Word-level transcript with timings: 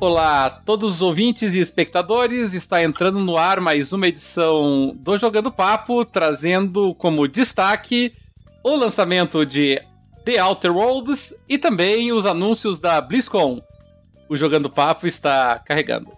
Olá 0.00 0.46
a 0.46 0.50
todos 0.50 0.94
os 0.94 1.02
ouvintes 1.02 1.54
e 1.54 1.58
espectadores, 1.58 2.54
está 2.54 2.84
entrando 2.84 3.18
no 3.18 3.36
ar 3.36 3.60
mais 3.60 3.92
uma 3.92 4.06
edição 4.06 4.96
do 4.96 5.18
Jogando 5.18 5.50
Papo, 5.50 6.04
trazendo 6.04 6.94
como 6.94 7.26
destaque 7.26 8.12
o 8.62 8.76
lançamento 8.76 9.44
de 9.44 9.82
The 10.24 10.40
Outer 10.40 10.72
Worlds 10.72 11.34
e 11.48 11.58
também 11.58 12.12
os 12.12 12.26
anúncios 12.26 12.78
da 12.78 13.00
BlizzCon. 13.00 13.60
O 14.28 14.36
Jogando 14.36 14.70
Papo 14.70 15.04
está 15.08 15.58
carregando. 15.58 16.10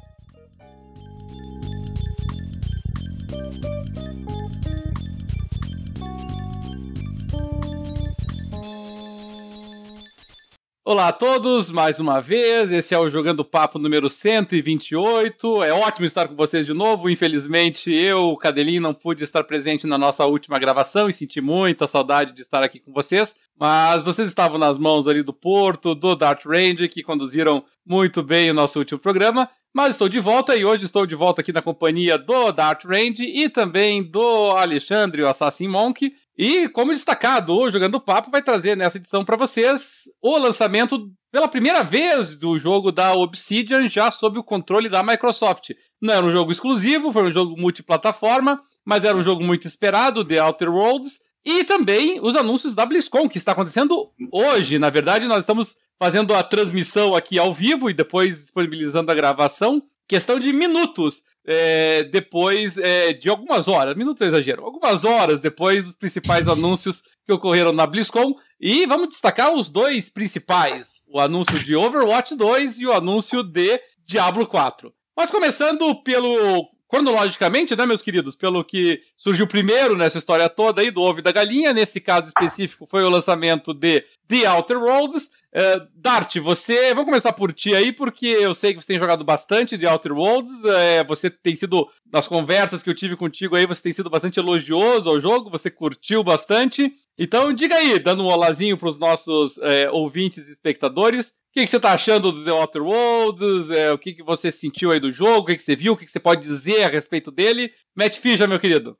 Olá 10.82 11.08
a 11.08 11.12
todos, 11.12 11.70
mais 11.70 12.00
uma 12.00 12.22
vez. 12.22 12.72
Esse 12.72 12.94
é 12.94 12.98
o 12.98 13.10
Jogando 13.10 13.44
Papo 13.44 13.78
número 13.78 14.08
128. 14.08 15.62
É 15.62 15.74
ótimo 15.74 16.06
estar 16.06 16.26
com 16.26 16.34
vocês 16.34 16.64
de 16.64 16.72
novo. 16.72 17.10
Infelizmente, 17.10 17.92
eu, 17.92 18.34
Cadelin, 18.38 18.80
não 18.80 18.94
pude 18.94 19.22
estar 19.22 19.44
presente 19.44 19.86
na 19.86 19.98
nossa 19.98 20.24
última 20.24 20.58
gravação 20.58 21.06
e 21.06 21.12
senti 21.12 21.38
muita 21.38 21.86
saudade 21.86 22.32
de 22.32 22.40
estar 22.40 22.62
aqui 22.62 22.80
com 22.80 22.94
vocês. 22.94 23.36
Mas 23.58 24.02
vocês 24.02 24.26
estavam 24.26 24.56
nas 24.56 24.78
mãos 24.78 25.06
ali 25.06 25.22
do 25.22 25.34
Porto, 25.34 25.94
do 25.94 26.16
Dart 26.16 26.46
Range, 26.46 26.88
que 26.88 27.02
conduziram 27.02 27.62
muito 27.86 28.22
bem 28.22 28.50
o 28.50 28.54
nosso 28.54 28.78
último 28.78 28.98
programa. 28.98 29.50
Mas 29.72 29.90
estou 29.90 30.08
de 30.08 30.18
volta 30.18 30.56
e 30.56 30.64
hoje 30.64 30.84
estou 30.84 31.06
de 31.06 31.14
volta 31.14 31.42
aqui 31.42 31.52
na 31.52 31.60
companhia 31.60 32.16
do 32.16 32.50
Dart 32.52 32.84
Range 32.86 33.22
e 33.22 33.50
também 33.50 34.02
do 34.02 34.50
Alexandre, 34.52 35.22
o 35.22 35.28
Assassin 35.28 35.68
Monk. 35.68 36.12
E, 36.42 36.70
como 36.70 36.90
destacado, 36.90 37.54
o 37.54 37.68
Jogando 37.68 38.00
Papo 38.00 38.30
vai 38.30 38.40
trazer 38.40 38.74
nessa 38.74 38.96
edição 38.96 39.22
para 39.22 39.36
vocês 39.36 40.04
o 40.22 40.38
lançamento 40.38 41.12
pela 41.30 41.46
primeira 41.46 41.82
vez 41.84 42.34
do 42.34 42.58
jogo 42.58 42.90
da 42.90 43.12
Obsidian 43.12 43.86
já 43.86 44.10
sob 44.10 44.38
o 44.38 44.42
controle 44.42 44.88
da 44.88 45.02
Microsoft. 45.02 45.72
Não 46.00 46.14
era 46.14 46.24
um 46.24 46.30
jogo 46.30 46.50
exclusivo, 46.50 47.12
foi 47.12 47.24
um 47.24 47.30
jogo 47.30 47.60
multiplataforma, 47.60 48.58
mas 48.86 49.04
era 49.04 49.18
um 49.18 49.22
jogo 49.22 49.44
muito 49.44 49.66
esperado, 49.66 50.24
The 50.24 50.42
Outer 50.42 50.70
Worlds. 50.70 51.18
E 51.44 51.62
também 51.62 52.18
os 52.22 52.34
anúncios 52.34 52.72
da 52.72 52.86
BlizzCon, 52.86 53.28
que 53.28 53.36
está 53.36 53.52
acontecendo 53.52 54.10
hoje. 54.32 54.78
Na 54.78 54.88
verdade, 54.88 55.26
nós 55.26 55.40
estamos 55.40 55.76
fazendo 55.98 56.32
a 56.32 56.42
transmissão 56.42 57.14
aqui 57.14 57.38
ao 57.38 57.52
vivo 57.52 57.90
e 57.90 57.92
depois 57.92 58.38
disponibilizando 58.38 59.12
a 59.12 59.14
gravação. 59.14 59.82
Questão 60.08 60.40
de 60.40 60.54
minutos 60.54 61.22
é, 61.46 62.04
depois 62.04 62.76
é, 62.78 63.12
de 63.12 63.28
algumas 63.28 63.68
horas, 63.68 63.96
minuto 63.96 64.22
é 64.22 64.26
exagero, 64.26 64.64
algumas 64.64 65.04
horas 65.04 65.40
depois 65.40 65.84
dos 65.84 65.96
principais 65.96 66.46
anúncios 66.48 67.02
que 67.26 67.32
ocorreram 67.32 67.72
na 67.72 67.86
BlizzCon. 67.86 68.34
E 68.60 68.86
vamos 68.86 69.08
destacar 69.08 69.52
os 69.52 69.68
dois 69.68 70.10
principais: 70.10 71.02
o 71.08 71.20
anúncio 71.20 71.58
de 71.58 71.74
Overwatch 71.74 72.36
2 72.36 72.78
e 72.80 72.86
o 72.86 72.92
anúncio 72.92 73.42
de 73.42 73.80
Diablo 74.04 74.46
4. 74.46 74.92
Mas 75.16 75.30
começando 75.30 75.94
pelo. 76.02 76.68
Cronologicamente, 76.88 77.76
né, 77.76 77.86
meus 77.86 78.02
queridos? 78.02 78.34
Pelo 78.34 78.64
que 78.64 79.00
surgiu 79.16 79.46
primeiro 79.46 79.96
nessa 79.96 80.18
história 80.18 80.48
toda 80.48 80.80
aí 80.80 80.90
do 80.90 81.00
ovo 81.00 81.22
da 81.22 81.30
galinha, 81.30 81.72
nesse 81.72 82.00
caso 82.00 82.26
específico 82.26 82.84
foi 82.84 83.04
o 83.04 83.08
lançamento 83.08 83.72
de 83.72 84.04
The 84.26 84.48
Outer 84.50 84.82
Worlds, 84.82 85.30
Uh, 85.52 85.84
Dart, 85.96 86.36
você. 86.36 86.90
Vamos 86.90 87.06
começar 87.06 87.32
por 87.32 87.52
ti 87.52 87.74
aí, 87.74 87.92
porque 87.92 88.26
eu 88.26 88.54
sei 88.54 88.72
que 88.72 88.80
você 88.80 88.86
tem 88.86 88.98
jogado 88.98 89.24
bastante 89.24 89.76
de 89.76 89.84
Outer 89.84 90.12
Worlds. 90.12 90.64
É, 90.64 91.02
você 91.02 91.28
tem 91.28 91.56
sido, 91.56 91.88
nas 92.12 92.28
conversas 92.28 92.82
que 92.82 92.90
eu 92.90 92.94
tive 92.94 93.16
contigo 93.16 93.56
aí, 93.56 93.66
você 93.66 93.82
tem 93.82 93.92
sido 93.92 94.08
bastante 94.08 94.38
elogioso 94.38 95.10
ao 95.10 95.20
jogo, 95.20 95.50
você 95.50 95.68
curtiu 95.68 96.22
bastante. 96.22 96.92
Então, 97.18 97.52
diga 97.52 97.74
aí, 97.74 97.98
dando 97.98 98.22
um 98.22 98.28
olazinho 98.28 98.76
para 98.76 98.88
os 98.88 98.98
nossos 98.98 99.58
é, 99.58 99.90
ouvintes 99.90 100.48
e 100.48 100.52
espectadores, 100.52 101.28
o 101.28 101.52
que, 101.52 101.62
que, 101.62 101.66
você 101.66 101.78
está 101.78 101.92
achando 101.92 102.30
do 102.30 102.44
The 102.44 102.52
Outer 102.52 102.82
Worlds? 102.82 103.70
É, 103.70 103.92
o 103.92 103.98
que, 103.98 104.14
que 104.14 104.22
você 104.22 104.52
sentiu 104.52 104.92
aí 104.92 105.00
do 105.00 105.10
jogo? 105.10 105.40
O 105.40 105.46
que, 105.46 105.56
que 105.56 105.62
você 105.64 105.74
viu? 105.74 105.94
O 105.94 105.96
que, 105.96 106.04
que 106.04 106.12
você 106.12 106.20
pode 106.20 106.42
dizer 106.42 106.84
a 106.84 106.88
respeito 106.88 107.32
dele? 107.32 107.72
Matt 107.96 108.18
Fija, 108.18 108.46
meu 108.46 108.60
querido. 108.60 108.96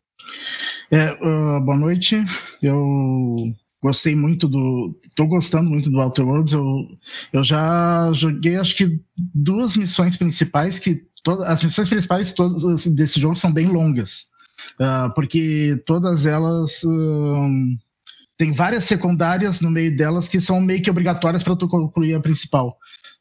É, 0.91 1.13
uh, 1.13 1.61
boa 1.61 1.79
noite. 1.79 2.17
Eu 2.61 3.55
gostei 3.83 4.15
muito 4.15 4.47
do. 4.47 4.95
Tô 5.15 5.27
gostando 5.27 5.71
muito 5.71 5.91
do 5.91 6.01
Outer 6.01 6.27
Worlds. 6.27 6.53
Eu, 6.53 6.89
eu 7.33 7.43
já 7.43 8.13
joguei, 8.13 8.57
acho 8.57 8.77
que, 8.77 9.01
duas 9.17 9.77
missões 9.77 10.17
principais 10.17 10.79
que. 10.79 11.09
Todas, 11.23 11.47
as 11.47 11.63
missões 11.63 11.89
principais 11.89 12.33
todas 12.33 12.87
desse 12.87 13.21
jogo 13.21 13.37
são 13.37 13.53
bem 13.53 13.67
longas. 13.67 14.29
Uh, 14.79 15.13
porque 15.15 15.83
todas 15.87 16.27
elas. 16.27 16.83
Uh, 16.83 17.79
tem 18.37 18.53
várias 18.53 18.85
secundárias 18.85 19.61
no 19.61 19.71
meio 19.71 19.95
delas 19.95 20.29
que 20.29 20.41
são 20.41 20.61
meio 20.63 20.83
que 20.83 20.91
obrigatórias 20.91 21.43
para 21.43 21.57
tu 21.57 21.69
concluir 21.69 22.15
a 22.15 22.21
principal. 22.21 22.71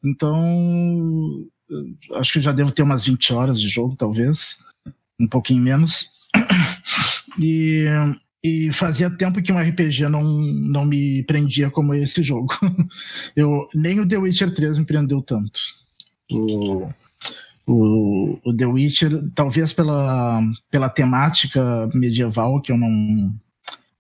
Então. 0.03 1.45
Acho 2.15 2.33
que 2.33 2.41
já 2.41 2.51
devo 2.51 2.71
ter 2.71 2.81
umas 2.81 3.05
20 3.05 3.31
horas 3.31 3.61
de 3.61 3.67
jogo, 3.67 3.95
talvez. 3.95 4.59
Um 5.19 5.27
pouquinho 5.27 5.63
menos. 5.63 6.17
E 7.41 7.85
e 8.43 8.71
fazia 8.71 9.09
tempo 9.09 9.41
que 9.41 9.51
um 9.51 9.59
RPG 9.59 10.07
não, 10.07 10.23
não 10.23 10.85
me 10.85 11.23
prendia 11.23 11.69
como 11.69 11.93
esse 11.93 12.23
jogo. 12.23 12.53
Eu, 13.35 13.67
nem 13.75 13.99
o 13.99 14.07
The 14.07 14.17
Witcher 14.17 14.53
3 14.53 14.79
me 14.79 14.85
prendeu 14.85 15.21
tanto. 15.21 15.59
O, 16.31 16.89
o, 17.67 18.39
o 18.43 18.55
The 18.55 18.65
Witcher, 18.65 19.21
talvez 19.35 19.73
pela, 19.73 20.41
pela 20.71 20.89
temática 20.89 21.89
medieval 21.93 22.61
que 22.61 22.71
eu 22.71 22.77
não 22.77 22.89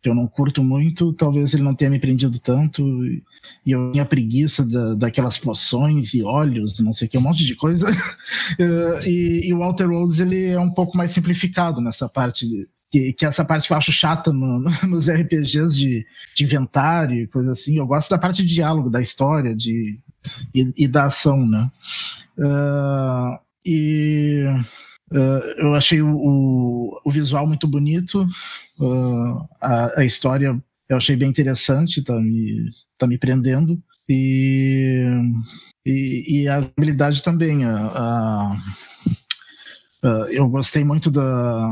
que 0.01 0.07
eu 0.07 0.15
não 0.15 0.27
curto 0.27 0.63
muito, 0.63 1.11
talvez 1.11 1.53
ele 1.53 1.63
não 1.63 1.75
tenha 1.75 1.91
me 1.91 1.99
prendido 1.99 2.39
tanto, 2.39 2.81
e 3.05 3.21
eu 3.65 3.91
tinha 3.91 4.05
preguiça 4.05 4.65
da, 4.65 4.93
daquelas 4.95 5.37
poções 5.37 6.13
e 6.13 6.23
óleos, 6.23 6.79
não 6.79 6.93
sei 6.93 7.07
o 7.07 7.11
que, 7.11 7.17
um 7.17 7.21
monte 7.21 7.43
de 7.43 7.53
coisa. 7.53 7.85
e, 9.05 9.41
e, 9.43 9.53
o 9.53 9.59
Walter 9.59 9.89
Worlds 9.89 10.21
ele 10.21 10.45
é 10.45 10.59
um 10.59 10.71
pouco 10.71 10.95
mais 10.95 11.11
simplificado 11.11 11.81
nessa 11.81 12.07
parte 12.07 12.47
que, 12.91 13.13
que 13.13 13.25
essa 13.25 13.45
parte 13.45 13.67
que 13.67 13.73
eu 13.73 13.77
acho 13.77 13.91
chata 13.91 14.33
no, 14.33 14.59
no, 14.59 14.71
nos 14.87 15.09
RPGs 15.09 15.75
de, 15.75 16.05
de, 16.35 16.43
inventário 16.43 17.21
e 17.21 17.27
coisa 17.27 17.51
assim. 17.51 17.77
Eu 17.77 17.87
gosto 17.87 18.09
da 18.09 18.17
parte 18.17 18.43
de 18.43 18.53
diálogo, 18.53 18.89
da 18.89 19.01
história 19.01 19.55
de, 19.55 19.99
e, 20.53 20.73
e 20.75 20.87
da 20.87 21.05
ação, 21.05 21.37
né? 21.45 21.69
Uh, 22.37 23.39
e 23.65 24.45
uh, 25.11 25.43
eu 25.57 25.75
achei 25.75 26.01
o, 26.01 26.15
o, 26.15 27.01
o, 27.05 27.11
visual 27.11 27.45
muito 27.45 27.67
bonito, 27.67 28.25
uh, 28.79 29.47
a, 29.61 29.99
a, 29.99 30.05
história 30.05 30.57
eu 30.87 30.97
achei 30.97 31.15
bem 31.15 31.29
interessante, 31.29 32.01
tá 32.01 32.15
me, 32.19 32.71
tá 32.97 33.05
me 33.05 33.17
prendendo. 33.17 33.79
E, 34.07 35.05
e, 35.85 36.41
e 36.41 36.47
a 36.47 36.57
habilidade 36.57 37.21
também. 37.21 37.63
A, 37.65 38.57
eu 40.31 40.47
gostei 40.47 40.83
muito 40.83 41.11
da, 41.11 41.69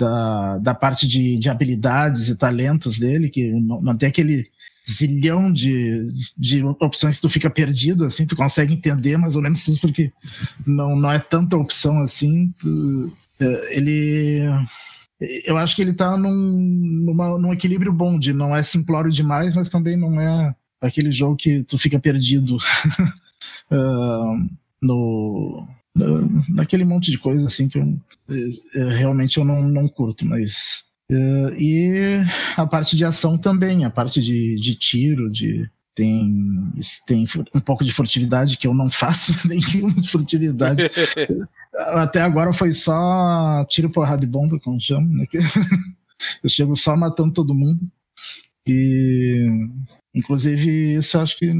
da, 0.00 0.58
da 0.58 0.74
parte 0.74 1.06
de, 1.06 1.36
de 1.36 1.50
habilidades 1.50 2.28
e 2.28 2.36
talentos 2.36 2.98
dele, 2.98 3.28
que 3.28 3.52
não, 3.52 3.82
não 3.82 3.96
tem 3.96 4.08
aquele 4.08 4.46
zilhão 4.88 5.52
de, 5.52 6.08
de 6.36 6.64
opções 6.64 7.16
que 7.16 7.22
tu 7.22 7.28
fica 7.28 7.50
perdido, 7.50 8.04
assim, 8.04 8.26
tu 8.26 8.34
consegue 8.34 8.72
entender 8.72 9.18
mais 9.18 9.36
ou 9.36 9.42
menos 9.42 9.66
isso, 9.68 9.80
porque 9.80 10.10
não, 10.66 10.96
não 10.96 11.12
é 11.12 11.18
tanta 11.18 11.56
opção 11.56 12.00
assim. 12.00 12.52
É, 13.38 13.76
ele. 13.76 14.42
Eu 15.44 15.58
acho 15.58 15.76
que 15.76 15.82
ele 15.82 15.92
tá 15.92 16.16
num, 16.16 16.32
numa, 17.04 17.38
num 17.38 17.52
equilíbrio 17.52 17.92
bom 17.92 18.18
de 18.18 18.32
não 18.32 18.56
é 18.56 18.62
simplório 18.62 19.10
demais, 19.10 19.54
mas 19.54 19.68
também 19.68 19.94
não 19.94 20.18
é 20.18 20.54
aquele 20.80 21.12
jogo 21.12 21.36
que 21.36 21.62
tu 21.64 21.76
fica 21.76 22.00
perdido 22.00 22.56
uh, 23.70 24.46
no, 24.80 25.68
naquele 26.48 26.84
monte 26.84 27.10
de 27.10 27.18
coisa 27.18 27.46
assim 27.46 27.68
que 27.68 27.78
eu, 27.78 28.00
eu 28.74 28.88
realmente 28.88 29.38
eu 29.38 29.44
não, 29.44 29.62
não 29.62 29.88
curto, 29.88 30.24
mas 30.24 30.84
uh, 31.10 31.54
e 31.58 32.22
a 32.56 32.66
parte 32.66 32.96
de 32.96 33.04
ação 33.04 33.36
também, 33.36 33.84
a 33.84 33.90
parte 33.90 34.22
de, 34.22 34.56
de 34.56 34.74
tiro, 34.74 35.30
de 35.30 35.68
tem, 35.94 36.72
tem 37.06 37.26
um 37.54 37.60
pouco 37.60 37.84
de 37.84 37.92
furtividade 37.92 38.56
que 38.56 38.66
eu 38.66 38.74
não 38.74 38.90
faço 38.90 39.34
nenhuma 39.46 40.02
furtividade. 40.04 40.84
Até 41.74 42.20
agora 42.20 42.52
foi 42.52 42.72
só 42.72 43.64
tiro 43.68 43.90
porrada 43.90 44.20
de 44.20 44.26
bomba, 44.26 44.58
como 44.58 44.80
chama, 44.80 45.06
né? 45.08 45.26
eu 46.42 46.50
chego 46.50 46.74
só 46.74 46.96
matando 46.96 47.32
todo 47.32 47.54
mundo. 47.54 47.80
E 48.66 49.46
inclusive 50.14 50.96
isso 50.96 51.16
eu 51.16 51.22
acho 51.22 51.38
que 51.38 51.52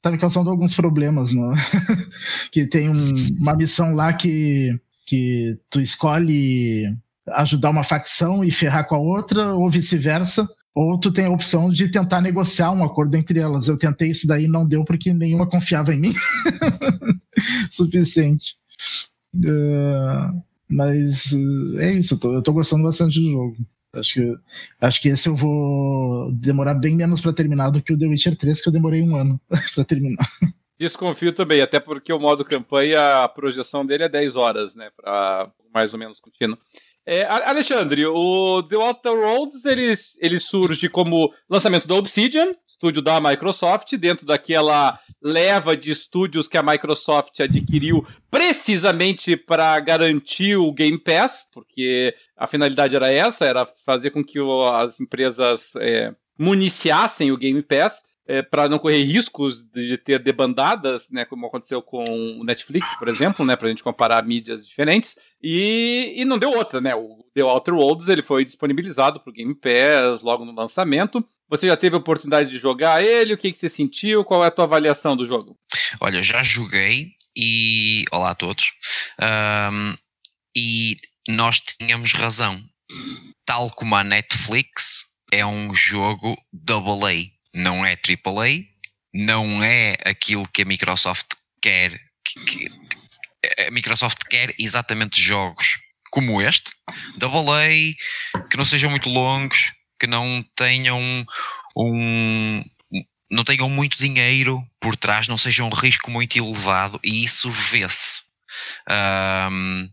tá 0.00 0.10
me 0.10 0.18
causando 0.18 0.50
alguns 0.50 0.74
problemas, 0.74 1.32
né? 1.32 1.54
que 2.50 2.66
tem 2.66 2.88
um, 2.88 3.14
uma 3.38 3.54
missão 3.54 3.94
lá 3.94 4.12
que, 4.12 4.78
que 5.06 5.58
tu 5.70 5.80
escolhe 5.80 6.84
ajudar 7.28 7.70
uma 7.70 7.84
facção 7.84 8.44
e 8.44 8.50
ferrar 8.50 8.88
com 8.88 8.94
a 8.94 8.98
outra, 8.98 9.54
ou 9.54 9.70
vice-versa, 9.70 10.48
ou 10.74 10.98
tu 10.98 11.12
tem 11.12 11.26
a 11.26 11.30
opção 11.30 11.70
de 11.70 11.90
tentar 11.90 12.20
negociar 12.20 12.72
um 12.72 12.84
acordo 12.84 13.16
entre 13.16 13.38
elas. 13.38 13.68
Eu 13.68 13.76
tentei 13.76 14.10
isso 14.10 14.26
daí 14.26 14.46
não 14.46 14.66
deu 14.66 14.84
porque 14.84 15.12
nenhuma 15.12 15.46
confiava 15.48 15.94
em 15.94 16.00
mim. 16.00 16.14
Suficiente. 17.70 18.54
Uh, 19.34 20.42
mas 20.68 21.32
uh, 21.32 21.78
é 21.78 21.92
isso, 21.94 22.14
eu 22.14 22.18
tô, 22.18 22.34
eu 22.34 22.42
tô 22.42 22.52
gostando 22.52 22.84
bastante 22.84 23.20
do 23.20 23.30
jogo. 23.30 23.56
Acho 23.92 24.14
que, 24.14 24.36
acho 24.80 25.02
que 25.02 25.08
esse 25.08 25.28
eu 25.28 25.34
vou 25.34 26.30
demorar 26.32 26.74
bem 26.74 26.94
menos 26.94 27.20
para 27.20 27.32
terminar 27.32 27.70
do 27.70 27.82
que 27.82 27.92
o 27.92 27.98
The 27.98 28.06
Witcher 28.06 28.36
3, 28.36 28.62
que 28.62 28.68
eu 28.68 28.72
demorei 28.72 29.02
um 29.02 29.16
ano 29.16 29.40
para 29.74 29.84
terminar. 29.84 30.24
Desconfio 30.78 31.32
também, 31.32 31.60
até 31.60 31.78
porque 31.80 32.12
o 32.12 32.18
modo 32.18 32.44
campanha, 32.44 33.24
a 33.24 33.28
projeção 33.28 33.84
dele 33.84 34.04
é 34.04 34.08
10 34.08 34.36
horas, 34.36 34.74
né? 34.74 34.90
Pra 34.96 35.50
mais 35.74 35.92
ou 35.92 35.98
menos 35.98 36.20
contínuo. 36.20 36.56
É, 37.06 37.24
Alexandre, 37.24 38.06
o 38.06 38.62
The 38.62 38.76
Outer 38.76 39.12
Worlds 39.12 39.64
ele, 39.64 39.94
ele 40.20 40.38
surge 40.38 40.88
como 40.88 41.32
lançamento 41.48 41.88
da 41.88 41.94
Obsidian, 41.94 42.54
estúdio 42.66 43.00
da 43.00 43.20
Microsoft, 43.20 43.96
dentro 43.96 44.26
daquela 44.26 44.98
leva 45.20 45.76
de 45.76 45.90
estúdios 45.90 46.46
que 46.46 46.58
a 46.58 46.62
Microsoft 46.62 47.40
adquiriu 47.40 48.06
precisamente 48.30 49.34
para 49.34 49.80
garantir 49.80 50.56
o 50.56 50.72
Game 50.72 50.98
Pass, 50.98 51.48
porque 51.52 52.14
a 52.36 52.46
finalidade 52.46 52.94
era 52.94 53.10
essa, 53.10 53.46
era 53.46 53.64
fazer 53.64 54.10
com 54.10 54.22
que 54.22 54.38
as 54.72 55.00
empresas 55.00 55.72
é, 55.76 56.14
municiassem 56.38 57.32
o 57.32 57.36
Game 57.36 57.62
Pass 57.62 58.09
é, 58.30 58.42
para 58.42 58.68
não 58.68 58.78
correr 58.78 59.02
riscos 59.02 59.64
de 59.64 59.98
ter 59.98 60.20
debandadas, 60.20 61.10
né, 61.10 61.24
como 61.24 61.46
aconteceu 61.46 61.82
com 61.82 62.04
o 62.38 62.44
Netflix, 62.44 62.94
por 62.96 63.08
exemplo, 63.08 63.44
né, 63.44 63.56
para 63.56 63.66
a 63.66 63.70
gente 63.70 63.82
comparar 63.82 64.24
mídias 64.24 64.68
diferentes. 64.68 65.18
E, 65.42 66.14
e 66.16 66.24
não 66.24 66.38
deu 66.38 66.50
outra, 66.50 66.80
né? 66.80 66.94
O 66.94 67.24
The 67.34 67.42
Outer 67.42 67.74
Worlds 67.74 68.08
ele 68.08 68.22
foi 68.22 68.44
disponibilizado 68.44 69.18
para 69.18 69.30
o 69.30 69.32
Game 69.32 69.54
Pass 69.54 70.22
logo 70.22 70.44
no 70.44 70.54
lançamento. 70.54 71.24
Você 71.48 71.66
já 71.66 71.76
teve 71.76 71.96
a 71.96 71.98
oportunidade 71.98 72.48
de 72.48 72.58
jogar 72.58 73.04
ele? 73.04 73.34
O 73.34 73.38
que, 73.38 73.50
que 73.50 73.58
você 73.58 73.68
sentiu? 73.68 74.24
Qual 74.24 74.44
é 74.44 74.46
a 74.46 74.50
tua 74.50 74.66
avaliação 74.66 75.16
do 75.16 75.26
jogo? 75.26 75.58
Olha, 76.00 76.22
já 76.22 76.40
joguei 76.42 77.08
e 77.34 78.04
olá 78.12 78.30
a 78.30 78.34
todos. 78.36 78.74
Um, 79.72 79.94
e 80.54 80.96
nós 81.26 81.58
tínhamos 81.58 82.12
razão. 82.12 82.62
Tal 83.44 83.70
como 83.70 83.96
a 83.96 84.04
Netflix, 84.04 85.06
é 85.32 85.44
um 85.44 85.74
jogo 85.74 86.36
double 86.52 87.06
A 87.06 87.39
não 87.54 87.84
é 87.84 87.92
AAA, 87.92 88.64
não 89.12 89.62
é 89.62 89.96
aquilo 90.04 90.48
que 90.48 90.62
a 90.62 90.64
Microsoft 90.64 91.26
quer. 91.60 92.00
Que, 92.24 92.44
que, 92.44 92.70
a 93.66 93.70
Microsoft 93.70 94.18
quer 94.28 94.54
exatamente 94.58 95.20
jogos 95.20 95.78
como 96.10 96.42
este, 96.42 96.72
AA, 96.88 97.94
que 98.50 98.56
não 98.56 98.64
sejam 98.64 98.90
muito 98.90 99.08
longos, 99.08 99.72
que 99.98 100.06
não 100.06 100.44
tenham 100.56 101.00
um, 101.76 102.64
não 103.30 103.44
tenham 103.44 103.70
muito 103.70 103.96
dinheiro 103.96 104.62
por 104.80 104.96
trás, 104.96 105.28
não 105.28 105.38
sejam 105.38 105.68
um 105.68 105.74
risco 105.74 106.10
muito 106.10 106.36
elevado 106.36 106.98
e 107.04 107.24
isso 107.24 107.50
vê-se. 107.50 108.22
Um, 109.50 109.88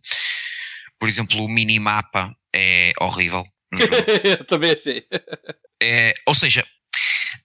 por 0.99 1.07
exemplo, 1.07 1.43
o 1.43 1.49
minimapa 1.49 2.35
é 2.53 2.91
horrível. 2.99 3.45
Eu 4.23 4.43
também 4.45 4.71
achei. 4.71 5.05
É, 5.81 6.13
ou 6.25 6.33
seja, 6.33 6.65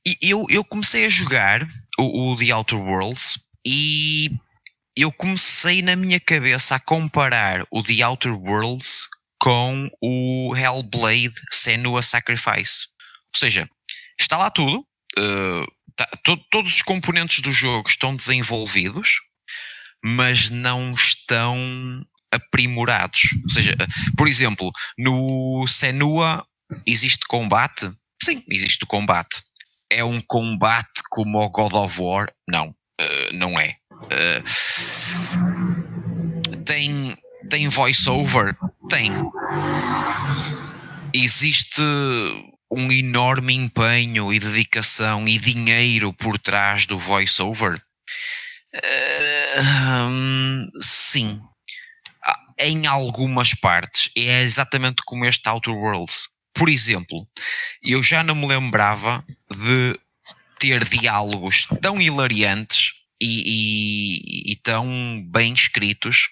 e 0.06 0.16
eu, 0.20 0.44
eu 0.48 0.64
comecei 0.64 1.06
a 1.06 1.10
jogar 1.10 1.66
o, 1.98 2.32
o 2.32 2.36
The 2.36 2.54
Outer 2.54 2.78
Worlds 2.78 3.38
e 3.66 4.30
eu 4.96 5.10
comecei 5.12 5.82
na 5.82 5.96
minha 5.96 6.20
cabeça 6.20 6.74
a 6.74 6.80
comparar 6.80 7.66
o 7.70 7.82
The 7.82 8.02
Outer 8.04 8.34
Worlds 8.34 9.08
com 9.38 9.90
o 10.00 10.54
Hellblade 10.54 11.34
Senua 11.50 12.02
Sacrifice. 12.02 12.86
Ou 13.34 13.38
seja, 13.38 13.68
está 14.20 14.36
lá 14.36 14.50
tudo, 14.50 14.86
uh, 15.18 15.66
tá, 15.96 16.06
to, 16.22 16.36
todos 16.50 16.74
os 16.74 16.82
componentes 16.82 17.40
do 17.40 17.52
jogo 17.52 17.88
estão 17.88 18.14
desenvolvidos, 18.14 19.10
mas 20.04 20.50
não 20.50 20.92
estão 20.92 21.56
aprimorados. 22.30 23.20
Ou 23.42 23.48
seja, 23.48 23.76
por 24.16 24.28
exemplo, 24.28 24.70
no 24.98 25.66
Senua 25.66 26.46
existe 26.86 27.26
combate? 27.26 27.90
Sim, 28.22 28.44
existe 28.48 28.86
combate 28.86 29.42
é 29.92 30.02
um 30.02 30.20
combate 30.20 31.02
como 31.10 31.38
o 31.38 31.48
God 31.50 31.74
of 31.74 32.00
War? 32.00 32.32
Não, 32.48 32.68
uh, 32.68 33.32
não 33.34 33.60
é. 33.60 33.76
Uh, 34.04 34.42
tem, 36.64 37.16
tem 37.50 37.68
voice-over? 37.68 38.56
Tem. 38.88 39.12
Existe 41.12 41.82
um 42.70 42.90
enorme 42.90 43.52
empenho 43.54 44.32
e 44.32 44.38
dedicação 44.38 45.28
e 45.28 45.38
dinheiro 45.38 46.12
por 46.14 46.38
trás 46.38 46.86
do 46.86 46.98
voice-over? 46.98 47.78
Uh, 48.74 50.70
sim. 50.80 51.38
Ah, 52.24 52.40
em 52.58 52.86
algumas 52.86 53.52
partes. 53.54 54.10
É 54.16 54.40
exatamente 54.40 55.02
como 55.04 55.26
este 55.26 55.46
Outer 55.48 55.74
Worlds 55.74 56.31
por 56.54 56.68
exemplo, 56.68 57.26
eu 57.82 58.02
já 58.02 58.22
não 58.22 58.34
me 58.34 58.46
lembrava 58.46 59.24
de 59.50 59.98
ter 60.58 60.84
diálogos 60.88 61.66
tão 61.80 62.00
hilariantes 62.00 62.92
e, 63.20 63.42
e, 63.46 64.52
e 64.52 64.56
tão 64.56 65.22
bem 65.28 65.52
escritos 65.52 66.28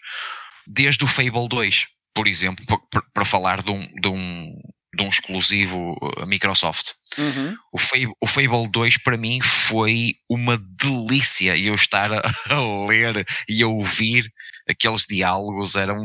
desde 0.67 1.05
o 1.05 1.07
Fable 1.07 1.49
2, 1.49 1.87
por 2.15 2.27
exemplo, 2.27 2.65
para 3.13 3.25
falar 3.25 3.63
de 3.63 3.71
um, 3.71 3.87
de 4.01 4.09
um, 4.09 4.55
de 4.97 5.03
um 5.03 5.09
exclusivo 5.09 5.97
uh, 6.03 6.27
Microsoft. 6.27 6.93
Uhum. 7.19 7.57
O, 7.73 7.79
Fable, 7.79 8.13
o 8.21 8.27
Fable 8.27 8.69
2 8.71 8.99
para 8.99 9.17
mim 9.17 9.41
foi 9.41 10.15
uma 10.29 10.59
delícia 10.59 11.57
eu 11.57 11.75
estar 11.75 12.13
a, 12.13 12.23
a 12.55 12.87
ler 12.87 13.27
e 13.49 13.63
a 13.63 13.69
ouvir 13.69 14.31
aqueles 14.69 15.07
diálogos. 15.07 15.75
Eram 15.75 16.01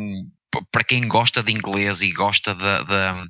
para 0.72 0.84
quem 0.84 1.08
gosta 1.08 1.44
de 1.44 1.52
inglês 1.52 2.02
e 2.02 2.12
gosta 2.12 2.56
da, 2.56 2.84
da 2.84 3.26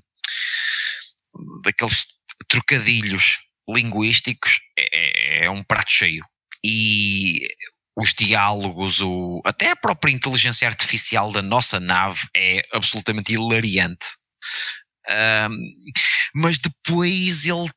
daqueles 1.64 2.06
trocadilhos 2.48 3.40
linguísticos 3.70 4.60
é, 4.78 4.90
é, 4.92 5.46
é 5.46 5.50
um 5.50 5.64
prato 5.64 5.92
cheio. 5.92 6.24
E 6.64 7.48
os 7.98 8.14
diálogos, 8.14 9.02
o, 9.02 9.42
até 9.46 9.72
a 9.72 9.76
própria 9.76 10.12
inteligência 10.12 10.68
artificial 10.68 11.32
da 11.32 11.42
nossa 11.42 11.80
nave 11.80 12.20
é 12.36 12.62
absolutamente 12.74 13.34
hilariante. 13.34 14.06
Um, 15.10 15.58
mas 16.34 16.58
depois 16.58 17.46
ele 17.46 17.70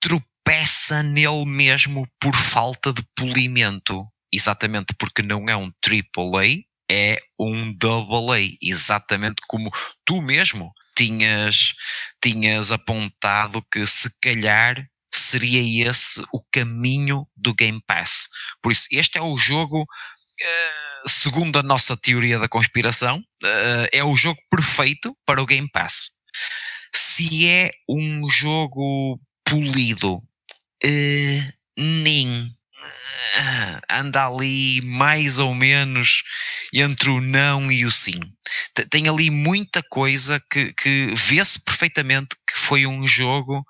tropeça 0.00 1.02
nele 1.02 1.44
mesmo 1.44 2.06
por 2.20 2.34
falta 2.34 2.92
de 2.92 3.02
polimento. 3.16 4.06
Exatamente 4.32 4.94
porque 4.98 5.22
não 5.22 5.48
é 5.48 5.56
um 5.56 5.72
AAA, 5.84 6.62
é 6.90 7.18
um 7.38 7.70
AA. 7.70 8.56
Exatamente 8.62 9.42
como 9.48 9.70
tu 10.04 10.20
mesmo 10.20 10.72
tinhas, 10.96 11.74
tinhas 12.22 12.72
apontado 12.72 13.64
que 13.70 13.86
se 13.86 14.10
calhar 14.20 14.84
seria 15.14 15.88
esse 15.88 16.22
o 16.32 16.42
caminho 16.52 17.26
do 17.36 17.54
Game 17.54 17.80
Pass. 17.86 18.28
Por 18.62 18.72
isso, 18.72 18.86
este 18.90 19.18
é 19.18 19.22
o 19.22 19.36
jogo, 19.36 19.82
uh, 19.82 21.08
segundo 21.08 21.58
a 21.58 21.62
nossa 21.62 21.96
teoria 21.96 22.38
da 22.38 22.48
conspiração, 22.48 23.18
uh, 23.18 23.88
é 23.92 24.02
o 24.04 24.16
jogo 24.16 24.40
perfeito 24.50 25.16
para 25.24 25.42
o 25.42 25.46
Game 25.46 25.68
Pass. 25.70 26.10
Se 26.94 27.46
é 27.46 27.70
um 27.88 28.28
jogo 28.30 29.20
polido, 29.44 30.16
uh, 30.16 31.52
nem 31.76 32.54
anda 33.90 34.26
ali 34.26 34.80
mais 34.82 35.38
ou 35.38 35.54
menos 35.54 36.22
entre 36.72 37.10
o 37.10 37.20
não 37.20 37.70
e 37.70 37.84
o 37.84 37.90
sim. 37.90 38.20
Tem 38.90 39.08
ali 39.08 39.30
muita 39.30 39.82
coisa 39.82 40.42
que, 40.50 40.72
que 40.74 41.12
vê-se 41.14 41.62
perfeitamente 41.62 42.36
que 42.46 42.58
foi 42.58 42.86
um 42.86 43.06
jogo 43.06 43.64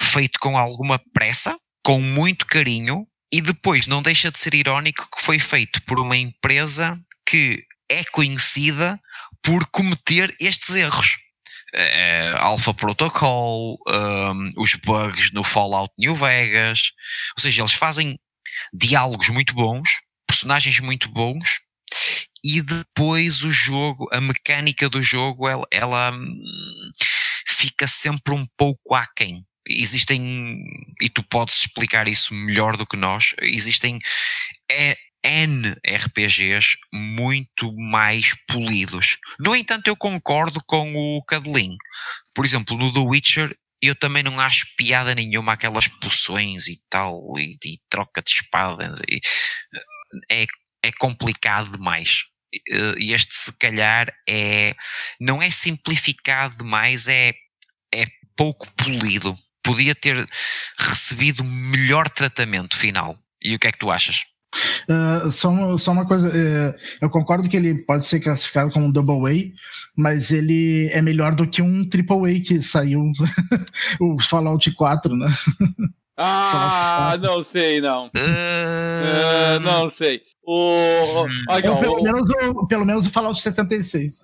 feito 0.00 0.38
com 0.38 0.56
alguma 0.56 1.00
pressa, 1.12 1.56
com 1.82 2.00
muito 2.00 2.46
carinho, 2.46 3.06
e 3.32 3.40
depois 3.40 3.86
não 3.86 4.00
deixa 4.00 4.30
de 4.30 4.40
ser 4.40 4.54
irónico 4.54 5.08
que 5.14 5.22
foi 5.22 5.38
feito 5.38 5.82
por 5.82 6.00
uma 6.00 6.16
empresa 6.16 6.98
que 7.26 7.64
é 7.90 8.04
conhecida 8.04 8.98
por 9.42 9.66
cometer 9.66 10.34
estes 10.40 10.74
erros. 10.74 11.18
Uh, 11.74 12.36
Alpha 12.38 12.72
Protocol, 12.72 13.78
um, 13.86 14.50
os 14.56 14.74
bugs 14.74 15.30
no 15.32 15.44
Fallout 15.44 15.92
New 15.98 16.16
Vegas, 16.16 16.92
ou 17.36 17.42
seja, 17.42 17.60
eles 17.60 17.74
fazem 17.74 18.18
diálogos 18.72 19.28
muito 19.28 19.54
bons, 19.54 20.00
personagens 20.26 20.80
muito 20.80 21.08
bons, 21.08 21.60
e 22.44 22.62
depois 22.62 23.42
o 23.42 23.50
jogo, 23.50 24.08
a 24.12 24.20
mecânica 24.20 24.88
do 24.88 25.02
jogo, 25.02 25.48
ela, 25.48 25.66
ela 25.70 26.12
hum, 26.12 26.90
fica 27.46 27.86
sempre 27.86 28.34
um 28.34 28.46
pouco 28.56 28.94
aquém. 28.94 29.44
Existem, 29.68 30.62
e 31.00 31.10
tu 31.10 31.22
podes 31.24 31.58
explicar 31.58 32.08
isso 32.08 32.32
melhor 32.32 32.76
do 32.76 32.86
que 32.86 32.96
nós, 32.96 33.34
existem 33.42 33.98
é, 34.70 34.96
N 35.22 35.76
RPGs 35.86 36.78
muito 36.92 37.74
mais 37.76 38.34
polidos. 38.46 39.18
No 39.38 39.54
entanto, 39.54 39.88
eu 39.88 39.96
concordo 39.96 40.62
com 40.66 40.94
o 40.94 41.22
Cadelin. 41.24 41.76
Por 42.34 42.44
exemplo, 42.44 42.78
no 42.78 42.92
The 42.92 43.00
Witcher, 43.00 43.56
eu 43.80 43.94
também 43.94 44.22
não 44.22 44.40
acho 44.40 44.66
piada 44.76 45.14
nenhuma 45.14 45.52
aquelas 45.52 45.88
poções 45.88 46.66
e 46.66 46.80
tal, 46.90 47.20
e, 47.38 47.56
e 47.64 47.80
troca 47.88 48.22
de 48.22 48.30
espadas. 48.30 49.00
E, 49.08 49.20
é, 50.30 50.46
é 50.82 50.92
complicado 50.98 51.70
demais. 51.70 52.24
E 52.98 53.12
este, 53.12 53.34
se 53.34 53.58
calhar, 53.58 54.12
é, 54.28 54.74
não 55.20 55.42
é 55.42 55.50
simplificado 55.50 56.56
demais, 56.56 57.06
é, 57.06 57.34
é 57.92 58.06
pouco 58.36 58.70
polido. 58.72 59.36
Podia 59.62 59.94
ter 59.94 60.26
recebido 60.78 61.44
melhor 61.44 62.08
tratamento 62.08 62.76
final. 62.76 63.18
E 63.42 63.54
o 63.54 63.58
que 63.58 63.68
é 63.68 63.72
que 63.72 63.78
tu 63.78 63.90
achas? 63.90 64.24
Uh, 64.88 65.30
só, 65.30 65.50
uma, 65.50 65.76
só 65.76 65.92
uma 65.92 66.06
coisa, 66.06 66.28
uh, 66.28 66.78
eu 67.02 67.10
concordo 67.10 67.48
que 67.48 67.56
ele 67.56 67.84
pode 67.84 68.06
ser 68.06 68.20
classificado 68.20 68.70
como 68.70 68.86
um 68.86 68.90
Double 68.90 69.30
A, 69.30 69.52
mas 69.98 70.30
ele 70.30 70.88
é 70.92 71.02
melhor 71.02 71.34
do 71.34 71.44
que 71.44 71.60
um 71.60 71.84
Triple 71.84 72.36
A 72.36 72.40
que 72.40 72.62
saiu 72.62 73.10
o 74.00 74.22
Fallout 74.22 74.70
4, 74.70 75.16
né? 75.16 75.26
Ah, 76.16 77.16
não 77.20 77.42
sei, 77.42 77.80
não. 77.80 78.06
Uh... 78.06 79.60
não 79.60 79.88
sei. 79.88 80.22
O, 80.44 81.24
hum. 81.24 81.28
pelo, 81.80 82.02
menos 82.02 82.30
o, 82.30 82.66
pelo 82.68 82.84
menos 82.84 83.06
o 83.08 83.10
Fallout 83.10 83.40
76. 83.40 84.22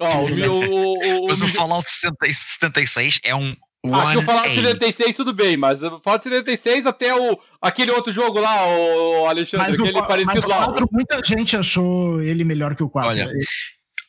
Oh, 0.00 0.04
o, 0.04 0.50
o, 0.50 1.24
o, 1.24 1.26
Mas 1.28 1.42
o 1.42 1.48
Fallout 1.48 1.88
76 1.88 3.20
é 3.22 3.34
um 3.36 3.54
ah, 3.92 4.10
aqui 4.10 4.18
o 4.18 4.22
Fallout 4.22 4.54
76 4.54 5.16
tudo 5.16 5.32
bem, 5.32 5.56
mas 5.56 5.82
o 5.82 6.00
Fallout 6.00 6.24
76 6.24 6.86
até 6.86 7.14
o, 7.14 7.38
aquele 7.62 7.92
outro 7.92 8.12
jogo 8.12 8.40
lá, 8.40 8.66
o 8.66 9.26
Alexandre, 9.26 9.68
mas 9.68 9.78
aquele 9.78 9.98
o, 9.98 10.06
parecido 10.06 10.48
mas 10.48 10.56
o 10.56 10.64
4, 10.66 10.82
lá. 10.82 10.88
Muita 10.90 11.22
gente 11.24 11.56
achou 11.56 12.20
ele 12.20 12.42
melhor 12.42 12.74
que 12.74 12.82
o 12.82 12.88
4. 12.90 13.10
Olha, 13.10 13.30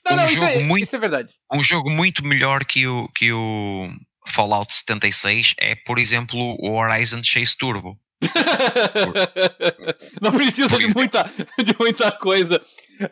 não, 0.06 0.14
um 0.14 0.16
não, 0.18 0.26
isso 0.26 0.44
é, 0.44 0.64
muito, 0.64 0.84
isso 0.84 0.96
é 0.96 1.00
verdade. 1.00 1.34
Um 1.52 1.64
jogo 1.64 1.90
muito 1.90 2.26
melhor 2.26 2.66
que 2.66 2.88
o, 2.88 3.08
que 3.10 3.32
o 3.32 3.90
Fallout 4.28 4.74
76 4.74 5.56
é, 5.58 5.76
por 5.76 6.00
exemplo, 6.00 6.40
o 6.60 6.78
Horizon 6.78 7.20
Chase 7.24 7.56
Turbo. 7.58 7.98
não 10.22 10.32
precisa 10.32 10.78
de 10.78 10.94
muita, 10.94 11.24
de 11.64 11.74
muita 11.80 12.12
coisa. 12.12 12.62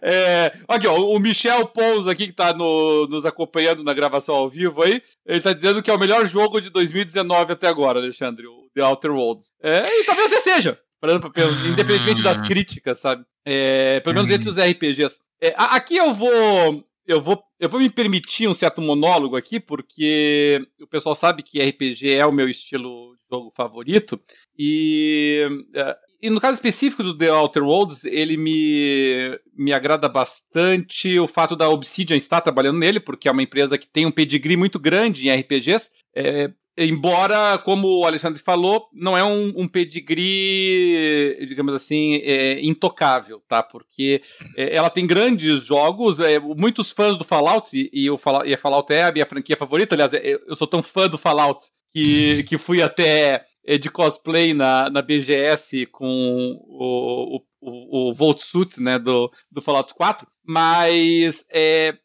É, 0.01 0.53
aqui, 0.67 0.86
ó, 0.86 1.00
o 1.00 1.20
Michel 1.20 1.65
Pons 1.67 2.08
aqui, 2.08 2.25
que 2.25 2.32
está 2.32 2.53
no, 2.53 3.08
nos 3.08 3.25
acompanhando 3.25 3.84
na 3.84 3.94
gravação 3.94 4.36
ao 4.36 4.50
vivo 4.50 4.84
aí, 4.84 5.01
ele 5.25 5.38
está 5.38 5.53
dizendo 5.53 5.82
que 5.82 5.89
é 5.89 5.94
o 5.94 6.00
melhor 6.00 6.25
jogo 6.25 6.60
de 6.60 6.70
2019 6.70 7.53
até 7.53 7.67
agora, 7.67 8.00
Alexandre, 8.00 8.46
o 8.48 8.70
The 8.75 8.84
Outer 8.84 9.12
Worlds. 9.12 9.53
É, 9.63 10.01
e 10.01 10.03
talvez 10.03 10.27
até 10.27 10.41
seja, 10.41 10.77
independentemente 11.70 12.22
das 12.22 12.41
críticas, 12.41 13.00
sabe? 13.00 13.24
É, 13.46 14.01
pelo 14.01 14.15
menos 14.15 14.29
entre 14.29 14.50
os 14.50 14.58
RPGs. 14.58 15.20
É, 15.41 15.53
aqui 15.58 15.98
eu 15.98 16.13
vou 16.13 16.84
eu 17.08 17.22
vou, 17.22 17.41
eu 17.58 17.70
vou 17.70 17.79
me 17.79 17.89
permitir 17.89 18.48
um 18.50 18.53
certo 18.53 18.82
monólogo 18.82 19.38
aqui, 19.38 19.62
porque 19.62 20.62
o 20.82 20.86
pessoal 20.86 21.15
sabe 21.15 21.41
que 21.41 21.62
RPG 21.62 22.12
é 22.12 22.25
o 22.25 22.34
meu 22.34 22.50
estilo 22.50 23.15
de 23.15 23.36
jogo 23.36 23.51
favorito. 23.56 24.20
E, 24.60 25.48
é, 25.74 25.98
e 26.22 26.29
no 26.29 26.41
caso 26.41 26.56
específico 26.56 27.01
do 27.01 27.17
The 27.17 27.32
Outer 27.32 27.63
Worlds, 27.63 28.03
ele 28.03 28.36
me, 28.36 29.39
me 29.56 29.72
agrada 29.72 30.10
bastante 30.10 31.17
o 31.17 31.27
fato 31.27 31.56
da 31.56 31.70
Obsidian 31.70 32.17
estar 32.17 32.41
trabalhando 32.41 32.79
nele, 32.79 33.00
porque 33.00 33.29
é 33.29 33.32
uma 33.32 33.44
empresa 33.44 33.77
que 33.77 33.88
tem 33.88 34.06
um 34.06 34.12
pedigree 34.12 34.58
muito 34.58 34.77
grande 34.77 35.29
em 35.29 35.39
RPGs. 35.39 35.89
É, 36.13 36.51
embora, 36.77 37.57
como 37.57 37.88
o 37.88 38.05
Alexandre 38.05 38.39
falou, 38.41 38.88
não 38.93 39.17
é 39.17 39.24
um, 39.24 39.51
um 39.55 39.67
pedigree, 39.67 41.46
digamos 41.48 41.74
assim, 41.74 42.17
é, 42.17 42.62
intocável, 42.62 43.41
tá? 43.48 43.63
Porque 43.63 44.22
é, 44.55 44.75
ela 44.75 44.89
tem 44.89 45.07
grandes 45.07 45.63
jogos, 45.63 46.19
é, 46.19 46.39
muitos 46.39 46.91
fãs 46.91 47.17
do 47.17 47.24
Fallout, 47.24 47.75
e, 47.75 47.89
e, 47.91 48.10
o 48.10 48.17
Fallout, 48.17 48.48
e 48.48 48.53
a 48.53 48.57
Fallout 48.57 48.93
é 48.93 49.03
a 49.03 49.12
minha 49.12 49.25
franquia 49.25 49.57
favorita, 49.57 49.96
aliás, 49.96 50.13
é, 50.13 50.38
eu 50.48 50.55
sou 50.55 50.67
tão 50.67 50.84
fã 50.84 51.07
do 51.07 51.17
Fallout 51.17 51.65
que, 51.93 52.43
que 52.43 52.57
fui 52.57 52.81
até 52.81 53.43
é, 53.65 53.77
de 53.77 53.89
cosplay 53.89 54.53
na, 54.53 54.89
na 54.89 55.01
BGS 55.01 55.88
com 55.88 56.60
o, 56.67 57.38
o, 57.38 57.41
o, 57.60 58.10
o 58.10 58.13
Volt 58.13 58.41
Suit, 58.41 58.79
né, 58.79 59.00
do, 59.00 59.31
do 59.51 59.62
Fallout 59.62 59.93
4, 59.96 60.27
mas 60.46 61.43
é, 61.51 61.98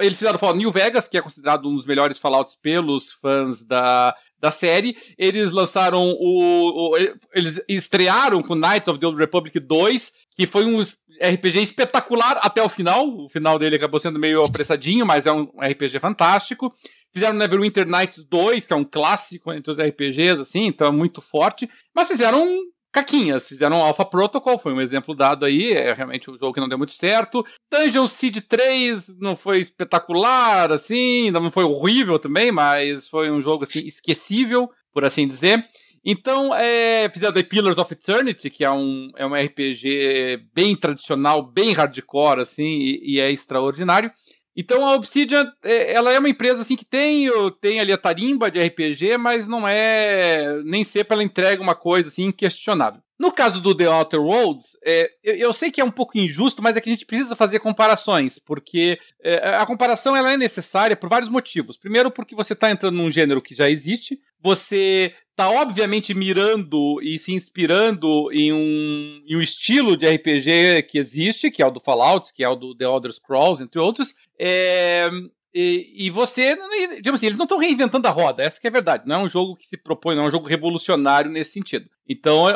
eles 0.00 0.16
fizeram 0.16 0.36
o 0.36 0.38
Fallout 0.38 0.58
New 0.58 0.70
Vegas, 0.70 1.08
que 1.08 1.16
é 1.16 1.22
considerado 1.22 1.68
um 1.68 1.74
dos 1.74 1.86
melhores 1.86 2.18
Fallouts 2.18 2.54
pelos 2.54 3.12
fãs 3.12 3.62
da, 3.62 4.14
da 4.40 4.50
série. 4.50 4.96
Eles 5.16 5.52
lançaram 5.52 6.10
o, 6.18 6.94
o, 6.94 6.96
Eles 7.32 7.62
estrearam 7.68 8.42
com 8.42 8.54
Knights 8.54 8.88
of 8.88 8.98
the 8.98 9.06
Old 9.06 9.18
Republic 9.18 9.58
2, 9.58 10.12
que 10.36 10.46
foi 10.46 10.64
um 10.64 10.80
RPG 10.80 11.62
espetacular 11.62 12.40
até 12.42 12.62
o 12.62 12.68
final. 12.68 13.08
O 13.08 13.28
final 13.28 13.58
dele 13.58 13.76
acabou 13.76 14.00
sendo 14.00 14.18
meio 14.18 14.42
apressadinho, 14.42 15.06
mas 15.06 15.26
é 15.26 15.32
um 15.32 15.44
RPG 15.60 16.00
fantástico. 16.00 16.72
Fizeram 17.12 17.36
Neverwinter 17.36 17.86
Nights 17.86 18.24
2, 18.24 18.66
que 18.66 18.72
é 18.72 18.76
um 18.76 18.84
clássico 18.84 19.52
entre 19.52 19.70
os 19.70 19.78
RPGs, 19.78 20.40
assim, 20.40 20.66
então 20.66 20.88
é 20.88 20.90
muito 20.90 21.20
forte. 21.20 21.68
Mas 21.94 22.08
fizeram 22.08 22.44
caquinhas. 22.92 23.48
Fizeram 23.48 23.82
Alpha 23.82 24.04
Protocol, 24.04 24.58
foi 24.58 24.72
um 24.72 24.80
exemplo 24.80 25.14
dado 25.14 25.44
aí, 25.44 25.72
é 25.72 25.92
realmente 25.94 26.30
um 26.30 26.36
jogo 26.36 26.52
que 26.52 26.60
não 26.60 26.68
deu 26.68 26.78
muito 26.78 26.92
certo. 26.92 27.44
Dungeon 27.70 28.06
Seed 28.06 28.38
3 28.46 29.18
não 29.18 29.34
foi 29.34 29.60
espetacular, 29.60 30.70
assim, 30.70 31.30
não 31.30 31.50
foi 31.50 31.64
horrível 31.64 32.18
também, 32.18 32.52
mas 32.52 33.08
foi 33.08 33.30
um 33.30 33.40
jogo, 33.40 33.64
assim, 33.64 33.80
esquecível, 33.80 34.68
por 34.92 35.04
assim 35.04 35.26
dizer. 35.26 35.66
Então, 36.04 36.52
é, 36.52 37.08
fizeram 37.10 37.32
The 37.32 37.44
Pillars 37.44 37.78
of 37.78 37.92
Eternity, 37.92 38.50
que 38.50 38.64
é 38.64 38.70
um, 38.70 39.10
é 39.16 39.24
um 39.24 39.34
RPG 39.34 40.48
bem 40.52 40.74
tradicional, 40.74 41.42
bem 41.42 41.72
hardcore, 41.72 42.40
assim, 42.40 42.64
e, 42.64 43.14
e 43.14 43.20
é 43.20 43.30
extraordinário. 43.30 44.10
Então 44.56 44.86
a 44.86 44.94
Obsidian, 44.94 45.50
é, 45.62 45.94
ela 45.94 46.12
é 46.12 46.18
uma 46.18 46.28
empresa 46.28 46.60
assim 46.62 46.76
que 46.76 46.84
tem, 46.84 47.28
tem 47.60 47.80
ali 47.80 47.92
a 47.92 47.98
tarimba 47.98 48.50
de 48.50 48.60
RPG, 48.60 49.16
mas 49.16 49.48
não 49.48 49.66
é 49.66 50.62
nem 50.64 50.84
sempre 50.84 51.14
ela 51.14 51.24
entrega 51.24 51.62
uma 51.62 51.74
coisa 51.74 52.08
assim 52.08 52.24
inquestionável. 52.24 53.00
No 53.18 53.30
caso 53.30 53.60
do 53.60 53.74
The 53.74 53.86
Outer 53.86 54.20
Worlds, 54.20 54.76
é, 54.84 55.10
eu, 55.22 55.34
eu, 55.36 55.52
sei 55.52 55.70
que 55.70 55.80
é 55.80 55.84
um 55.84 55.90
pouco 55.90 56.18
injusto, 56.18 56.62
mas 56.62 56.76
é 56.76 56.80
que 56.80 56.88
a 56.88 56.92
gente 56.92 57.06
precisa 57.06 57.36
fazer 57.36 57.60
comparações, 57.60 58.38
porque 58.38 58.98
é, 59.22 59.54
a 59.56 59.66
comparação 59.66 60.16
ela 60.16 60.32
é 60.32 60.36
necessária 60.36 60.96
por 60.96 61.08
vários 61.08 61.30
motivos. 61.30 61.76
Primeiro, 61.76 62.10
porque 62.10 62.34
você 62.34 62.52
está 62.52 62.70
entrando 62.70 62.96
num 62.96 63.10
gênero 63.10 63.42
que 63.42 63.54
já 63.54 63.70
existe, 63.70 64.18
você 64.42 65.14
está 65.30 65.48
obviamente 65.48 66.12
mirando 66.12 67.00
e 67.00 67.18
se 67.18 67.32
inspirando 67.32 68.30
em 68.32 68.52
um, 68.52 69.22
em 69.26 69.36
um 69.36 69.40
estilo 69.40 69.96
de 69.96 70.08
RPG 70.08 70.82
que 70.88 70.98
existe, 70.98 71.50
que 71.50 71.62
é 71.62 71.66
o 71.66 71.70
do 71.70 71.80
Fallout, 71.80 72.32
que 72.34 72.42
é 72.42 72.48
o 72.48 72.56
do 72.56 72.74
The 72.74 72.84
Elder 72.84 73.12
Scrolls, 73.12 73.62
entre 73.62 73.80
outros. 73.80 74.14
É, 74.38 75.08
e, 75.54 76.06
e, 76.06 76.10
você, 76.10 76.56
digamos 76.96 77.18
assim, 77.18 77.26
eles 77.26 77.38
não 77.38 77.44
estão 77.44 77.58
reinventando 77.58 78.08
a 78.08 78.10
roda, 78.10 78.42
essa 78.42 78.58
é 78.62 78.68
a 78.68 78.72
verdade. 78.72 79.04
Não 79.06 79.16
é 79.16 79.24
um 79.24 79.28
jogo 79.28 79.54
que 79.54 79.66
se 79.66 79.76
propõe, 79.76 80.14
não 80.14 80.24
é 80.24 80.26
um 80.28 80.30
jogo 80.30 80.48
revolucionário 80.48 81.30
nesse 81.30 81.52
sentido. 81.52 81.90
Então, 82.08 82.46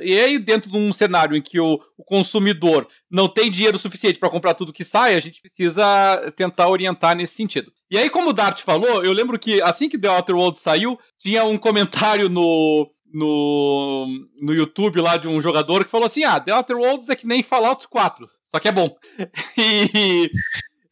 e 0.00 0.18
aí 0.18 0.38
dentro 0.38 0.70
de 0.70 0.76
um 0.76 0.92
cenário 0.92 1.36
em 1.36 1.42
que 1.42 1.58
o, 1.58 1.80
o 1.96 2.04
consumidor 2.04 2.86
não 3.10 3.26
tem 3.26 3.50
dinheiro 3.50 3.78
suficiente 3.78 4.18
para 4.18 4.30
comprar 4.30 4.54
tudo 4.54 4.72
que 4.72 4.84
sai, 4.84 5.14
a 5.14 5.20
gente 5.20 5.40
precisa 5.40 6.32
tentar 6.36 6.68
orientar 6.68 7.16
nesse 7.16 7.34
sentido. 7.34 7.72
E 7.90 7.98
aí, 7.98 8.08
como 8.08 8.30
o 8.30 8.32
Dart 8.32 8.62
falou, 8.62 9.04
eu 9.04 9.12
lembro 9.12 9.38
que 9.38 9.60
assim 9.62 9.88
que 9.88 9.98
The 9.98 10.08
Outer 10.08 10.36
World 10.36 10.58
saiu, 10.58 10.98
tinha 11.18 11.44
um 11.44 11.58
comentário 11.58 12.28
no, 12.28 12.90
no, 13.12 14.06
no 14.40 14.54
YouTube 14.54 15.00
lá 15.00 15.16
de 15.16 15.28
um 15.28 15.40
jogador 15.40 15.84
que 15.84 15.90
falou 15.90 16.06
assim: 16.06 16.24
Ah, 16.24 16.40
The 16.40 16.54
Outer 16.54 16.76
Worlds 16.76 17.08
é 17.08 17.16
que 17.16 17.26
nem 17.26 17.42
Fallout 17.42 17.86
4, 17.88 18.28
só 18.44 18.58
que 18.58 18.68
é 18.68 18.72
bom. 18.72 18.94
e, 19.58 20.30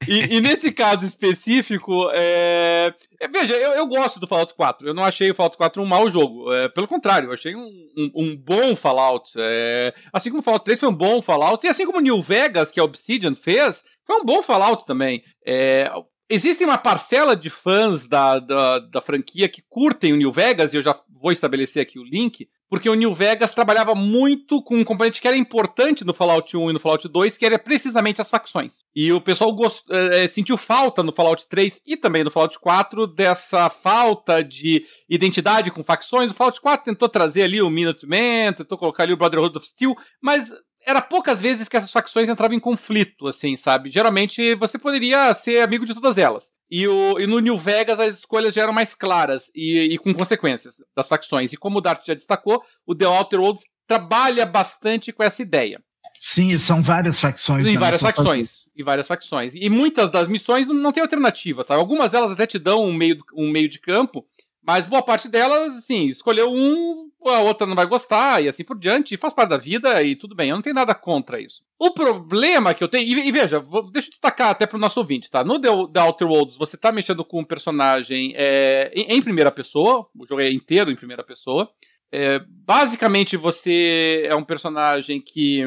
e, 0.09 0.37
e, 0.37 0.41
nesse 0.41 0.73
caso 0.73 1.05
específico, 1.05 2.11
é... 2.15 2.95
É, 3.21 3.29
veja, 3.29 3.55
eu, 3.55 3.73
eu, 3.73 3.87
gosto 3.87 4.19
do 4.19 4.27
Fallout 4.27 4.55
4. 4.55 4.89
Eu 4.89 4.95
não 4.95 5.05
achei 5.05 5.31
o 5.31 5.35
Fallout 5.35 5.57
4 5.57 5.83
um 5.83 5.87
mau 5.87 6.11
jogo. 6.11 6.53
É, 6.53 6.69
pelo 6.69 6.89
contrário, 6.89 7.29
eu 7.29 7.33
achei 7.33 7.55
um, 7.55 7.69
um, 7.97 8.11
um 8.15 8.37
bom 8.37 8.75
Fallout. 8.75 9.33
É, 9.37 9.95
assim 10.13 10.31
como 10.31 10.41
o 10.41 10.43
Fallout 10.43 10.65
3 10.65 10.81
foi 10.81 10.89
um 10.89 10.95
bom 10.95 11.21
Fallout, 11.21 11.67
e 11.67 11.69
assim 11.69 11.85
como 11.85 12.01
New 12.01 12.23
Vegas, 12.23 12.71
que 12.73 12.81
a 12.81 12.85
Obsidian 12.85 13.35
fez, 13.35 13.85
foi 14.07 14.17
um 14.17 14.25
bom 14.25 14.43
Fallout 14.43 14.87
também. 14.87 15.23
É, 15.47 15.91
Existem 16.33 16.65
uma 16.65 16.79
parcela 16.79 17.35
de 17.35 17.51
fãs 17.51 18.07
da, 18.07 18.39
da, 18.39 18.79
da, 18.79 19.01
franquia 19.01 19.49
que 19.49 19.65
curtem 19.69 20.13
o 20.13 20.17
New 20.17 20.31
Vegas, 20.31 20.73
e 20.73 20.77
eu 20.77 20.83
já 20.83 20.97
vou 21.21 21.33
estabelecer 21.33 21.83
aqui 21.83 21.99
o 21.99 22.05
link, 22.05 22.49
porque 22.69 22.89
o 22.89 22.95
New 22.95 23.13
Vegas 23.13 23.53
trabalhava 23.53 23.97
muito 23.97 24.63
com 24.63 24.77
um 24.77 24.85
componente 24.85 25.21
que 25.21 25.27
era 25.27 25.37
importante 25.37 26.05
no 26.05 26.15
Fallout 26.15 26.57
1 26.57 26.71
e 26.71 26.73
no 26.73 26.79
Fallout 26.79 27.09
2, 27.09 27.37
que 27.37 27.45
era 27.45 27.59
precisamente 27.59 28.21
as 28.21 28.31
facções. 28.31 28.85
E 28.95 29.13
o 29.13 29.21
pessoal 29.21 29.53
gost... 29.53 29.85
é, 29.91 30.25
sentiu 30.29 30.57
falta 30.57 31.03
no 31.03 31.13
Fallout 31.13 31.49
3 31.49 31.81
e 31.85 31.97
também 31.97 32.23
no 32.23 32.31
Fallout 32.31 32.61
4 32.61 33.09
dessa 33.09 33.69
falta 33.69 34.45
de 34.45 34.87
identidade 35.09 35.73
com 35.73 35.83
facções. 35.83 36.31
O 36.31 36.35
Fallout 36.35 36.61
4 36.61 36.85
tentou 36.85 37.09
trazer 37.09 37.43
ali 37.43 37.61
o 37.61 37.69
Minuteman, 37.69 38.53
tentou 38.53 38.79
colocar 38.79 39.03
ali 39.03 39.13
o 39.13 39.17
Brotherhood 39.17 39.59
of 39.59 39.67
Steel, 39.67 39.97
mas 40.23 40.49
era 40.87 41.03
poucas 41.03 41.41
vezes 41.41 41.69
que 41.69 41.77
essas 41.77 41.93
facções 41.93 42.29
entravam 42.29 42.57
em 42.57 42.61
conflito, 42.61 43.27
assim, 43.27 43.57
sabe? 43.57 43.91
Geralmente 43.91 44.55
você 44.55 44.79
poderia 44.79 45.33
ser 45.35 45.63
amigo 45.63 45.85
de 45.85 45.95
todas 45.95 46.19
elas. 46.19 46.53
E, 46.71 46.87
o, 46.87 47.19
e 47.19 47.27
no 47.27 47.41
New 47.41 47.59
Vegas 47.59 47.99
as 47.99 48.19
escolhas 48.19 48.55
já 48.55 48.63
eram 48.63 48.73
mais 48.73 48.95
claras 48.95 49.51
e, 49.55 49.93
e 49.93 49.99
com 49.99 50.15
consequências 50.15 50.77
das 50.97 51.09
facções. 51.09 51.53
E 51.53 51.57
como 51.57 51.79
o 51.79 51.81
Dart 51.81 52.07
já 52.07 52.15
destacou, 52.15 52.63
o 52.87 52.95
The 52.95 53.07
Outer 53.07 53.41
Worlds 53.41 53.65
trabalha 53.87 54.47
bastante 54.47 55.13
com 55.13 55.23
essa 55.23 55.43
ideia. 55.43 55.83
Sim, 56.19 56.57
são 56.59 56.83
várias 56.83 57.19
facções. 57.19 57.67
E 57.67 57.73
né? 57.73 57.79
várias 57.79 58.01
facções. 58.01 58.69
E 58.77 58.83
várias 58.83 59.09
facções. 59.09 59.55
E 59.55 59.69
muitas 59.71 60.11
das 60.11 60.29
missões 60.29 60.67
não, 60.67 60.75
não 60.75 60.93
tem 60.93 61.03
alternativa, 61.03 61.65
sabe? 61.65 61.81
Algumas 61.81 62.11
delas 62.11 62.31
até 62.31 62.47
te 62.47 62.59
dão 62.59 62.85
um 62.85 62.93
meio, 62.93 63.17
um 63.35 63.51
meio 63.51 63.69
de 63.69 63.79
campo, 63.79 64.25
mas 64.63 64.87
boa 64.87 65.03
parte 65.03 65.29
delas, 65.29 65.77
assim, 65.77 66.07
escolheu 66.07 66.51
um, 66.51 67.11
a 67.27 67.41
outra 67.41 67.67
não 67.67 67.75
vai 67.75 67.87
gostar 67.87 68.43
e 68.43 68.49
assim 68.49 68.65
por 68.65 68.79
diante, 68.79 69.15
e 69.15 69.19
faz 69.19 69.33
parte 69.33 69.51
da 69.51 69.57
vida 69.57 70.03
e 70.03 70.17
tudo 70.17 70.35
bem, 70.35 70.51
eu 70.51 70.57
não 70.57 70.63
tenho 70.63 70.75
nada 70.75 70.95
contra 70.95 71.41
isso. 71.41 71.63
O 71.79 71.91
problema 71.93 72.75
que 72.75 72.85
eu 72.85 72.89
tenho, 72.89 73.07
e, 73.07 73.29
e 73.29 73.33
veja, 73.33 73.59
vou, 73.59 73.91
deixa 73.91 74.09
eu 74.09 74.11
destacar 74.11 74.51
até 74.51 74.67
para 74.67 74.77
o 74.77 74.81
nosso 74.81 75.01
ouvinte, 75.01 75.31
tá? 75.31 75.43
No 75.43 75.61
The, 75.61 75.69
The 75.93 76.01
Outer 76.01 76.29
Worlds, 76.29 76.57
você 76.57 76.77
tá 76.77 76.93
mexendo 76.93 77.25
com 77.25 77.41
um 77.41 77.45
personagem 77.45 78.33
é, 78.37 78.91
em, 78.95 79.17
em, 79.17 79.23
primeira 79.23 79.51
pessoa, 79.51 80.07
o 80.19 80.27
jogo 80.27 80.41
é 80.41 80.51
inteiro 80.51 80.91
em 80.91 80.97
primeira 80.97 81.25
pessoa. 81.25 81.69
É, 82.13 82.41
basicamente, 82.49 83.37
você 83.37 84.25
é 84.27 84.35
um 84.35 84.45
personagem 84.45 85.21
que 85.21 85.65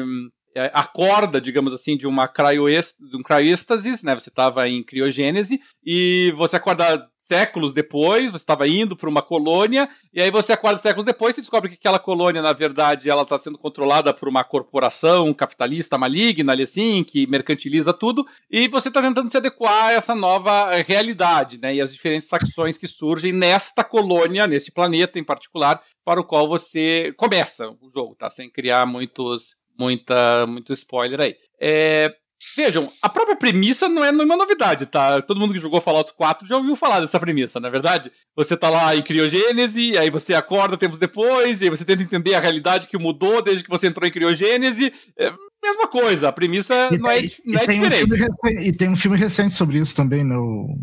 é, 0.54 0.70
acorda, 0.72 1.40
digamos 1.40 1.72
assim, 1.72 1.96
de 1.96 2.06
uma 2.06 2.28
crioêxtase, 2.28 3.10
de 3.10 3.16
um 3.16 3.22
crioêxtasis, 3.22 4.02
né? 4.02 4.14
Você 4.14 4.28
estava 4.28 4.68
em 4.68 4.82
criogênese 4.82 5.60
e 5.84 6.32
você 6.36 6.56
acorda 6.56 7.02
séculos 7.26 7.72
depois, 7.72 8.30
você 8.30 8.36
estava 8.36 8.68
indo 8.68 8.96
para 8.96 9.08
uma 9.08 9.22
colônia, 9.22 9.88
e 10.12 10.20
aí 10.20 10.30
você 10.30 10.52
acorda 10.52 10.78
séculos 10.78 11.06
depois 11.06 11.36
e 11.36 11.40
descobre 11.40 11.70
que 11.70 11.76
aquela 11.76 11.98
colônia, 11.98 12.42
na 12.42 12.52
verdade, 12.52 13.08
ela 13.08 13.22
está 13.22 13.38
sendo 13.38 13.58
controlada 13.58 14.12
por 14.12 14.28
uma 14.28 14.44
corporação 14.44 15.32
capitalista 15.32 15.96
maligna, 15.96 16.52
ali 16.52 16.62
assim, 16.62 17.02
que 17.02 17.26
mercantiliza 17.26 17.92
tudo, 17.92 18.26
e 18.50 18.68
você 18.68 18.88
está 18.88 19.00
tentando 19.00 19.30
se 19.30 19.36
adequar 19.36 19.86
a 19.86 19.92
essa 19.92 20.14
nova 20.14 20.76
realidade, 20.76 21.58
né, 21.58 21.74
e 21.74 21.80
as 21.80 21.92
diferentes 21.92 22.28
facções 22.28 22.76
que 22.76 22.86
surgem 22.86 23.32
nesta 23.32 23.82
colônia, 23.82 24.46
neste 24.46 24.70
planeta 24.70 25.18
em 25.18 25.24
particular, 25.24 25.82
para 26.04 26.20
o 26.20 26.24
qual 26.24 26.46
você 26.46 27.14
começa 27.16 27.70
o 27.80 27.88
jogo, 27.88 28.14
tá? 28.14 28.28
Sem 28.28 28.50
criar 28.50 28.84
muitos, 28.86 29.56
muita, 29.78 30.46
muito 30.46 30.72
spoiler 30.72 31.20
aí. 31.20 31.36
É, 31.58 32.14
Vejam, 32.56 32.92
a 33.00 33.08
própria 33.08 33.36
premissa 33.36 33.88
não 33.88 34.04
é 34.04 34.12
nenhuma 34.12 34.36
novidade, 34.36 34.86
tá? 34.86 35.20
Todo 35.22 35.40
mundo 35.40 35.54
que 35.54 35.60
jogou 35.60 35.80
Fallout 35.80 36.12
4 36.14 36.46
já 36.46 36.56
ouviu 36.56 36.76
falar 36.76 37.00
dessa 37.00 37.18
premissa, 37.18 37.58
não 37.58 37.68
é 37.68 37.72
verdade? 37.72 38.12
Você 38.36 38.56
tá 38.56 38.68
lá 38.68 38.94
em 38.94 39.02
criogênese, 39.02 39.96
aí 39.96 40.10
você 40.10 40.34
acorda 40.34 40.76
tempos 40.76 40.98
depois, 40.98 41.60
e 41.60 41.64
aí 41.64 41.70
você 41.70 41.84
tenta 41.84 42.02
entender 42.02 42.34
a 42.34 42.40
realidade 42.40 42.86
que 42.86 42.98
mudou 42.98 43.42
desde 43.42 43.64
que 43.64 43.70
você 43.70 43.86
entrou 43.86 44.06
em 44.06 44.12
criogênese. 44.12 44.92
É 45.18 45.32
mesma 45.64 45.88
coisa, 45.88 46.28
a 46.28 46.32
premissa 46.32 46.74
e 46.92 46.98
não 46.98 47.10
é, 47.10 47.22
não 47.44 47.60
é 47.60 47.66
diferente. 47.66 48.12
Um 48.44 48.48
e 48.48 48.72
tem 48.72 48.90
um 48.90 48.96
filme 48.96 49.16
recente 49.16 49.54
sobre 49.54 49.78
isso 49.78 49.96
também, 49.96 50.22
no... 50.22 50.78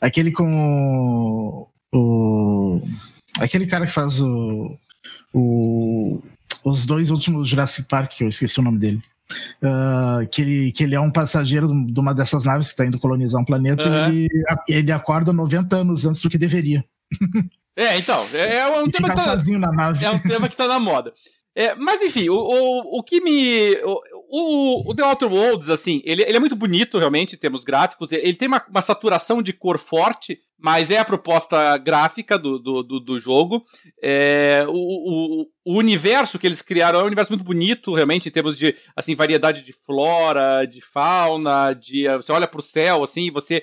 Aquele 0.00 0.32
com 0.32 0.46
o... 0.46 1.68
o... 1.94 2.82
Aquele 3.38 3.66
cara 3.66 3.86
que 3.86 3.92
faz 3.92 4.20
o... 4.20 4.76
o... 5.34 6.22
Os 6.64 6.86
dois 6.86 7.10
últimos 7.10 7.48
Jurassic 7.48 7.88
Park, 7.88 8.12
que 8.16 8.24
eu 8.24 8.28
esqueci 8.28 8.58
o 8.58 8.62
nome 8.62 8.78
dele. 8.78 9.02
Uh, 9.62 10.26
que, 10.30 10.40
ele, 10.40 10.72
que 10.72 10.82
ele 10.84 10.94
é 10.94 11.00
um 11.00 11.10
passageiro 11.10 11.68
de 11.68 12.00
uma 12.00 12.14
dessas 12.14 12.44
naves 12.44 12.68
que 12.68 12.72
está 12.72 12.86
indo 12.86 12.98
colonizar 12.98 13.40
um 13.40 13.44
planeta 13.44 13.84
uhum. 13.84 14.12
e 14.12 14.28
ele, 14.68 14.90
acorda 14.90 15.34
90 15.34 15.76
anos 15.76 16.06
antes 16.06 16.22
do 16.22 16.30
que 16.30 16.38
deveria. 16.38 16.84
É, 17.76 17.96
então, 17.96 18.26
é, 18.32 18.56
é 18.56 18.68
um, 18.80 18.90
tema 18.90 19.08
que, 19.08 19.14
tá, 19.14 19.38
é 20.02 20.10
um 20.10 20.18
tema 20.18 20.48
que 20.48 20.56
tá 20.56 20.66
na 20.66 20.80
moda. 20.80 21.12
É, 21.54 21.74
mas 21.74 22.00
enfim, 22.02 22.28
o, 22.28 22.36
o, 22.36 22.98
o 22.98 23.02
que 23.02 23.20
me. 23.20 23.74
O, 23.82 24.00
o, 24.30 24.90
o 24.90 24.94
The 24.94 25.04
Outer 25.04 25.32
Worlds, 25.32 25.70
assim, 25.70 26.00
ele, 26.04 26.22
ele 26.22 26.36
é 26.36 26.40
muito 26.40 26.54
bonito, 26.54 26.98
realmente, 26.98 27.34
em 27.34 27.38
termos 27.38 27.64
gráficos. 27.64 28.12
Ele 28.12 28.34
tem 28.34 28.46
uma, 28.46 28.64
uma 28.68 28.80
saturação 28.80 29.42
de 29.42 29.52
cor 29.52 29.78
forte, 29.78 30.40
mas 30.58 30.90
é 30.90 30.98
a 30.98 31.04
proposta 31.04 31.76
gráfica 31.78 32.36
do, 32.36 32.58
do, 32.58 32.82
do, 32.82 33.00
do 33.00 33.20
jogo. 33.20 33.62
É, 34.02 34.64
o, 34.68 34.72
o, 34.72 35.46
o, 35.64 35.78
universo 35.78 36.38
que 36.38 36.46
eles 36.46 36.60
criaram 36.60 36.98
é 36.98 37.02
um 37.02 37.06
universo 37.06 37.30
muito 37.30 37.44
bonito, 37.44 37.94
realmente, 37.94 38.28
em 38.28 38.32
termos 38.32 38.58
de 38.58 38.74
assim, 38.96 39.14
variedade 39.14 39.64
de 39.64 39.72
flora, 39.72 40.66
de 40.66 40.80
fauna, 40.80 41.72
de. 41.72 42.08
Você 42.16 42.32
olha 42.32 42.48
para 42.48 42.58
o 42.58 42.62
céu, 42.62 43.04
assim, 43.04 43.26
e 43.26 43.30
você 43.30 43.62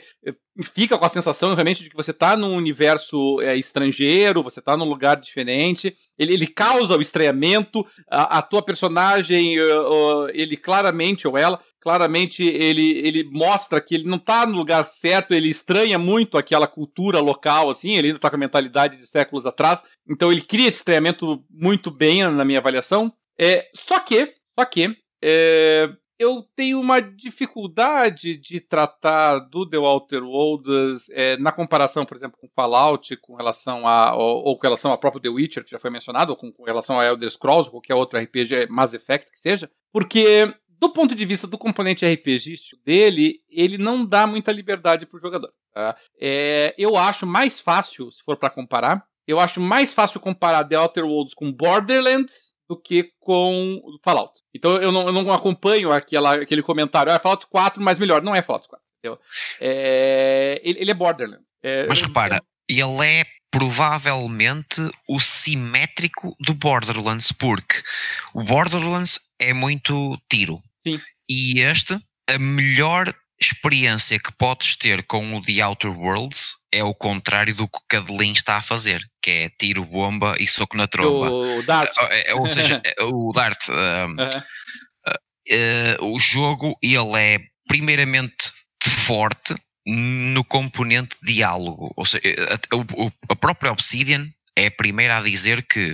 fica 0.63 0.97
com 0.97 1.05
a 1.05 1.09
sensação 1.09 1.53
realmente 1.53 1.83
de 1.83 1.89
que 1.89 1.95
você 1.95 2.11
está 2.11 2.37
num 2.37 2.55
universo 2.55 3.41
é, 3.41 3.57
estrangeiro, 3.57 4.41
você 4.41 4.59
está 4.59 4.77
num 4.77 4.85
lugar 4.87 5.17
diferente. 5.17 5.93
Ele, 6.17 6.33
ele 6.33 6.47
causa 6.47 6.97
o 6.97 7.01
estranhamento, 7.01 7.85
a, 8.09 8.37
a 8.37 8.41
tua 8.41 8.61
personagem, 8.61 9.59
uh, 9.59 10.29
ele 10.33 10.55
claramente, 10.55 11.27
ou 11.27 11.37
ela, 11.37 11.59
claramente 11.85 12.43
ele, 12.43 12.97
ele 12.97 13.23
mostra 13.23 13.79
que 13.79 13.93
ele 13.93 14.09
não 14.09 14.17
está 14.17 14.43
no 14.43 14.57
lugar 14.57 14.83
certo, 14.83 15.35
ele 15.35 15.49
estranha 15.49 15.99
muito 15.99 16.35
aquela 16.35 16.65
cultura 16.65 17.19
local, 17.19 17.69
assim, 17.69 17.95
ele 17.95 18.07
ainda 18.07 18.17
está 18.17 18.27
com 18.27 18.37
a 18.37 18.39
mentalidade 18.39 18.97
de 18.97 19.05
séculos 19.05 19.45
atrás, 19.45 19.83
então 20.09 20.31
ele 20.31 20.41
cria 20.41 20.67
esse 20.67 20.79
estranhamento 20.79 21.45
muito 21.47 21.91
bem 21.91 22.27
na 22.27 22.43
minha 22.43 22.57
avaliação. 22.57 23.13
É, 23.39 23.69
só 23.75 23.99
que, 23.99 24.33
só 24.57 24.65
que, 24.65 24.97
é, 25.23 25.91
eu 26.17 26.43
tenho 26.55 26.79
uma 26.79 26.99
dificuldade 26.99 28.35
de 28.35 28.59
tratar 28.59 29.37
do 29.37 29.69
The 29.69 29.77
Outer 29.77 30.23
Worlds 30.23 31.09
é, 31.11 31.37
na 31.37 31.51
comparação, 31.51 32.03
por 32.03 32.17
exemplo, 32.17 32.39
com 32.39 32.47
Fallout, 32.47 33.15
com 33.17 33.35
relação 33.35 33.87
a 33.87 34.15
ou, 34.15 34.43
ou, 34.43 34.57
com 34.57 34.63
relação 34.63 34.89
ao 34.89 34.97
próprio 34.97 35.21
The 35.21 35.29
Witcher, 35.29 35.63
que 35.63 35.71
já 35.71 35.79
foi 35.79 35.91
mencionado, 35.91 36.31
ou 36.31 36.35
com, 36.35 36.51
com 36.51 36.63
relação 36.63 36.99
a 36.99 37.05
Elder 37.05 37.29
Scrolls, 37.29 37.67
ou 37.67 37.73
qualquer 37.73 37.93
outro 37.93 38.17
RPG 38.17 38.69
Mass 38.71 38.93
Effect 38.95 39.31
que 39.31 39.39
seja, 39.39 39.69
porque 39.93 40.51
do 40.79 40.89
ponto 40.89 41.15
de 41.15 41.25
vista 41.25 41.47
do 41.47 41.57
componente 41.57 42.05
RPGístico 42.05 42.81
dele, 42.83 43.41
ele 43.49 43.77
não 43.77 44.05
dá 44.05 44.27
muita 44.27 44.51
liberdade 44.51 45.05
para 45.05 45.17
o 45.17 45.19
jogador. 45.19 45.51
Tá? 45.73 45.95
É, 46.19 46.73
eu 46.77 46.97
acho 46.97 47.25
mais 47.25 47.59
fácil, 47.59 48.11
se 48.11 48.23
for 48.23 48.37
para 48.37 48.49
comparar, 48.49 49.05
eu 49.27 49.39
acho 49.39 49.59
mais 49.59 49.93
fácil 49.93 50.19
comparar 50.19 50.63
The 50.63 50.77
Outer 50.77 51.05
Worlds 51.05 51.33
com 51.33 51.51
Borderlands 51.51 52.55
do 52.67 52.77
que 52.79 53.11
com 53.19 53.81
Fallout. 54.03 54.39
Então 54.53 54.75
eu 54.77 54.91
não, 54.91 55.07
eu 55.07 55.11
não 55.11 55.33
acompanho 55.33 55.91
aquela, 55.91 56.35
aquele 56.35 56.61
comentário, 56.61 57.11
ah, 57.11 57.19
Fallout 57.19 57.47
4, 57.47 57.81
mas 57.81 57.99
melhor. 57.99 58.21
Não 58.21 58.35
é 58.35 58.41
Fallout 58.41 58.67
4. 58.67 58.85
É, 59.59 60.59
ele, 60.63 60.79
ele, 60.79 60.91
é 60.91 60.93
Borderlands. 60.93 61.53
É, 61.61 61.85
mas 61.87 62.01
repara, 62.01 62.41
ele 62.67 62.81
é 62.81 63.23
provavelmente 63.51 64.81
o 65.07 65.19
simétrico 65.19 66.35
do 66.39 66.53
Borderlands, 66.53 67.31
porque 67.31 67.75
o 68.33 68.43
Borderlands 68.43 69.19
é 69.39 69.53
muito 69.53 70.17
tiro. 70.29 70.61
Sim. 70.85 70.99
E 71.29 71.59
este, 71.61 71.99
a 72.29 72.37
melhor 72.37 73.13
experiência 73.39 74.17
que 74.17 74.31
podes 74.31 74.75
ter 74.75 75.03
com 75.03 75.35
o 75.35 75.41
The 75.41 75.61
Outer 75.61 75.91
Worlds 75.91 76.53
é 76.71 76.83
o 76.83 76.93
contrário 76.93 77.53
do 77.53 77.67
que 77.67 77.77
o 77.77 77.85
Cadelin 77.87 78.31
está 78.31 78.57
a 78.57 78.61
fazer, 78.61 79.01
que 79.21 79.31
é 79.31 79.49
tiro, 79.49 79.85
bomba 79.85 80.35
e 80.39 80.47
soco 80.47 80.77
na 80.77 80.87
tromba. 80.87 81.29
O 81.31 81.63
Dart. 81.63 81.91
É, 82.09 82.31
é, 82.31 82.35
ou 82.35 82.49
seja, 82.49 82.81
é, 82.85 83.03
o 83.03 83.31
Dart. 83.33 83.69
Um, 83.69 84.15
uh, 84.15 86.05
uh, 86.05 86.13
o 86.13 86.19
jogo, 86.19 86.77
ele 86.81 87.17
é 87.17 87.39
primeiramente 87.67 88.51
forte 88.83 89.55
no 89.85 90.43
componente 90.43 91.15
diálogo. 91.21 91.93
Ou 91.95 92.05
seja, 92.05 92.23
a, 92.49 92.75
a, 92.75 93.11
a 93.29 93.35
própria 93.35 93.71
Obsidian 93.71 94.27
é 94.55 94.67
a 94.67 94.71
primeira 94.71 95.17
a 95.17 95.23
dizer 95.23 95.65
que 95.67 95.93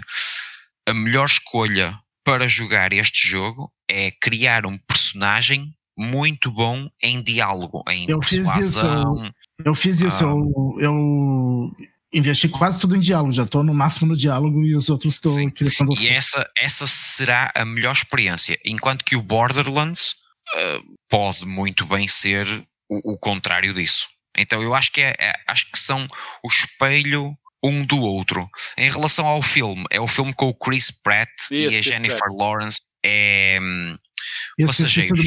a 0.88 0.94
melhor 0.94 1.26
escolha 1.26 2.00
para 2.24 2.48
jogar 2.48 2.94
este 2.94 3.28
jogo 3.28 3.72
é 3.90 4.12
criar 4.12 4.66
um 4.66 4.78
personagem 4.78 5.74
muito 5.98 6.52
bom 6.52 6.90
em 7.02 7.22
diálogo, 7.22 7.84
em 7.90 8.10
eu 8.10 8.22
Fiz 8.22 8.48
isso, 8.58 8.86
eu, 8.86 9.32
eu 9.66 9.76
fiz 9.76 10.02
isso, 10.02 10.26
ah, 10.26 10.30
eu, 10.30 10.76
eu, 10.80 11.72
investi 12.14 12.50
quase 12.50 12.80
tudo 12.80 12.96
em 12.96 13.00
diálogo, 13.00 13.32
já 13.32 13.44
estou 13.44 13.64
no 13.64 13.74
máximo 13.74 14.08
no 14.08 14.18
diálogo 14.18 14.64
e 14.64 14.76
os 14.76 14.90
outros 14.90 15.16
estão 15.16 15.50
crescendo. 15.52 15.94
E 16.00 16.08
essa, 16.08 16.50
essa 16.58 16.88
será 16.88 17.52
a 17.54 17.64
melhor 17.66 17.94
experiência, 17.94 18.58
enquanto 18.66 19.06
que 19.06 19.16
o 19.16 19.22
Borderlands 19.22 20.16
uh, 20.56 20.98
pode 21.10 21.46
muito 21.46 21.86
bem 21.86 22.08
ser 22.08 22.48
o, 22.90 23.14
o, 23.14 23.18
contrário 23.18 23.74
disso. 23.74 24.08
Então 24.38 24.62
eu 24.62 24.74
acho 24.74 24.92
que 24.92 25.02
é, 25.02 25.16
é, 25.20 25.34
acho 25.48 25.70
que 25.72 25.78
são 25.78 26.08
o 26.44 26.48
espelho 26.48 27.38
um 27.64 27.86
do 27.86 28.00
outro. 28.00 28.50
Em 28.78 28.90
relação 28.90 29.28
ao 29.28 29.42
filme, 29.42 29.86
é 29.92 30.00
o 30.00 30.08
filme 30.08 30.34
com 30.34 30.50
o 30.50 30.54
Chris 30.54 30.92
Pratt 30.92 31.30
isso, 31.44 31.54
e 31.54 31.78
a 31.78 31.82
Jennifer 31.82 32.20
Pratt. 32.20 32.36
Lawrence 32.36 32.82
é 33.04 33.60
hum, 33.62 33.98
Passageiros. 34.66 35.20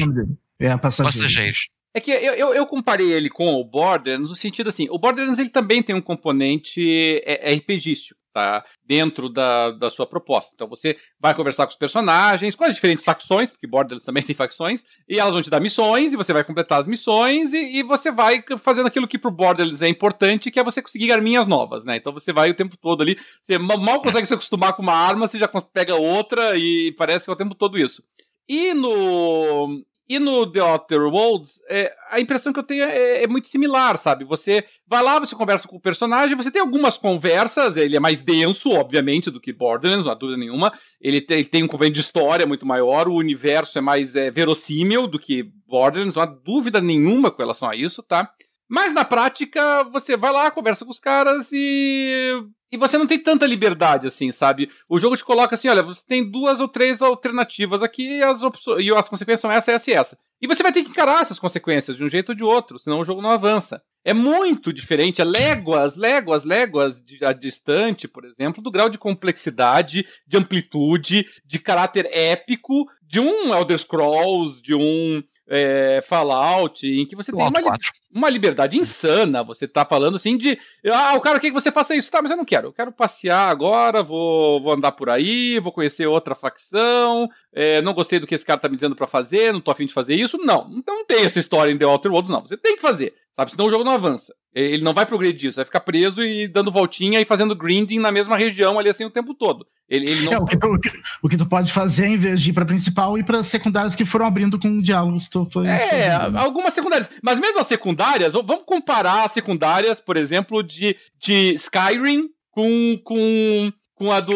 É 0.59 0.69
a 0.69 0.77
passageiro. 0.77 1.11
Passageiros. 1.11 1.69
É 1.93 2.01
que 2.01 2.11
eu, 2.11 2.33
eu, 2.33 2.53
eu, 2.53 2.65
comparei 2.65 3.13
ele 3.13 3.29
com 3.29 3.53
o 3.53 3.63
Borderlands 3.63 4.29
no 4.29 4.35
sentido 4.35 4.67
assim, 4.67 4.87
o 4.89 4.99
Borderlands 4.99 5.39
ele 5.39 5.49
também 5.49 5.81
tem 5.81 5.95
um 5.95 6.01
componente 6.01 7.21
é, 7.25 7.51
é 7.51 7.55
RPGístico, 7.55 8.19
tá? 8.35 8.65
Dentro 8.85 9.29
da, 9.29 9.71
da 9.71 9.89
sua 9.89 10.05
proposta. 10.05 10.51
Então 10.53 10.67
você 10.67 10.97
vai 11.17 11.33
conversar 11.33 11.65
com 11.65 11.71
os 11.71 11.77
personagens, 11.77 12.53
com 12.53 12.65
as 12.65 12.75
diferentes 12.75 13.05
facções, 13.05 13.49
porque 13.49 13.65
Borderlands 13.65 14.05
também 14.05 14.21
tem 14.21 14.35
facções, 14.35 14.83
e 15.07 15.17
elas 15.17 15.31
vão 15.33 15.41
te 15.41 15.49
dar 15.49 15.61
missões, 15.61 16.11
e 16.11 16.17
você 16.17 16.33
vai 16.33 16.43
completar 16.43 16.81
as 16.81 16.85
missões, 16.85 17.53
e, 17.53 17.77
e 17.77 17.83
você 17.83 18.11
vai 18.11 18.43
fazendo 18.59 18.87
aquilo 18.87 19.07
que 19.07 19.17
pro 19.17 19.31
Borderlands 19.31 19.81
é 19.81 19.87
importante, 19.87 20.51
que 20.51 20.59
é 20.59 20.63
você 20.65 20.81
conseguir 20.81 21.13
arminhas 21.13 21.47
novas, 21.47 21.85
né? 21.85 21.95
Então 21.95 22.11
você 22.11 22.33
vai 22.33 22.49
o 22.49 22.53
tempo 22.53 22.75
todo 22.75 23.01
ali, 23.01 23.17
você 23.41 23.57
mal 23.57 24.01
consegue 24.01 24.27
se 24.27 24.33
acostumar 24.33 24.73
com 24.73 24.81
uma 24.81 24.93
arma, 24.93 25.27
você 25.27 25.39
já 25.39 25.47
pega 25.47 25.95
outra, 25.95 26.57
e 26.57 26.93
parece 26.97 27.23
que 27.23 27.31
é 27.31 27.33
o 27.33 27.37
tempo 27.37 27.55
todo 27.55 27.79
isso. 27.79 28.03
E 28.49 28.73
no, 28.73 29.81
e 30.07 30.19
no 30.19 30.45
The 30.45 30.61
Outer 30.61 31.01
Worlds, 31.01 31.61
é, 31.69 31.91
a 32.11 32.19
impressão 32.19 32.53
que 32.53 32.59
eu 32.59 32.63
tenho 32.63 32.83
é, 32.83 33.23
é, 33.23 33.27
muito 33.27 33.47
similar, 33.47 33.97
sabe? 33.97 34.23
Você 34.25 34.63
vai 34.87 35.01
lá, 35.01 35.19
você 35.19 35.35
conversa 35.35 35.67
com 35.67 35.77
o 35.77 35.81
personagem, 35.81 36.35
você 36.35 36.51
tem 36.51 36.61
algumas 36.61 36.97
conversas, 36.97 37.75
ele 37.75 37.95
é 37.95 37.99
mais 37.99 38.21
denso, 38.21 38.71
obviamente, 38.71 39.31
do 39.31 39.41
que 39.41 39.51
Borderlands, 39.51 40.05
não 40.05 40.11
há 40.11 40.15
dúvida 40.15 40.37
nenhuma. 40.37 40.71
Ele 41.01 41.19
tem, 41.21 41.39
ele 41.39 41.47
tem 41.47 41.63
um 41.63 41.67
componente 41.67 41.95
de 41.95 42.01
história 42.01 42.45
muito 42.45 42.65
maior, 42.65 43.07
o 43.07 43.15
universo 43.15 43.77
é 43.77 43.81
mais 43.81 44.15
é, 44.15 44.29
verossímil 44.29 45.07
do 45.07 45.17
que 45.17 45.43
Borderlands, 45.67 46.15
não 46.15 46.23
há 46.23 46.27
dúvida 46.27 46.79
nenhuma 46.79 47.31
com 47.31 47.41
relação 47.41 47.69
a 47.69 47.75
isso, 47.75 48.03
tá? 48.03 48.31
Mas 48.69 48.93
na 48.93 49.05
prática, 49.05 49.83
você 49.85 50.17
vai 50.17 50.31
lá, 50.31 50.49
conversa 50.51 50.83
com 50.83 50.91
os 50.91 50.99
caras 50.99 51.49
e 51.51 52.43
e 52.71 52.77
você 52.77 52.97
não 52.97 53.07
tem 53.07 53.17
tanta 53.17 53.45
liberdade 53.45 54.05
assim, 54.05 54.31
sabe? 54.31 54.69
O 54.89 54.99
jogo 54.99 55.15
te 55.15 55.23
coloca 55.23 55.55
assim, 55.55 55.69
olha, 55.69 55.81
você 55.81 56.01
tem 56.05 56.29
duas 56.29 56.59
ou 56.59 56.67
três 56.67 57.01
alternativas 57.01 57.81
aqui 57.81 58.17
e 58.17 58.23
as, 58.23 58.41
e 58.79 58.91
as 58.91 59.07
consequências 59.07 59.41
são 59.41 59.51
essa, 59.51 59.71
essa 59.71 59.89
e 59.89 59.93
essa. 59.93 60.17
E 60.41 60.47
você 60.47 60.61
vai 60.61 60.73
ter 60.73 60.83
que 60.83 60.89
encarar 60.89 61.21
essas 61.21 61.39
consequências 61.39 61.95
de 61.95 62.03
um 62.03 62.09
jeito 62.09 62.29
ou 62.29 62.35
de 62.35 62.43
outro, 62.43 62.77
senão 62.77 62.99
o 62.99 63.03
jogo 63.05 63.21
não 63.21 63.31
avança. 63.31 63.81
é 64.03 64.13
muito 64.13 64.73
diferente, 64.73 65.21
é 65.21 65.23
léguas, 65.23 65.95
léguas, 65.95 66.43
léguas 66.43 67.01
de, 67.01 67.23
a 67.23 67.31
distante, 67.31 68.07
por 68.07 68.25
exemplo, 68.25 68.61
do 68.61 68.71
grau 68.71 68.89
de 68.89 68.97
complexidade, 68.97 70.05
de 70.27 70.37
amplitude, 70.37 71.25
de 71.45 71.59
caráter 71.59 72.07
épico 72.11 72.85
de 73.07 73.19
um 73.19 73.53
Elder 73.53 73.77
Scrolls, 73.77 74.61
de 74.61 74.73
um 74.73 75.23
é, 75.47 76.01
Fallout, 76.07 76.87
em 76.87 77.05
que 77.05 77.15
você 77.15 77.31
tem 77.31 77.45
uma, 77.45 77.77
uma, 78.11 78.29
liberdade 78.29 78.77
insana. 78.77 79.43
Você 79.43 79.67
tá 79.67 79.85
falando 79.85 80.15
assim 80.15 80.35
de. 80.37 80.57
Ah, 80.91 81.13
o 81.15 81.21
cara 81.21 81.39
quer 81.39 81.47
que 81.47 81.53
você 81.53 81.71
faça 81.71 81.95
isso. 81.95 82.11
Tá, 82.11 82.21
mas 82.21 82.31
eu 82.31 82.37
não 82.37 82.45
quero. 82.45 82.69
Eu 82.69 82.73
quero 82.73 82.91
passear 82.91 83.49
agora, 83.49 84.01
vou, 84.01 84.61
vou 84.61 84.73
andar 84.73 84.93
por 84.93 85.09
aí, 85.09 85.59
vou 85.59 85.71
conhecer 85.71 86.07
outra 86.07 86.33
facção. 86.33 87.29
É, 87.53 87.81
não 87.81 87.93
gostei 87.93 88.19
do 88.19 88.25
que 88.25 88.33
esse 88.33 88.45
cara 88.45 88.59
tá 88.59 88.67
me 88.67 88.75
dizendo 88.75 88.95
para 88.95 89.07
fazer, 89.07 89.53
não 89.53 89.61
tô 89.61 89.71
afim 89.71 89.85
de 89.85 89.93
fazer 89.93 90.15
isso. 90.15 90.37
Não. 90.39 90.71
Então 90.73 90.95
não 90.95 91.05
tem 91.05 91.23
essa 91.23 91.39
história 91.39 91.71
em 91.71 91.77
The 91.77 91.85
Outer 91.85 92.11
Worlds, 92.11 92.31
não. 92.31 92.41
Você 92.41 92.57
tem 92.57 92.75
que 92.75 92.81
fazer. 92.81 93.13
Sabe? 93.35 93.51
Senão 93.51 93.65
o 93.65 93.69
jogo 93.69 93.83
não 93.83 93.93
avança. 93.93 94.33
Ele 94.53 94.83
não 94.83 94.93
vai 94.93 95.05
progredir, 95.05 95.51
você 95.51 95.57
vai 95.57 95.65
ficar 95.65 95.81
preso 95.81 96.23
e 96.23 96.47
dando 96.47 96.71
voltinha 96.71 97.19
e 97.19 97.25
fazendo 97.25 97.53
grinding 97.53 97.99
na 97.99 98.09
mesma 98.09 98.37
região 98.37 98.79
ali 98.79 98.87
assim 98.87 99.03
o 99.03 99.09
tempo 99.09 99.33
todo. 99.33 99.67
Ele, 99.89 100.09
ele 100.09 100.21
não... 100.25 100.31
é, 100.31 100.37
o, 100.37 100.45
que 100.45 100.57
tu, 100.57 100.79
o, 101.21 101.27
que 101.27 101.37
tu, 101.37 101.45
pode 101.45 101.73
fazer, 101.73 102.07
em 102.07 102.17
vez 102.17 102.41
de 102.41 102.51
ir 102.51 102.53
pra 102.53 102.63
principal, 102.63 103.17
ir 103.17 103.25
para 103.25 103.43
secundárias 103.43 103.93
que 103.93 104.05
foram 104.05 104.25
abrindo 104.25 104.57
com 104.57 104.79
diálogos. 104.79 105.27
Tu 105.27 105.45
foi, 105.51 105.67
é, 105.67 106.13
algumas 106.37 106.73
secundárias. 106.73 107.09
Mas 107.21 107.37
mesmo 107.37 107.59
as 107.59 107.67
secundárias, 107.67 108.31
vamos 108.31 108.63
comparar 108.65 109.25
as 109.25 109.33
secundárias, 109.33 109.99
por 109.99 110.15
exemplo, 110.15 110.63
de, 110.63 110.95
de 111.19 111.53
Skyrim 111.55 112.29
com, 112.49 112.97
com, 113.03 113.73
com 113.93 114.11
a 114.13 114.21
do. 114.21 114.33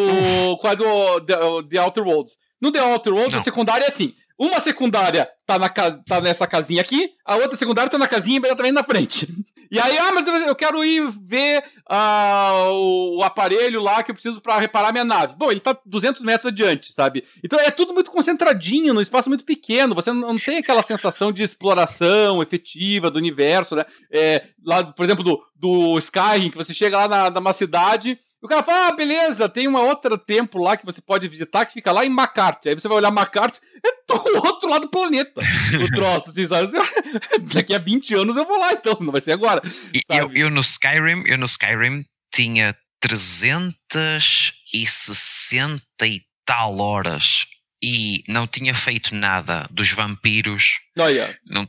com 0.57 0.67
a 0.67 0.73
do 0.75 1.21
The, 1.21 1.35
The 1.69 1.81
Outer 1.81 2.03
Worlds. 2.03 2.33
No 2.61 2.73
The 2.73 2.81
Outer 2.81 3.13
Worlds, 3.13 3.33
não. 3.33 3.39
a 3.39 3.43
secundária 3.43 3.85
é 3.85 3.87
assim. 3.87 4.13
Uma 4.39 4.61
secundária 4.61 5.29
tá, 5.45 5.59
na, 5.59 5.67
tá 5.67 6.21
nessa 6.21 6.47
casinha 6.47 6.81
aqui, 6.81 7.11
a 7.25 7.35
outra 7.35 7.57
secundária 7.57 7.91
tá 7.91 7.97
na 7.97 8.07
casinha 8.07 8.37
imediatamente 8.37 8.73
na 8.73 8.83
frente. 8.83 9.27
E 9.69 9.77
aí, 9.77 9.97
ah, 9.97 10.11
mas 10.13 10.25
eu 10.25 10.55
quero 10.55 10.83
ir 10.83 11.07
ver 11.21 11.63
uh, 11.91 13.17
o, 13.17 13.21
aparelho 13.21 13.81
lá 13.81 14.01
que 14.01 14.09
eu 14.09 14.15
preciso 14.15 14.41
para 14.41 14.57
reparar 14.57 14.91
minha 14.91 15.03
nave. 15.03 15.35
Bom, 15.37 15.51
ele 15.51 15.59
tá 15.59 15.77
200 15.85 16.23
metros 16.23 16.51
adiante, 16.51 16.91
sabe? 16.91 17.23
Então 17.43 17.59
é 17.59 17.69
tudo 17.69 17.93
muito 17.93 18.09
concentradinho, 18.09 18.93
num 18.93 19.01
espaço 19.01 19.29
muito 19.29 19.43
pequeno. 19.43 19.93
Você 19.93 20.11
não, 20.11 20.21
não 20.21 20.39
tem 20.39 20.57
aquela 20.57 20.81
sensação 20.81 21.31
de 21.31 21.43
exploração 21.43 22.41
efetiva 22.41 23.11
do 23.11 23.19
universo, 23.19 23.75
né? 23.75 23.85
É, 24.11 24.47
lá, 24.65 24.85
por 24.85 25.03
exemplo, 25.03 25.23
do, 25.23 25.39
do 25.55 25.99
Skyrim, 25.99 26.49
que 26.49 26.57
você 26.57 26.73
chega 26.73 26.97
lá 26.97 27.07
na, 27.07 27.29
numa 27.29 27.53
cidade 27.53 28.17
o 28.41 28.47
cara 28.47 28.63
fala, 28.63 28.87
ah, 28.87 28.95
beleza, 28.95 29.49
tem 29.49 29.67
uma 29.67 29.81
outra 29.81 30.17
templo 30.17 30.63
lá 30.63 30.77
que 30.77 30.85
você 30.85 31.01
pode 31.01 31.27
visitar 31.27 31.65
que 31.65 31.73
fica 31.73 31.91
lá 31.91 32.05
em 32.05 32.09
McCarthy. 32.09 32.69
Aí 32.69 32.75
você 32.75 32.87
vai 32.87 32.95
olhar 32.97 33.09
McCarthy, 33.09 33.59
é 33.85 33.91
do 34.07 34.13
outro 34.47 34.69
lado 34.69 34.83
do 34.83 34.89
planeta. 34.89 35.41
o 35.83 35.91
troço, 35.91 36.29
assim, 36.29 36.47
sabe? 36.47 36.71
Daqui 37.53 37.75
a 37.75 37.79
20 37.79 38.15
anos 38.15 38.37
eu 38.37 38.45
vou 38.45 38.57
lá, 38.57 38.71
então, 38.71 38.97
não 39.01 39.11
vai 39.11 39.19
ser 39.19 39.33
agora. 39.33 39.61
Eu, 40.09 40.31
eu, 40.33 40.49
no 40.49 40.61
Skyrim, 40.61 41.23
eu 41.25 41.37
no 41.37 41.45
Skyrim 41.45 42.05
tinha 42.33 42.73
360 43.01 45.83
e 46.05 46.21
tal 46.45 46.77
horas 46.77 47.45
e 47.83 48.23
não 48.27 48.47
tinha 48.47 48.73
feito 48.73 49.13
nada 49.15 49.67
dos 49.69 49.91
vampiros. 49.91 50.79
Olha. 50.97 51.37
Não, 51.45 51.63
uh, 51.63 51.67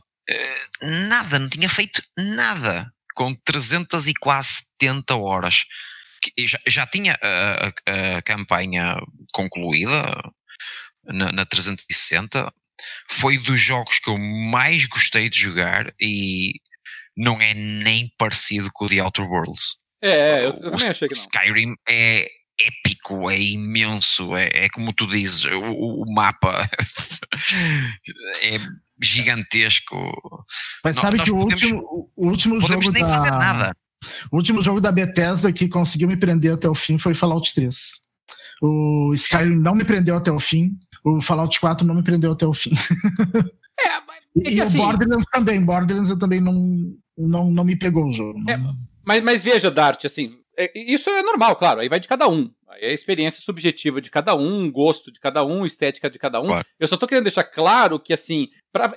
nada, 1.09 1.37
não 1.37 1.49
tinha 1.49 1.67
feito 1.69 2.01
nada. 2.17 2.89
Com 3.13 3.35
300 3.35 4.07
e 4.07 4.13
quase 4.13 4.63
70 4.79 5.17
horas 5.17 5.65
já, 6.39 6.59
já 6.67 6.87
tinha 6.87 7.17
a, 7.21 7.67
a, 7.67 8.17
a, 8.17 8.21
campanha 8.21 8.97
concluída 9.33 10.03
na, 11.05 11.31
na 11.31 11.45
360. 11.45 12.51
Foi 13.09 13.37
dos 13.37 13.59
jogos 13.59 13.99
que 13.99 14.09
eu 14.09 14.17
mais 14.17 14.85
gostei 14.85 15.29
de 15.29 15.39
jogar 15.39 15.93
e 15.99 16.53
não 17.15 17.41
é 17.41 17.53
nem 17.53 18.11
parecido 18.17 18.69
com 18.73 18.85
o 18.85 18.89
The 18.89 18.99
Outer 18.99 19.25
Worlds. 19.25 19.77
É, 20.01 20.09
é 20.09 20.39
eu, 20.39 20.49
eu 20.49 20.71
também 20.71 20.87
achei 20.87 21.07
que 21.07 21.15
não. 21.15 21.21
Skyrim 21.21 21.75
é 21.87 22.27
épico, 22.59 23.29
é 23.29 23.39
imenso, 23.39 24.35
é, 24.35 24.49
é 24.53 24.69
como 24.69 24.93
tu 24.93 25.07
dizes, 25.07 25.45
o, 25.45 26.03
o 26.03 26.13
mapa 26.13 26.69
é 28.41 28.57
gigantesco. 29.01 29.95
Mas 30.83 30.95
sabe 30.97 31.23
que 31.23 31.31
o 31.31 31.39
podemos, 31.39 31.61
último, 31.61 32.11
o 32.15 32.27
último 32.27 32.59
podemos 32.59 32.85
jogo 32.85 32.97
nem 32.97 33.03
da... 33.05 33.13
fazer 33.13 33.31
nada. 33.31 33.75
O 34.31 34.37
último 34.37 34.61
jogo 34.61 34.81
da 34.81 34.91
Bethesda 34.91 35.51
que 35.51 35.67
conseguiu 35.67 36.07
me 36.07 36.17
prender 36.17 36.53
até 36.53 36.67
o 36.67 36.75
fim 36.75 36.97
foi 36.97 37.13
Fallout 37.13 37.53
3. 37.53 37.75
O 38.61 39.11
Skyrim 39.15 39.59
não 39.59 39.73
me 39.73 39.83
prendeu 39.83 40.15
até 40.15 40.31
o 40.31 40.39
fim. 40.39 40.71
O 41.03 41.21
Fallout 41.21 41.59
4 41.59 41.85
não 41.85 41.95
me 41.95 42.03
prendeu 42.03 42.31
até 42.31 42.45
o 42.45 42.53
fim. 42.53 42.71
É, 43.79 43.99
mas 44.07 44.19
é 44.45 44.51
e 44.51 44.61
assim, 44.61 44.79
o 44.79 44.85
Borderlands 44.85 45.27
também. 45.31 45.65
Borderlands 45.65 46.09
eu 46.11 46.19
também 46.19 46.39
não, 46.39 46.53
não, 47.17 47.49
não 47.49 47.63
me 47.63 47.75
pegou 47.75 48.07
o 48.07 48.13
jogo. 48.13 48.39
É, 48.49 48.57
mas, 49.03 49.23
mas 49.23 49.43
veja, 49.43 49.71
Dart, 49.71 50.05
assim, 50.05 50.35
é, 50.57 50.71
isso 50.75 51.09
é 51.09 51.23
normal, 51.23 51.55
claro, 51.55 51.79
aí 51.79 51.89
vai 51.89 51.99
de 51.99 52.07
cada 52.07 52.27
um. 52.27 52.51
Aí 52.69 52.83
é 52.83 52.89
a 52.89 52.93
experiência 52.93 53.41
subjetiva 53.41 53.99
de 53.99 54.11
cada 54.11 54.35
um, 54.35 54.71
gosto 54.71 55.11
de 55.11 55.19
cada 55.19 55.43
um, 55.43 55.65
estética 55.65 56.09
de 56.09 56.19
cada 56.19 56.39
um. 56.39 56.47
Claro. 56.47 56.65
Eu 56.79 56.87
só 56.87 56.97
tô 56.97 57.07
querendo 57.07 57.25
deixar 57.25 57.43
claro 57.43 57.99
que, 57.99 58.13
assim, 58.13 58.47
pra, 58.71 58.95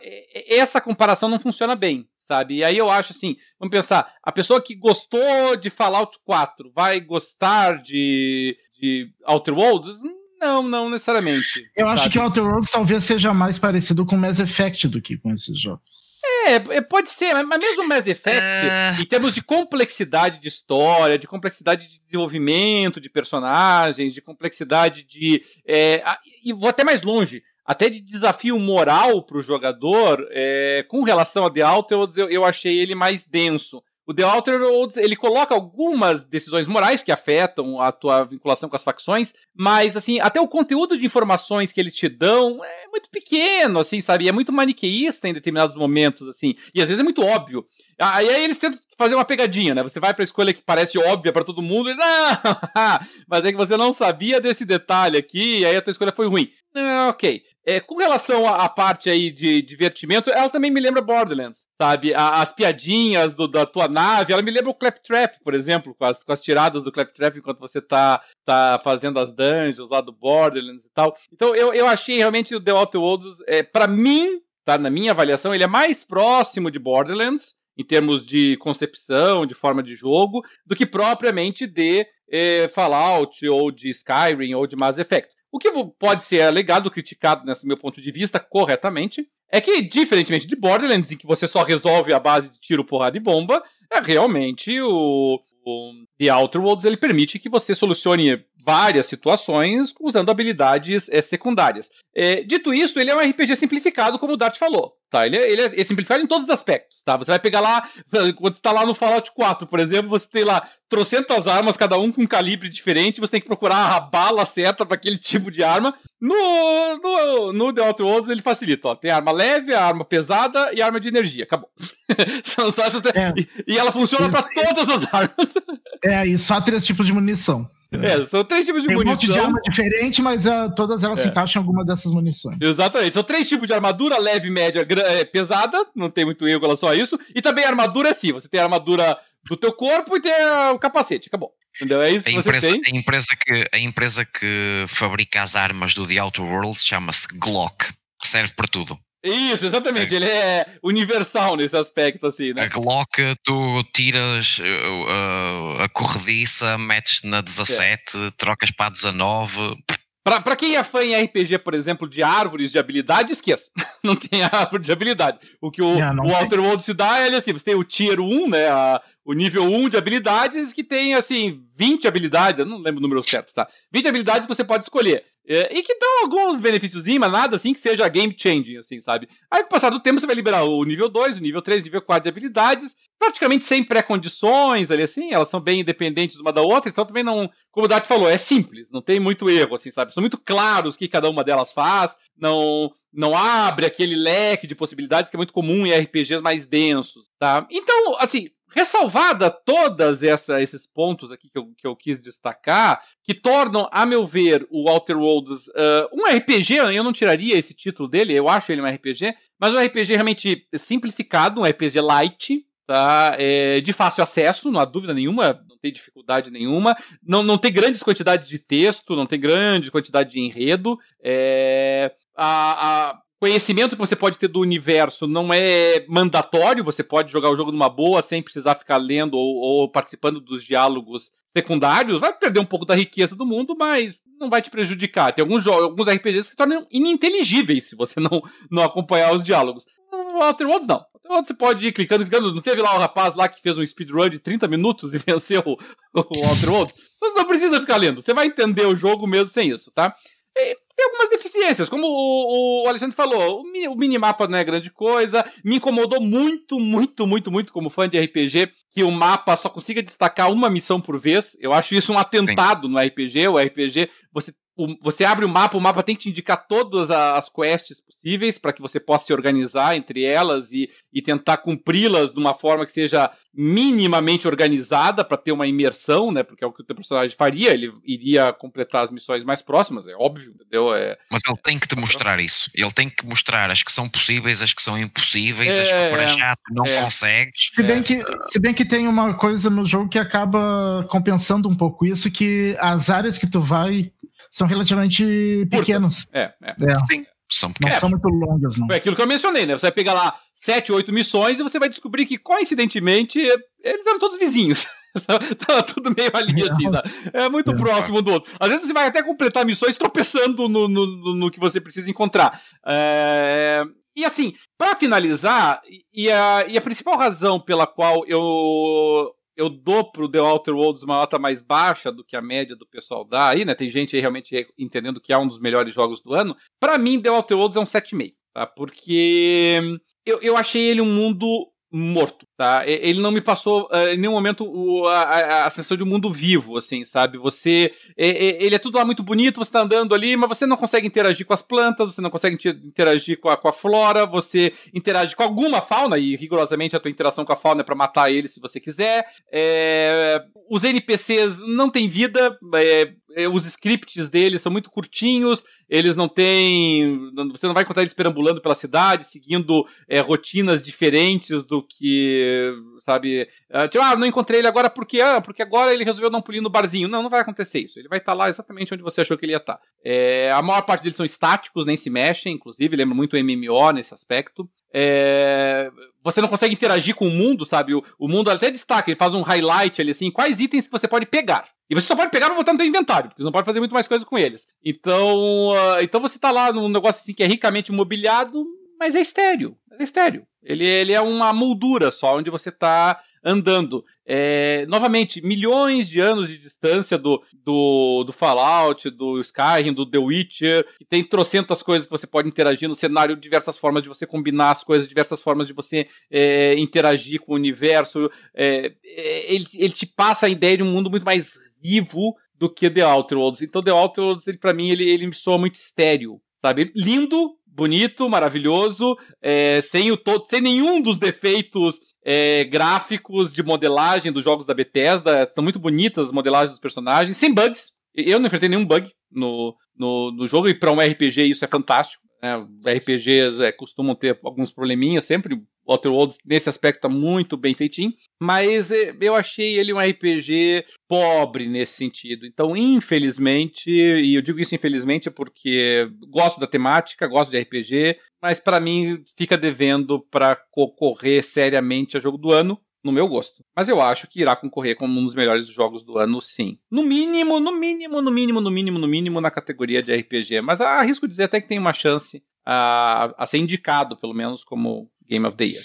essa 0.49 0.81
comparação 0.81 1.29
não 1.29 1.41
funciona 1.41 1.75
bem 1.75 2.07
sabe? 2.27 2.57
E 2.57 2.65
aí 2.65 2.77
eu 2.77 2.91
acho 2.91 3.13
assim, 3.13 3.37
vamos 3.59 3.71
pensar, 3.71 4.13
a 4.23 4.33
pessoa 4.33 4.63
que 4.63 4.75
gostou 4.75 5.57
de 5.57 5.71
Fallout 5.71 6.19
4 6.25 6.73
vai 6.75 7.01
gostar 7.01 7.83
de, 7.83 8.57
de 8.79 9.11
Outer 9.27 9.55
Worlds? 9.55 10.01
Não, 10.41 10.63
não 10.63 10.91
necessariamente. 10.91 11.61
Eu 11.77 11.87
sabe? 11.87 12.01
acho 12.01 12.11
que 12.11 12.19
Outer 12.19 12.45
Worlds 12.45 12.71
talvez 12.71 13.05
seja 13.05 13.33
mais 13.33 13.59
parecido 13.59 14.05
com 14.05 14.17
Mass 14.17 14.39
Effect 14.39 14.89
do 14.89 15.01
que 15.01 15.17
com 15.17 15.33
esses 15.33 15.59
jogos. 15.59 16.15
É, 16.47 16.77
é 16.77 16.81
pode 16.83 17.11
ser, 17.11 17.35
mas 17.43 17.59
mesmo 17.59 17.89
Mass 17.89 18.07
Effect, 18.07 18.41
uh... 18.41 19.01
em 19.01 19.07
termos 19.07 19.33
de 19.33 19.43
complexidade 19.43 20.39
de 20.39 20.49
história, 20.49 21.19
de 21.19 21.27
complexidade 21.27 21.89
de 21.89 21.99
desenvolvimento 21.99 23.01
de 23.01 23.09
personagens, 23.09 24.13
de 24.13 24.21
complexidade 24.21 25.05
de. 25.05 25.43
É, 25.67 26.03
e 26.45 26.53
vou 26.53 26.69
até 26.69 26.85
mais 26.85 27.03
longe 27.03 27.43
até 27.65 27.89
de 27.89 28.01
desafio 28.01 28.59
moral 28.59 29.23
para 29.23 29.39
o 29.39 29.43
jogador, 29.43 30.27
é, 30.31 30.85
com 30.89 31.03
relação 31.03 31.47
a 31.47 31.51
The 31.51 31.65
Outer 31.67 31.99
eu, 32.17 32.29
eu 32.29 32.45
achei 32.45 32.79
ele 32.79 32.95
mais 32.95 33.25
denso. 33.25 33.83
O 34.07 34.13
The 34.13 34.23
Outer 34.23 34.61
Worlds, 34.61 34.99
ele 34.99 35.17
coloca 35.17 35.55
algumas 35.55 36.25
decisões 36.25 36.67
morais 36.67 37.03
que 37.03 37.11
afetam 37.11 37.81
a 37.81 37.91
tua 37.91 38.25
vinculação 38.25 38.69
com 38.69 38.77
as 38.77 38.85
facções, 38.85 39.33
mas, 39.57 39.97
assim, 39.97 40.21
até 40.21 40.39
o 40.39 40.49
conteúdo 40.49 40.99
de 40.99 41.07
informações 41.07 41.73
que 41.73 41.81
eles 41.81 41.97
te 41.97 42.07
dão 42.07 42.63
é 42.63 42.87
muito 42.89 43.09
pequeno, 43.09 43.79
assim, 43.79 44.03
sabe? 44.03 44.29
É 44.29 44.33
muito 44.33 44.53
maniqueísta 44.53 45.27
em 45.27 45.33
determinados 45.33 45.75
momentos, 45.75 46.29
assim, 46.29 46.55
e 46.75 46.83
às 46.83 46.89
vezes 46.89 47.01
é 47.01 47.03
muito 47.03 47.23
óbvio. 47.23 47.65
Aí, 47.99 48.29
aí 48.29 48.45
eles 48.45 48.59
tentam 48.59 48.79
fazer 48.99 49.15
uma 49.15 49.25
pegadinha, 49.25 49.75
né? 49.75 49.83
Você 49.83 49.99
vai 49.99 50.13
pra 50.13 50.23
escolha 50.23 50.53
que 50.53 50.61
parece 50.61 50.99
óbvia 50.99 51.33
para 51.33 51.45
todo 51.45 51.63
mundo 51.63 51.91
e, 51.91 51.95
não, 51.95 52.05
mas 53.27 53.45
é 53.47 53.53
que 53.53 53.57
você 53.57 53.75
não 53.75 53.91
sabia 53.91 54.39
desse 54.39 54.67
detalhe 54.67 55.17
aqui, 55.17 55.61
e 55.61 55.65
aí 55.65 55.77
a 55.77 55.83
tua 55.83 55.93
escolha 55.93 56.13
foi 56.13 56.29
ruim. 56.29 56.51
Ah, 56.75 57.09
ok. 57.09 57.43
É, 57.67 57.81
com 57.81 57.97
relação 57.97 58.47
à, 58.47 58.69
parte 58.69 59.09
aí 59.09 59.31
de 59.31 59.63
divertimento, 59.63 60.31
ela 60.31 60.51
também 60.51 60.71
me 60.71 60.81
lembra 60.81 61.01
Borderlands, 61.01 61.67
sabe? 61.81 62.13
A, 62.15 62.43
as 62.43 62.53
piadinhas 62.53 63.35
do, 63.35 63.49
da 63.49 63.65
tua 63.65 63.89
nave, 63.89 64.33
ela 64.33 64.43
me 64.43 64.51
lembra 64.51 64.71
o 64.71 64.75
Claptrap, 64.75 65.37
por 65.43 65.55
exemplo, 65.55 65.95
com 65.95 66.05
as, 66.05 66.23
com 66.23 66.33
as 66.33 66.43
tiradas 66.43 66.85
do 66.85 66.93
Claptrap 66.93 67.37
enquanto 67.37 67.61
você 67.61 67.81
tá, 67.81 68.23
tá 68.45 68.79
fazendo 68.85 69.19
as 69.19 69.33
dungeons 69.33 69.89
lá 69.89 70.01
do 70.03 70.13
Borderlands 70.13 70.85
e 70.85 70.91
tal. 70.93 71.15
Então 71.33 71.55
eu, 71.55 71.73
eu 71.73 71.87
achei 71.87 72.19
realmente 72.19 72.55
o 72.55 72.61
The 72.61 72.73
Outer 72.73 73.01
Worlds, 73.01 73.39
é, 73.47 73.63
para 73.63 73.87
mim, 73.87 74.41
tá? 74.65 74.77
Na 74.77 74.91
minha 74.91 75.13
avaliação, 75.13 75.55
ele 75.55 75.65
é 75.65 75.69
mais 75.69 76.05
próximo 76.05 76.71
de 76.71 76.79
Borderlands, 76.79 77.55
em 77.77 77.85
termos 77.85 78.27
de 78.27 78.57
concepção, 78.59 79.47
de 79.47 79.55
forma 79.55 79.83
de 79.83 79.95
jogo, 79.95 80.43
do 80.67 80.77
que 80.77 80.87
propriamente 80.87 81.67
de 81.67 82.07
eh, 82.31 82.69
Fallout 82.69 83.47
ou 83.49 83.71
de 83.71 83.91
Skyrim 83.91 84.55
ou 84.55 84.67
de 84.67 84.77
Mass 84.77 84.99
Effect. 84.99 85.35
O 85.51 85.59
que 85.59 85.71
pode 85.99 86.25
ser 86.25 86.43
alegado, 86.43 86.91
criticado, 86.91 87.47
nesse 87.47 87.67
meu 87.67 87.77
ponto 87.77 88.01
de 88.01 88.11
vista, 88.11 88.41
corretamente, 88.41 89.29
é 89.53 89.61
que, 89.61 89.83
diferentemente 89.83 90.49
de 90.49 90.57
Borderlands, 90.57 91.13
em 91.13 91.17
que 91.17 91.29
você 91.29 91.47
só 91.47 91.63
resolve 91.63 92.13
a 92.13 92.19
base 92.19 92.51
de 92.51 92.59
tiro, 92.59 92.85
porrada 92.85 93.17
e 93.17 93.21
bomba, 93.21 93.63
é 93.89 94.01
realmente 94.01 94.81
o, 94.81 95.39
o 95.65 95.93
The 96.19 96.33
Outer 96.33 96.61
Worlds 96.61 96.85
ele 96.85 96.97
permite 96.97 97.39
que 97.39 97.49
você 97.49 97.73
solucione 97.73 98.45
várias 98.65 99.07
situações 99.07 99.95
usando 100.01 100.31
habilidades 100.31 101.09
é, 101.09 101.23
secundárias. 101.23 101.89
É, 102.13 102.43
dito 102.43 102.75
isso, 102.75 102.99
ele 102.99 103.11
é 103.11 103.15
um 103.15 103.21
RPG 103.21 103.55
simplificado, 103.55 104.19
como 104.19 104.33
o 104.33 104.37
Dart 104.37 104.59
falou. 104.59 104.95
Tá? 105.15 105.25
Ele, 105.25 105.37
é, 105.37 105.53
ele 105.53 105.63
é, 105.63 105.81
é 105.81 105.85
simplificado 105.85 106.25
em 106.25 106.27
todos 106.27 106.49
os 106.49 106.51
aspectos. 106.51 107.01
Tá? 107.05 107.17
Você 107.17 107.31
vai 107.31 107.39
pegar 107.39 107.61
lá, 107.61 107.89
quando 108.37 108.53
você 108.53 108.59
está 108.59 108.73
lá 108.73 108.85
no 108.85 108.95
Fallout 108.95 109.31
4, 109.33 109.65
por 109.65 109.79
exemplo, 109.79 110.09
você 110.09 110.27
tem 110.27 110.43
lá 110.43 110.69
trocentas 110.89 111.47
armas, 111.47 111.77
cada 111.77 111.97
um 111.97 112.11
com 112.11 112.23
um 112.23 112.27
calibre 112.27 112.69
diferente, 112.69 113.21
você 113.21 113.31
tem 113.31 113.41
que 113.41 113.47
procurar 113.47 113.95
a 113.95 114.01
bala 114.01 114.45
certa 114.45 114.85
para 114.85 114.97
aquele 114.97 115.17
tipo 115.17 115.53
de 115.53 115.63
arma. 115.63 115.95
No, 116.21 116.99
no, 117.01 117.53
no 117.53 117.73
The 117.73 117.81
Outer 117.83 118.05
Worlds 118.05 118.29
ele 118.29 118.43
facilita. 118.43 118.89
Ó. 118.89 118.97
Tem 118.97 119.13
arma 119.13 119.31
leve, 119.31 119.73
arma 119.73 120.05
pesada 120.05 120.73
e 120.75 120.83
arma 120.83 120.99
de 120.99 121.07
energia. 121.07 121.45
Acabou. 121.45 121.69
São 122.43 122.73
só 122.73 122.83
essas... 122.83 123.05
É. 123.07 123.33
e, 123.37 123.75
e, 123.75 123.79
ela 123.79 123.93
funciona 123.93 124.29
para 124.29 124.43
todas 124.43 124.89
as 124.89 125.15
armas. 125.15 125.55
É, 126.03 126.27
e 126.27 126.37
só 126.41 126.61
três 126.61 126.85
tipos 126.85 127.07
de 127.07 127.13
munição. 127.13 127.71
É, 128.03 128.27
são 128.27 128.45
três 128.45 128.65
tipos 128.67 128.83
de 128.83 128.89
Tem 128.89 128.97
munição. 128.97 129.13
um 129.13 129.29
monte 129.29 129.33
de 129.33 129.39
arma 129.39 129.61
diferente, 129.63 130.23
mas 130.23 130.47
uh, 130.47 130.73
todas 130.75 131.03
elas 131.03 131.19
É. 131.21 131.23
se 131.23 131.29
encaixam 131.29 131.61
em 131.61 131.65
alguma 131.65 131.85
dessas 131.85 132.11
munições. 132.13 132.57
Exatamente. 132.61 133.15
São 133.15 133.23
três 133.23 133.49
tipos 133.49 133.67
de 133.67 133.75
armadura: 133.75 134.19
leve, 134.19 134.51
média, 134.51 134.87
é, 135.07 135.25
pesada. 135.25 135.85
Não 135.95 136.11
tem 136.11 136.25
muito 136.25 136.47
erro 136.49 136.61
com 136.61 136.67
relação 136.67 136.89
a 136.89 136.95
isso. 136.97 137.19
E 137.35 137.41
também 137.43 137.65
a 137.65 137.69
armadura, 137.69 138.13
sim. 138.15 138.33
Você 138.33 138.49
tem 138.49 138.61
a 138.61 138.65
armadura 138.65 139.17
do 139.49 139.57
teu 139.57 139.73
corpo 139.73 140.17
e 140.17 140.21
tem 140.21 140.33
a- 140.33 140.73
o 140.73 140.79
capacete. 140.79 141.29
Acabou. 141.29 141.53
Entendeu? 141.77 142.01
É 142.01 142.11
isso 142.11 142.29
A 142.29 142.31
que 142.31 142.37
você 142.43 142.49
empresa, 142.49 142.71
tem. 142.71 142.81
a, 142.87 142.97
empresa 142.99 143.27
que, 143.41 143.69
a 143.73 143.79
empresa 143.79 144.25
que 144.25 144.85
fabrica 144.87 145.43
as 145.43 145.57
armas 145.57 145.93
do 145.93 146.07
The 146.07 146.23
Outer 146.23 146.45
Worlds 146.45 146.87
chama-se 146.87 147.27
Glock, 147.37 147.87
que 148.23 148.29
serve 148.29 148.53
para 148.55 148.69
tudo. 148.69 148.97
Isso, 149.25 149.65
exatamente. 149.67 150.15
Ele 150.15 150.27
é 150.27 150.67
universal 150.83 151.57
nesse 151.57 151.77
aspecto, 151.77 152.27
assim, 152.27 152.51
A 152.51 152.55
né? 152.55 152.69
Glock, 152.69 153.21
tu 153.43 153.83
tiras 153.95 154.59
uh, 154.59 155.83
a 155.83 155.89
corrediça, 155.89 156.77
metes 156.79 157.23
na 157.23 157.41
17, 157.41 158.33
trocas 158.37 158.71
para 158.71 158.87
a 158.87 158.91
19. 158.91 159.77
Pra, 160.23 160.41
pra 160.41 160.57
quem 160.57 160.75
é 160.77 160.83
fã 160.83 161.05
em 161.05 161.15
RPG, 161.23 161.59
por 161.59 161.75
exemplo, 161.75 162.09
de 162.09 162.23
árvores 162.23 162.73
de 162.73 162.79
habilidade, 162.79 163.31
esqueça. 163.33 163.71
Não 164.03 164.17
tem 164.17 164.43
árvore 164.43 164.83
de 164.83 164.91
habilidade. 164.93 165.39
O 165.61 165.71
que 165.71 165.83
o, 165.83 165.99
É, 165.99 166.13
não 166.13 166.25
o. 166.27 166.35
Outer 166.35 166.61
Worlds 166.61 166.85
te 166.85 166.93
dá 166.95 167.21
é 167.21 167.27
ele 167.27 167.37
assim: 167.37 167.53
você 167.55 167.65
tem 167.65 167.75
o 167.75 167.85
tier 167.85 168.21
1, 168.21 168.49
né? 168.49 168.69
a- 168.69 169.01
o 169.25 169.33
nível 169.33 169.65
1 169.65 169.89
de 169.89 169.97
habilidades, 169.97 170.73
que 170.73 170.85
tem 170.85 171.15
assim, 171.15 171.65
20 171.77 172.07
habilidades, 172.07 172.61
eu 172.61 172.67
não 172.67 172.79
lembro 172.79 172.99
o 172.99 173.03
número 173.03 173.23
certo, 173.23 173.55
tá? 173.55 173.67
20 173.91 174.09
habilidades 174.09 174.47
que 174.47 174.55
você 174.55 174.63
pode 174.63 174.85
escolher. 174.85 175.25
É, 175.47 175.77
e 175.77 175.83
que 175.83 175.95
dão 175.99 176.23
alguns 176.23 176.59
benefícios, 176.59 177.05
mas 177.07 177.33
nada 177.33 177.57
assim 177.57 177.75
que 177.75 177.81
seja 177.81 178.09
game 178.09 178.35
changing, 178.37 178.79
assim, 178.79 178.99
sabe? 179.01 179.29
Aí, 179.51 179.61
com 179.61 179.67
o 179.67 179.71
passar 179.71 179.91
do 179.91 180.01
tempo, 180.01 180.19
você 180.19 180.27
vai 180.27 180.35
liberar 180.35 180.65
o 180.65 180.83
nível 180.85 181.07
2, 181.07 181.37
o 181.37 181.41
nível 181.41 181.61
3, 181.61 181.83
o 181.83 181.85
nível 181.85 182.01
4 182.01 182.23
de 182.23 182.29
habilidades, 182.31 182.97
praticamente 183.19 183.65
sem 183.65 183.85
pré-condições 183.85 184.91
ali, 184.91 185.03
assim, 185.03 185.35
elas 185.35 185.49
são 185.49 185.61
bem 185.61 185.81
independentes 185.81 186.41
uma 186.41 186.51
da 186.51 186.63
outra, 186.63 186.89
então 186.89 187.05
também 187.05 187.23
não, 187.23 187.51
como 187.71 187.85
o 187.85 187.89
Dart 187.89 188.07
falou, 188.07 188.29
é 188.29 188.39
simples, 188.39 188.91
não 188.91 189.03
tem 189.03 189.21
muito 189.21 189.51
erro, 189.51 189.75
assim, 189.75 189.91
sabe? 189.91 190.15
São 190.15 190.23
muito 190.23 190.39
claros 190.39 190.95
o 190.95 190.99
que 190.99 191.09
cada 191.09 191.29
uma 191.29 191.45
delas 191.45 191.73
faz, 191.73 192.17
não, 192.39 192.91
não 193.13 193.37
abre 193.37 193.85
aquele 193.85 194.17
leque 194.17 194.67
de 194.67 194.75
possibilidades 194.75 195.31
que 195.31 195.37
é 195.37 195.39
muito 195.39 195.53
comum 195.53 195.87
em 195.87 195.93
RPGs 195.93 196.43
mais 196.43 196.65
densos, 196.65 197.31
tá? 197.39 197.67
Então, 197.71 198.17
assim, 198.19 198.49
ressalvada 198.75 199.51
todas 199.51 200.23
essa, 200.23 200.61
esses 200.61 200.87
pontos 200.87 201.31
aqui 201.31 201.49
que 201.49 201.57
eu, 201.57 201.67
que 201.77 201.87
eu 201.87 201.95
quis 201.95 202.21
destacar, 202.21 203.01
que 203.23 203.33
tornam, 203.33 203.89
a 203.93 204.05
meu 204.05 204.25
ver, 204.25 204.67
o 204.71 204.91
Outer 204.91 205.17
Worlds 205.17 205.69
uh, 205.69 206.09
um 206.13 206.27
RPG, 206.27 206.75
eu 206.75 207.05
não 207.05 207.13
tiraria 207.13 207.57
esse 207.57 207.73
título 207.73 208.09
dele, 208.09 208.33
eu 208.33 208.49
acho 208.49 208.73
ele 208.73 208.83
um 208.83 208.91
RPG, 208.91 209.35
mas 209.59 209.73
um 209.73 209.79
RPG 209.79 210.15
realmente 210.15 210.67
simplificado, 210.75 211.61
um 211.61 211.65
RPG 211.65 212.01
light, 212.01 212.67
tá? 212.87 213.37
É, 213.39 213.81
de 213.81 213.93
fácil 213.93 214.23
acesso, 214.23 214.71
não 214.71 214.81
há 214.81 214.85
dúvida 214.85 215.15
nenhuma, 215.15 215.65
não 215.69 215.79
tem 215.79 215.93
dificuldade 215.93 216.51
nenhuma, 216.51 216.97
não, 217.23 217.43
não 217.43 217.57
tem 217.57 217.73
grandes 217.73 218.03
quantidades 218.03 218.49
de 218.49 218.59
texto, 218.59 219.15
não 219.15 219.27
tem 219.27 219.39
grande 219.39 219.91
quantidade 219.91 220.33
de 220.33 220.41
enredo, 220.41 220.99
é, 221.23 222.13
a, 222.37 223.11
a 223.11 223.24
conhecimento 223.41 223.97
que 223.97 224.01
você 224.01 224.17
pode 224.17 224.39
ter 224.39 224.49
do 224.49 224.61
universo 224.61 225.27
não 225.27 225.53
é 225.53 226.05
mandatório, 226.09 226.85
você 226.85 227.03
pode 227.03 227.31
jogar 227.31 227.51
o 227.51 227.57
jogo 227.57 227.73
numa 227.73 227.89
boa 227.89 228.23
sem 228.23 228.43
precisar 228.43 228.75
ficar 228.75 228.97
lendo 228.97 229.35
ou, 229.35 229.57
ou 229.57 229.89
participando 229.91 230.41
dos 230.41 230.65
diálogos 230.65 231.33
secundários, 231.57 232.21
vai 232.21 232.37
perder 232.37 232.61
um 232.61 232.65
pouco 232.65 232.85
da 232.85 232.95
riqueza 232.95 233.37
do 233.37 233.47
mundo, 233.47 233.77
mas 233.79 234.21
não 234.41 234.51
vai 234.51 234.61
te 234.61 234.71
prejudicar. 234.71 235.33
Tem 235.33 235.43
alguns, 235.43 235.63
jogos, 235.63 235.85
alguns 235.85 236.09
RPGs 236.09 236.49
que 236.49 236.51
se 236.51 236.57
tornam 236.57 236.87
ininteligíveis 236.91 237.85
se 237.85 237.97
você 237.97 238.19
não, 238.19 238.43
não 238.71 238.83
acompanhar 238.83 239.33
os 239.33 239.45
diálogos. 239.45 239.87
O 240.13 240.43
Outer 240.43 240.67
Worlds 240.67 240.89
não. 240.89 240.97
Outer 240.97 241.31
Worlds 241.31 241.49
você 241.49 241.55
pode 241.55 241.87
ir 241.87 241.93
clicando, 241.93 242.25
clicando. 242.25 242.53
Não 242.53 242.63
teve 242.63 242.83
lá 242.83 242.95
o 242.95 242.99
rapaz 242.99 243.35
lá 243.35 243.49
que 243.49 243.61
fez 243.61 243.79
um 243.79 243.87
speedrun 243.87 244.29
de 244.29 244.39
30 244.39 244.67
minutos 244.69 245.15
e 245.15 245.19
venceu 245.25 245.63
o, 245.65 245.77
o 246.15 246.49
Outer 246.49 246.71
Worlds? 246.71 246.97
Você 247.21 247.35
não 247.35 247.45
precisa 247.45 247.81
ficar 247.81 247.97
lendo. 247.97 248.21
Você 248.21 248.35
vai 248.35 248.47
entender 248.47 248.87
o 248.87 248.97
jogo 248.97 249.27
mesmo 249.27 249.47
sem 249.47 249.71
isso, 249.71 249.91
tá? 249.93 250.15
E 250.57 250.77
tem 250.97 251.07
algumas 251.07 251.31
deficiências, 251.31 251.89
como 251.89 252.07
o, 252.07 252.85
o 252.85 252.89
Alexandre 252.89 253.17
falou, 253.17 253.61
o, 253.61 253.65
mi- 253.73 253.89
o 253.89 253.97
minimapa 253.97 254.47
não 254.47 254.57
é 254.57 254.63
grande 254.63 254.89
coisa, 254.91 255.45
me 255.65 255.77
incomodou 255.77 256.21
muito, 256.21 256.79
muito, 256.79 257.27
muito, 257.27 257.51
muito 257.51 257.73
como 257.73 257.91
fã 257.91 258.09
de 258.09 258.17
RPG, 258.19 258.71
que 258.91 259.03
o 259.03 259.11
mapa 259.11 259.57
só 259.57 259.69
consiga 259.69 260.01
destacar 260.03 260.53
uma 260.53 260.71
missão 260.71 261.01
por 261.01 261.19
vez, 261.19 261.57
eu 261.61 261.73
acho 261.73 261.95
isso 261.97 262.13
um 262.13 262.19
atentado 262.19 262.89
no 262.89 262.99
RPG, 262.99 263.49
o 263.49 263.59
RPG, 263.59 264.09
você, 264.33 264.55
o- 264.77 264.97
você 265.01 265.25
abre 265.25 265.45
o 265.45 265.49
mapa, 265.49 265.77
o 265.77 265.81
mapa 265.81 266.03
tem 266.03 266.17
que 266.17 266.23
te 266.23 266.29
indicar 266.31 266.67
todas 266.67 267.11
as 267.11 267.49
quests 267.49 268.01
possíveis, 268.01 268.59
para 268.59 268.73
que 268.73 268.83
você 268.83 268.99
possa 268.99 269.27
se 269.27 269.33
organizar 269.33 269.97
entre 269.97 270.25
elas 270.25 270.73
e, 270.73 270.91
e 271.13 271.23
tentar 271.23 271.59
cumpri-las 271.59 272.33
de 272.33 272.39
uma 272.39 272.53
forma 272.55 272.85
que 272.85 272.93
seja 272.93 273.31
minimamente 273.53 274.47
organizada, 274.49 275.25
para 275.25 275.37
ter 275.37 275.53
uma 275.53 275.67
imersão, 275.67 276.31
né, 276.33 276.43
porque 276.43 276.65
é 276.65 276.67
o 276.67 276.73
que 276.73 276.83
o 276.83 276.85
teu 276.85 276.95
personagem 276.97 277.37
faria, 277.37 277.73
ele 277.73 277.93
iria 278.05 278.53
completar 278.53 279.05
as 279.05 279.11
missões 279.11 279.45
mais 279.45 279.63
próximas, 279.63 280.07
é 280.09 280.15
óbvio, 280.15 280.53
entendeu? 280.55 280.95
É, 280.95 281.17
Mas 281.31 281.43
ele 281.47 281.57
tem 281.63 281.79
que 281.79 281.87
te 281.89 281.97
mostrar 281.97 282.41
isso. 282.41 282.71
Ele 282.75 282.91
tem 282.93 283.09
que 283.09 283.25
mostrar 283.27 283.71
as 283.71 283.83
que 283.83 283.93
são 283.93 284.09
possíveis, 284.09 284.61
as 284.61 284.73
que 284.75 284.83
são 284.83 284.99
impossíveis, 284.99 285.73
as 285.75 285.89
É, 285.89 286.05
que 286.09 286.15
para 286.15 286.27
já 286.27 286.57
tu 286.57 286.75
não 286.75 286.85
é. 286.85 287.03
consegues. 287.03 287.71
Se 287.75 287.83
bem, 287.83 288.03
que, 288.03 288.21
se 288.51 288.59
bem 288.61 288.75
que 288.75 288.85
tem 288.85 289.07
uma 289.07 289.35
coisa 289.35 289.71
no 289.71 289.87
jogo 289.87 290.09
que 290.09 290.19
acaba 290.19 291.07
compensando 291.09 291.69
um 291.69 291.75
pouco 291.77 292.05
isso, 292.07 292.31
que 292.31 292.77
as 292.81 293.09
áreas 293.11 293.39
que 293.39 293.49
tu 293.51 293.61
vai 293.61 294.11
são 294.57 294.67
relativamente 294.67 295.67
pequenas. 295.71 296.27
é, 296.33 296.53
é. 296.63 296.71
É, 296.91 296.95
Sim, 297.11 297.27
são 297.51 297.69
não 297.69 297.75
pequenos. 297.75 297.99
são 298.01 298.09
muito 298.09 298.29
longas, 298.29 298.77
não. 298.77 298.87
Foi 298.87 298.97
aquilo 298.97 299.17
que 299.17 299.23
eu 299.23 299.27
mencionei, 299.27 299.67
né? 299.67 299.77
Você 299.77 299.87
vai 299.87 299.93
pegar 299.93 300.15
lá 300.15 300.39
sete, 300.55 300.93
oito 300.93 301.13
missões 301.13 301.59
e 301.59 301.63
você 301.63 301.79
vai 301.79 301.89
descobrir 301.89 302.25
que, 302.27 302.39
coincidentemente, 302.39 303.39
eles 303.83 304.07
eram 304.07 304.19
todos 304.19 304.39
vizinhos. 304.39 304.87
Tava 305.67 305.83
tudo 305.83 306.13
meio 306.17 306.31
ali, 306.35 306.69
assim, 306.69 306.91
sabe? 306.91 307.09
É 307.33 307.49
muito 307.49 307.71
É. 307.73 307.77
próximo 307.77 308.21
do 308.23 308.33
outro. 308.33 308.53
Às 308.59 308.69
vezes 308.69 308.87
você 308.87 308.93
vai 308.93 309.07
até 309.07 309.23
completar 309.23 309.65
missões 309.65 309.97
tropeçando 309.97 310.69
no, 310.69 310.89
no, 310.89 311.07
no- 311.07 311.35
no 311.37 311.51
que 311.51 311.61
você 311.61 311.81
precisa 311.81 312.11
encontrar. 312.11 312.61
É, 312.87 313.83
E 314.17 314.25
assim, 314.25 314.55
pra 314.79 314.95
finalizar, 314.97 315.81
e 316.13 316.31
a, 316.31 316.65
e 316.69 316.77
a 316.79 316.81
principal 316.81 317.17
razão 317.19 317.59
pela 317.61 317.87
qual 317.87 318.25
eu. 318.27 319.33
Eu 319.57 319.69
dou 319.69 320.11
pro 320.11 320.29
The 320.29 320.41
Outer 320.41 320.75
Worlds 320.75 321.03
uma 321.03 321.19
nota 321.19 321.39
mais 321.39 321.63
baixa 321.63 322.11
do 322.11 322.25
que 322.25 322.37
a 322.37 322.43
média 322.43 322.75
do 322.75 322.87
pessoal 322.87 323.25
dá 323.25 323.49
aí, 323.49 323.65
né? 323.65 323.75
Tem 323.75 323.89
gente 323.89 324.17
aí 324.17 324.21
realmente 324.21 324.67
entendendo 324.77 325.21
que 325.21 325.33
é 325.33 325.39
um 325.39 325.47
dos 325.47 325.59
melhores 325.59 325.95
jogos 325.95 326.21
do 326.21 326.35
ano. 326.35 326.57
Pra 326.81 326.99
mim, 326.99 327.21
The 327.21 327.31
Outer 327.31 327.57
Worlds 327.57 327.77
é 327.77 327.81
um 327.81 327.85
7,5, 327.85 328.35
tá? 328.53 328.67
Porque 328.67 329.81
eu, 330.27 330.41
eu 330.41 330.57
achei 330.57 330.83
ele 330.83 331.01
um 331.01 331.07
mundo 331.07 331.71
morto, 331.97 332.45
tá? 332.57 332.83
Ele 332.87 333.21
não 333.21 333.31
me 333.31 333.41
passou 333.41 333.89
eh, 333.93 334.15
em 334.15 334.17
nenhum 334.17 334.33
momento 334.33 335.07
a, 335.07 335.71
sensação 335.71 335.97
de 335.97 336.03
um 336.03 336.07
mundo 336.07 336.33
vivo, 336.33 336.77
assim, 336.77 337.05
sabe? 337.05 337.39
Você. 337.39 337.93
ele 338.17 338.75
é 338.75 338.79
tudo 338.79 338.99
lá 338.99 339.05
muito 339.05 339.23
bonito, 339.23 339.59
você 339.65 339.71
tá 339.71 339.81
andando 339.81 340.15
ali, 340.15 340.37
mas 340.37 340.49
você 340.49 340.67
não 340.67 340.77
consegue 340.77 341.07
interagir 341.07 341.47
com 341.47 341.55
as 341.55 341.63
plantas, 341.63 342.15
você 342.15 342.21
não 342.21 342.31
consegue 342.31 342.57
inter- 342.57 342.81
interagir 342.85 343.39
com 343.39 343.49
a, 343.49 343.57
com 343.57 343.69
a 343.69 343.73
flora, 343.73 344.27
você 344.27 344.73
interage 344.93 345.37
com 345.37 345.43
alguma 345.45 345.81
fauna, 345.81 346.19
e 346.19 346.35
rigorosamente 346.35 346.97
a 346.97 347.01
tua 347.01 347.11
interação 347.11 347.45
com 347.45 347.53
a 347.53 347.57
fauna 347.57 347.83
é 347.83 347.85
pra 347.85 347.95
matar 347.95 348.31
ele 348.31 348.49
se 348.49 348.61
você 348.61 348.81
quiser. 348.81 349.27
É, 349.53 350.43
os 350.69 350.83
NPCs 350.83 351.61
não 351.61 351.91
têm 351.91 352.09
vida, 352.09 352.59
é, 352.75 353.13
os 353.53 353.67
scripts 353.67 354.29
deles 354.29 354.63
são 354.63 354.71
muito 354.71 354.91
curtinhos, 354.91 355.65
eles 355.89 356.17
não 356.17 356.29
têm. 356.29 357.31
Você 357.51 357.67
não 357.67 357.75
vai 357.75 357.83
encontrar 357.83 358.03
eles 358.03 358.15
perambulando 358.15 358.61
pela 358.61 358.75
cidade, 358.75 359.27
seguindo 359.27 359.87
é, 360.09 360.21
rotinas 360.21 360.83
diferentes 360.83 361.65
do 361.65 361.83
que, 361.83 362.73
sabe? 363.05 363.47
ah, 363.71 363.87
tipo, 363.87 364.03
ah, 364.03 364.17
não 364.17 364.27
encontrei 364.27 364.61
ele 364.61 364.69
agora 364.69 364.89
porque, 364.89 365.21
ah, 365.21 365.41
porque 365.41 365.63
agora 365.63 365.93
ele 365.93 366.05
resolveu 366.05 366.31
dar 366.31 366.39
um 366.39 366.43
pulinho 366.43 366.63
no 366.63 366.71
barzinho. 366.71 367.09
Não, 367.09 367.23
não 367.23 367.31
vai 367.31 367.41
acontecer 367.41 367.81
isso. 367.81 367.99
Ele 367.99 368.09
vai 368.09 368.19
estar 368.19 368.33
lá 368.33 368.49
exatamente 368.49 368.95
onde 368.95 369.03
você 369.03 369.21
achou 369.21 369.37
que 369.37 369.45
ele 369.45 369.53
ia 369.53 369.59
estar. 369.59 369.79
É, 370.05 370.51
a 370.51 370.63
maior 370.63 370.83
parte 370.83 371.03
deles 371.03 371.17
são 371.17 371.27
estáticos, 371.27 371.85
nem 371.85 371.97
se 371.97 372.09
mexem, 372.09 372.55
inclusive, 372.55 372.97
lembra 372.97 373.15
muito 373.15 373.37
o 373.37 373.45
MMO 373.45 373.91
nesse 373.93 374.15
aspecto. 374.15 374.69
É, 374.93 375.91
você 376.23 376.41
não 376.41 376.49
consegue 376.49 376.73
interagir 376.73 377.15
com 377.15 377.27
o 377.27 377.31
mundo, 377.31 377.67
sabe? 377.67 377.95
O, 377.95 378.03
o 378.19 378.29
mundo 378.29 378.51
até 378.51 378.71
destaca, 378.71 379.11
ele 379.11 379.19
faz 379.19 379.35
um 379.35 379.43
highlight 379.43 380.01
ali 380.01 380.13
assim, 380.13 380.31
quais 380.31 380.61
itens 380.61 380.87
que 380.87 380.93
você 380.93 381.09
pode 381.09 381.27
pegar. 381.27 381.65
E 381.91 381.95
você 381.95 382.07
só 382.07 382.17
pode 382.17 382.31
pegar 382.31 382.51
e 382.51 382.55
botar 382.55 382.73
no 382.73 382.79
seu 382.79 382.89
inventário, 382.89 383.29
porque 383.29 383.43
você 383.43 383.47
não 383.47 383.53
pode 383.53 383.67
fazer 383.67 383.81
muito 383.81 383.93
mais 383.93 384.09
coisa 384.09 384.25
com 384.25 384.39
eles. 384.39 384.67
Então, 384.85 385.73
ah, 385.73 386.03
então 386.03 386.21
você 386.21 386.39
tá 386.39 386.51
lá 386.51 386.73
num 386.73 386.89
negócio 386.89 387.21
assim 387.21 387.35
que 387.35 387.43
é 387.43 387.47
ricamente 387.47 387.93
mobiliado, 387.93 388.65
mas 388.99 389.15
é 389.15 389.21
estéreo. 389.21 389.77
É 389.99 390.03
estéreo. 390.03 390.47
Ele, 390.65 390.85
ele 390.85 391.13
é 391.13 391.21
uma 391.21 391.53
moldura 391.53 392.11
só, 392.11 392.39
onde 392.39 392.51
você 392.51 392.73
tá 392.73 393.21
andando. 393.45 394.03
É, 394.27 394.87
novamente, 394.89 395.45
milhões 395.45 396.09
de 396.09 396.21
anos 396.21 396.49
de 396.49 396.57
distância 396.57 397.19
do, 397.19 397.43
do, 397.53 398.25
do 398.25 398.33
Fallout, 398.33 399.11
do 399.11 399.39
Skyrim, 399.41 399.93
do 399.93 400.07
The 400.09 400.19
Witcher, 400.19 400.87
que 400.99 401.05
tem 401.05 401.23
trocentas 401.23 401.83
coisas 401.83 402.07
que 402.07 402.11
você 402.11 402.27
pode 402.27 402.49
interagir 402.49 402.89
no 402.89 402.95
cenário, 402.95 403.37
diversas 403.37 403.77
formas 403.77 404.03
de 404.03 404.09
você 404.09 404.27
combinar 404.27 404.71
as 404.71 404.83
coisas, 404.83 405.07
diversas 405.07 405.43
formas 405.43 405.67
de 405.67 405.75
você 405.75 406.07
é, 406.31 406.75
interagir 406.79 407.41
com 407.41 407.53
o 407.53 407.57
universo. 407.57 408.31
É, 408.55 408.95
é, 409.05 409.55
ele, 409.55 409.67
ele 409.75 409.93
te 409.93 410.07
passa 410.07 410.47
a 410.47 410.51
ideia 410.51 410.79
de 410.79 410.83
um 410.83 410.91
mundo 410.91 411.11
muito 411.11 411.25
mais 411.25 411.59
vivo 411.83 412.35
do 412.59 412.73
que 412.73 412.89
The 412.89 413.05
Outer 413.05 413.39
Worlds. 413.39 413.61
Então, 413.61 413.83
The 413.83 413.93
Outer 413.93 414.25
Worlds, 414.25 414.57
pra 414.57 414.73
mim, 414.73 414.89
ele, 414.89 415.09
ele 415.09 415.27
me 415.27 415.35
soa 415.35 415.59
muito 415.59 415.75
estéreo, 415.75 416.41
sabe? 416.63 416.91
Lindo, 416.95 417.59
bonito, 417.75 418.29
maravilhoso, 418.29 419.17
é, 419.43 419.81
sem, 419.81 420.13
o 420.13 420.17
todo, 420.17 420.47
sem 420.47 420.61
nenhum 420.61 421.03
dos 421.03 421.19
defeitos 421.19 421.99
é, 422.25 422.65
gráficos 422.65 423.53
de 423.53 423.63
modelagem 423.63 424.33
dos 424.33 424.45
jogos 424.45 424.65
da 424.65 424.73
Bethesda, 424.73 425.43
estão 425.43 425.63
muito 425.65 425.79
bonitas 425.79 426.27
as 426.27 426.33
modelagens 426.33 426.71
dos 426.71 426.81
personagens, 426.81 427.37
sem 427.37 427.53
bugs. 427.53 427.93
Eu 428.15 428.39
não 428.39 428.47
enfrentei 428.47 428.69
nenhum 428.69 428.87
bug 428.87 429.11
no, 429.31 429.75
no, 429.97 430.31
no 430.33 430.47
jogo, 430.47 430.69
e 430.69 430.75
para 430.75 430.93
um 430.93 431.01
RPG 431.01 431.45
isso 431.45 431.65
é 431.65 431.69
fantástico. 431.69 432.23
Né? 432.45 432.95
RPGs 432.99 433.65
é, 433.65 433.73
costumam 433.73 434.15
ter 434.15 434.39
alguns 434.45 434.71
probleminhas 434.71 435.25
sempre. 435.25 435.63
Outer 435.87 436.13
Worlds, 436.13 436.39
nesse 436.45 436.69
aspecto, 436.69 437.01
tá 437.01 437.09
muito 437.09 437.57
bem 437.57 437.73
feitinho. 437.73 438.13
Mas 438.41 438.91
é, 438.91 439.15
eu 439.19 439.35
achei 439.35 439.79
ele 439.79 439.95
um 439.95 439.99
RPG 439.99 440.85
pobre 441.09 441.67
nesse 441.67 441.95
sentido. 441.95 442.45
Então, 442.45 442.77
infelizmente, 442.77 443.91
e 443.91 444.35
eu 444.35 444.43
digo 444.43 444.61
isso 444.61 444.75
infelizmente 444.75 445.31
porque 445.31 446.07
gosto 446.29 446.61
da 446.61 446.67
temática, 446.67 447.27
gosto 447.27 447.51
de 447.51 447.59
RPG, 447.59 448.19
mas 448.43 448.61
para 448.61 448.79
mim 448.79 449.25
fica 449.39 449.57
devendo 449.57 450.21
para 450.31 450.55
concorrer 450.71 451.43
seriamente 451.43 452.17
a 452.17 452.21
jogo 452.21 452.37
do 452.37 452.53
ano 452.53 452.79
no 453.05 453.13
meu 453.13 453.27
gosto. 453.27 453.63
Mas 453.77 453.89
eu 453.89 454.01
acho 454.01 454.27
que 454.27 454.41
irá 454.41 454.57
concorrer 454.57 454.97
como 454.97 455.21
um 455.21 455.25
dos 455.25 455.35
melhores 455.35 455.69
jogos 455.69 456.03
do 456.03 456.19
ano, 456.19 456.41
sim. 456.41 456.79
No 456.91 457.03
mínimo, 457.03 457.61
no 457.61 457.73
mínimo, 457.73 458.23
no 458.23 458.31
mínimo, 458.31 458.61
no 458.61 458.71
mínimo, 458.71 458.99
no 458.99 459.07
mínimo 459.07 459.41
na 459.41 459.51
categoria 459.51 460.03
de 460.03 460.15
RPG. 460.15 460.63
Mas 460.63 460.81
arrisco 460.81 461.29
dizer 461.29 461.45
até 461.45 461.61
que 461.61 461.69
tem 461.69 461.79
uma 461.79 461.93
chance 461.93 462.43
a, 462.65 463.35
a 463.37 463.47
ser 463.47 463.59
indicado, 463.59 464.17
pelo 464.17 464.33
menos, 464.33 464.65
como 464.65 465.11
Game 465.29 465.47
of 465.47 465.57
the 465.57 465.67
Year. 465.67 465.85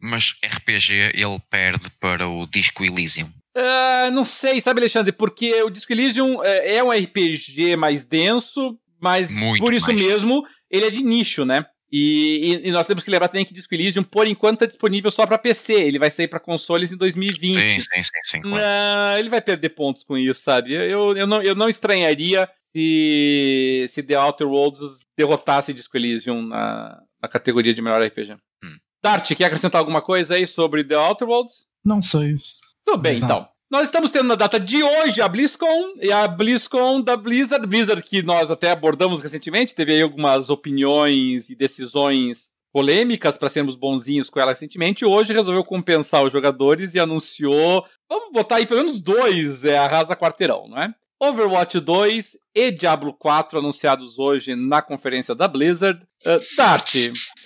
Mas 0.00 0.34
RPG 0.44 1.12
ele 1.14 1.38
perde 1.50 1.90
para 2.00 2.28
o 2.28 2.46
Disco 2.46 2.82
Elysium. 2.84 3.30
Uh, 3.56 4.10
não 4.12 4.24
sei, 4.24 4.60
sabe, 4.60 4.80
Alexandre? 4.80 5.12
Porque 5.12 5.62
o 5.62 5.70
Disco 5.70 5.92
Elysium 5.92 6.42
é, 6.42 6.76
é 6.76 6.84
um 6.84 6.90
RPG 6.90 7.76
mais 7.76 8.02
denso, 8.02 8.78
mas 9.00 9.30
Muito 9.30 9.62
por 9.62 9.72
isso 9.72 9.86
mais. 9.86 10.00
mesmo 10.00 10.44
ele 10.70 10.86
é 10.86 10.90
de 10.90 11.02
nicho, 11.02 11.44
né? 11.44 11.64
E, 11.96 12.60
e, 12.64 12.68
e, 12.68 12.72
nós 12.72 12.88
temos 12.88 13.04
que 13.04 13.10
lembrar 13.12 13.28
também 13.28 13.44
que 13.44 13.54
Disco 13.54 13.72
Elysium, 13.72 14.02
por 14.02 14.26
enquanto, 14.26 14.54
está 14.54 14.66
disponível 14.66 15.12
só 15.12 15.24
para 15.24 15.38
PC. 15.38 15.74
Ele 15.74 15.96
vai 15.96 16.10
sair 16.10 16.26
para 16.26 16.40
consoles 16.40 16.90
em 16.90 16.96
2020. 16.96 17.54
Sim, 17.54 17.80
sim, 17.80 18.02
sim. 18.02 18.10
sim 18.24 18.40
claro. 18.40 18.56
Não, 18.56 19.16
ele 19.16 19.28
vai 19.28 19.40
perder 19.40 19.68
pontos 19.68 20.02
com 20.02 20.18
isso, 20.18 20.42
sabe? 20.42 20.72
Eu, 20.72 21.16
eu, 21.16 21.24
não, 21.24 21.40
eu 21.40 21.54
não 21.54 21.68
estranharia 21.68 22.50
se, 22.58 23.86
se 23.88 24.02
The 24.02 24.18
Outer 24.18 24.48
Worlds 24.48 25.06
derrotasse 25.16 25.72
Disco 25.72 25.96
Elysium 25.96 26.42
na, 26.42 27.00
na 27.22 27.28
categoria 27.28 27.72
de 27.72 27.80
melhor 27.80 28.04
RPG. 28.04 28.32
Hum. 28.32 28.76
Dart, 29.00 29.32
quer 29.32 29.44
acrescentar 29.44 29.78
alguma 29.78 30.02
coisa 30.02 30.34
aí 30.34 30.48
sobre 30.48 30.82
The 30.82 30.98
Outer 30.98 31.28
Worlds? 31.28 31.68
Não 31.84 32.02
sei 32.02 32.32
isso. 32.32 32.58
Tudo 32.84 32.98
bem, 32.98 33.18
então. 33.18 33.48
Nós 33.70 33.84
estamos 33.84 34.10
tendo 34.10 34.28
na 34.28 34.34
data 34.34 34.60
de 34.60 34.82
hoje 34.82 35.22
a 35.22 35.28
BlizzCon, 35.28 35.94
e 36.00 36.12
a 36.12 36.28
BlizzCon 36.28 37.00
da 37.00 37.16
Blizzard, 37.16 37.66
Blizzard 37.66 38.02
que 38.02 38.22
nós 38.22 38.50
até 38.50 38.70
abordamos 38.70 39.22
recentemente, 39.22 39.74
teve 39.74 39.94
aí 39.94 40.02
algumas 40.02 40.50
opiniões 40.50 41.48
e 41.48 41.54
decisões 41.54 42.52
polêmicas 42.70 43.38
para 43.38 43.48
sermos 43.48 43.74
bonzinhos 43.74 44.28
com 44.28 44.38
ela 44.38 44.50
recentemente, 44.50 45.04
hoje 45.04 45.32
resolveu 45.32 45.62
compensar 45.62 46.24
os 46.24 46.32
jogadores 46.32 46.94
e 46.94 47.00
anunciou, 47.00 47.84
vamos 48.08 48.32
botar 48.32 48.56
aí 48.56 48.66
pelo 48.66 48.80
menos 48.80 49.00
dois, 49.00 49.64
é, 49.64 49.78
arrasa 49.78 50.14
quarteirão, 50.14 50.68
não 50.68 50.78
é? 50.78 50.94
Overwatch 51.28 51.80
2 51.80 52.38
e 52.54 52.70
Diablo 52.70 53.14
4 53.14 53.58
anunciados 53.58 54.18
hoje 54.18 54.54
na 54.54 54.82
conferência 54.82 55.34
da 55.34 55.48
Blizzard. 55.48 56.06
Uh, 56.24 56.56
Dart, 56.56 56.94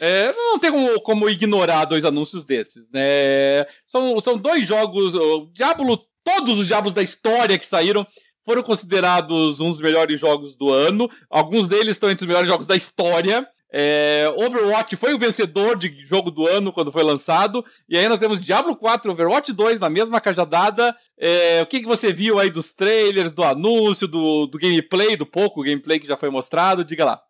é, 0.01 0.33
não 0.33 0.59
tem 0.59 0.73
como, 0.73 1.01
como, 1.01 1.29
ignorar 1.29 1.85
dois 1.85 2.05
anúncios 2.05 2.45
desses, 2.45 2.91
né? 2.91 3.65
São, 3.87 4.19
são 4.21 4.37
dois 4.37 4.67
jogos, 4.67 5.15
Diablo, 5.53 5.99
todos 6.25 6.59
os 6.59 6.67
Diablos 6.67 6.93
da 6.93 7.03
história 7.03 7.57
que 7.57 7.67
saíram 7.67 8.07
foram 8.45 8.63
considerados 8.63 9.59
dos 9.59 9.81
melhores 9.81 10.19
jogos 10.19 10.57
do 10.57 10.73
ano. 10.73 11.09
Alguns 11.31 11.69
deles 11.69 11.93
estão 11.93 12.11
entre 12.11 12.25
os 12.25 12.29
melhores 12.29 12.49
jogos 12.49 12.67
da 12.67 12.75
história. 12.75 13.47
É, 13.71 14.33
Overwatch 14.37 14.97
foi 14.97 15.13
o 15.13 15.19
vencedor 15.19 15.77
de 15.77 16.05
jogo 16.05 16.31
do 16.31 16.47
ano 16.47 16.73
quando 16.73 16.93
foi 16.93 17.03
lançado. 17.03 17.65
E 17.89 17.99
aí 17.99 18.09
nós 18.09 18.19
temos 18.19 18.41
Diablo 18.41 18.75
4 18.75 19.13
Overwatch 19.13 19.53
2 19.53 19.79
na 19.81 19.91
mesma 19.91 20.21
cajadada. 20.21 20.97
É, 21.19 21.61
o 21.63 21.67
que, 21.67 21.81
que 21.81 21.87
você 21.87 22.13
viu 22.13 22.39
aí 22.39 22.51
dos 22.51 22.73
trailers, 22.73 23.33
do 23.33 23.45
anúncio, 23.45 24.09
do, 24.09 24.47
do 24.47 24.59
gameplay, 24.59 25.17
do 25.17 25.27
pouco 25.27 25.63
gameplay 25.63 25.99
que 25.99 26.07
já 26.07 26.17
foi 26.17 26.31
mostrado? 26.31 26.85
Diga 26.85 27.05
lá. 27.05 27.23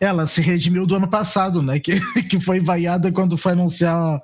Ela 0.00 0.26
se 0.26 0.40
redimiu 0.40 0.86
do 0.86 0.94
ano 0.94 1.08
passado, 1.08 1.62
né? 1.62 1.80
Que, 1.80 2.00
que 2.28 2.40
foi 2.40 2.60
vaiada 2.60 3.10
quando 3.10 3.36
foi 3.36 3.52
anunciar. 3.52 4.20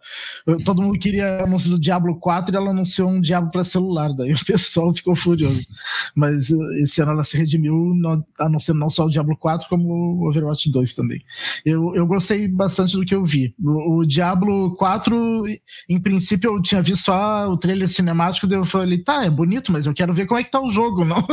Todo 0.64 0.82
mundo 0.82 0.98
queria 0.98 1.42
anúncio 1.42 1.70
do 1.70 1.80
Diablo 1.80 2.18
4 2.18 2.54
e 2.54 2.56
ela 2.56 2.70
anunciou 2.70 3.08
um 3.08 3.20
Diablo 3.20 3.50
para 3.50 3.64
celular. 3.64 4.12
Daí 4.16 4.32
o 4.32 4.44
pessoal 4.44 4.94
ficou 4.94 5.14
furioso. 5.14 5.66
Mas 6.14 6.50
eh, 6.50 6.82
esse 6.82 7.00
ano 7.00 7.12
ela 7.12 7.24
se 7.24 7.36
redimiu, 7.36 7.92
anunciando 8.38 8.80
não 8.80 8.90
só 8.90 9.06
o 9.06 9.10
Diablo 9.10 9.36
4, 9.36 9.68
como 9.68 9.88
o 9.88 10.28
Overwatch 10.28 10.70
2 10.70 10.94
também. 10.94 11.22
Eu, 11.64 11.94
eu 11.94 12.06
gostei 12.06 12.48
bastante 12.48 12.96
do 12.96 13.04
que 13.04 13.14
eu 13.14 13.24
vi. 13.24 13.54
O, 13.62 14.00
o 14.00 14.06
Diablo 14.06 14.74
4, 14.76 15.44
em 15.88 16.00
princípio, 16.00 16.54
eu 16.54 16.62
tinha 16.62 16.82
visto 16.82 17.04
só 17.04 17.48
o 17.48 17.56
trailer 17.56 17.88
cinemático, 17.88 18.46
daí 18.46 18.58
eu 18.58 18.64
falei, 18.64 18.98
tá, 18.98 19.24
é 19.24 19.30
bonito, 19.30 19.72
mas 19.72 19.86
eu 19.86 19.94
quero 19.94 20.12
ver 20.12 20.26
como 20.26 20.38
é 20.38 20.44
que 20.44 20.50
tá 20.50 20.60
o 20.60 20.70
jogo, 20.70 21.04
não, 21.04 21.26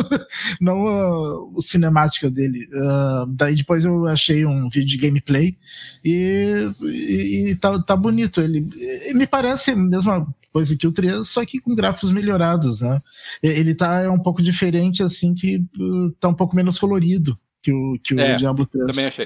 não 0.59 0.85
uh, 0.85 1.53
o 1.55 1.62
cinemática 1.62 2.29
dele. 2.29 2.65
Uh, 2.73 3.27
daí 3.27 3.55
depois 3.55 3.83
eu 3.85 3.98
achei 4.07 4.45
um 4.45 4.69
vídeo 4.69 4.88
de 4.88 4.97
gameplay 4.97 5.55
e, 6.03 6.71
e, 6.81 7.49
e 7.51 7.55
tá, 7.55 7.81
tá 7.81 7.95
bonito. 7.95 8.41
Ele, 8.41 8.67
me 9.13 9.27
parece 9.27 9.71
a 9.71 9.75
mesma 9.75 10.27
coisa 10.51 10.75
que 10.75 10.88
o 10.88 10.91
3, 10.91 11.27
só 11.27 11.45
que 11.45 11.59
com 11.59 11.75
gráficos 11.75 12.12
melhorados, 12.12 12.81
né? 12.81 13.01
Ele 13.41 13.75
tá 13.75 14.01
é 14.01 14.09
um 14.09 14.19
pouco 14.19 14.41
diferente, 14.41 15.03
assim, 15.03 15.33
que 15.33 15.57
uh, 15.57 16.12
tá 16.19 16.27
um 16.27 16.33
pouco 16.33 16.55
menos 16.55 16.79
colorido 16.79 17.38
que 17.62 17.71
o, 17.71 17.99
que 18.03 18.13
o 18.13 18.19
é, 18.19 18.33
Diablo 18.33 18.65
3. 18.65 18.88
Também 18.88 19.05
achei. 19.05 19.25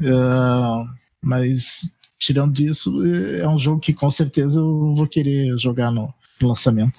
Uh, 0.00 0.84
mas, 1.22 1.96
tirando 2.18 2.58
isso, 2.60 2.92
é 3.40 3.48
um 3.48 3.58
jogo 3.58 3.80
que 3.80 3.92
com 3.92 4.10
certeza 4.10 4.58
eu 4.58 4.94
vou 4.94 5.06
querer 5.06 5.56
jogar 5.58 5.90
no, 5.90 6.12
lançamento. 6.42 6.98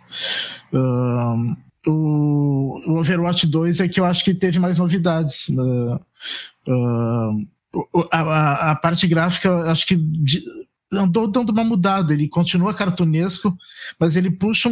Uh, 0.73 1.55
o, 1.88 2.81
o 2.88 2.99
Overwatch 2.99 3.45
2 3.47 3.79
é 3.79 3.88
que 3.88 3.99
eu 3.99 4.05
acho 4.05 4.23
que 4.23 4.33
teve 4.33 4.59
mais 4.59 4.77
novidades. 4.77 5.49
Uh, 5.49 5.99
uh, 6.67 8.07
a, 8.11 8.21
a, 8.21 8.71
a, 8.71 8.75
parte 8.75 9.07
gráfica, 9.07 9.71
acho 9.71 9.85
que 9.85 9.95
de, 9.95 10.43
andou 10.93 11.29
dando 11.29 11.49
uma 11.49 11.63
mudada. 11.63 12.13
Ele 12.13 12.27
continua 12.27 12.73
cartunesco, 12.73 13.55
mas 13.99 14.15
ele 14.15 14.31
puxa. 14.31 14.69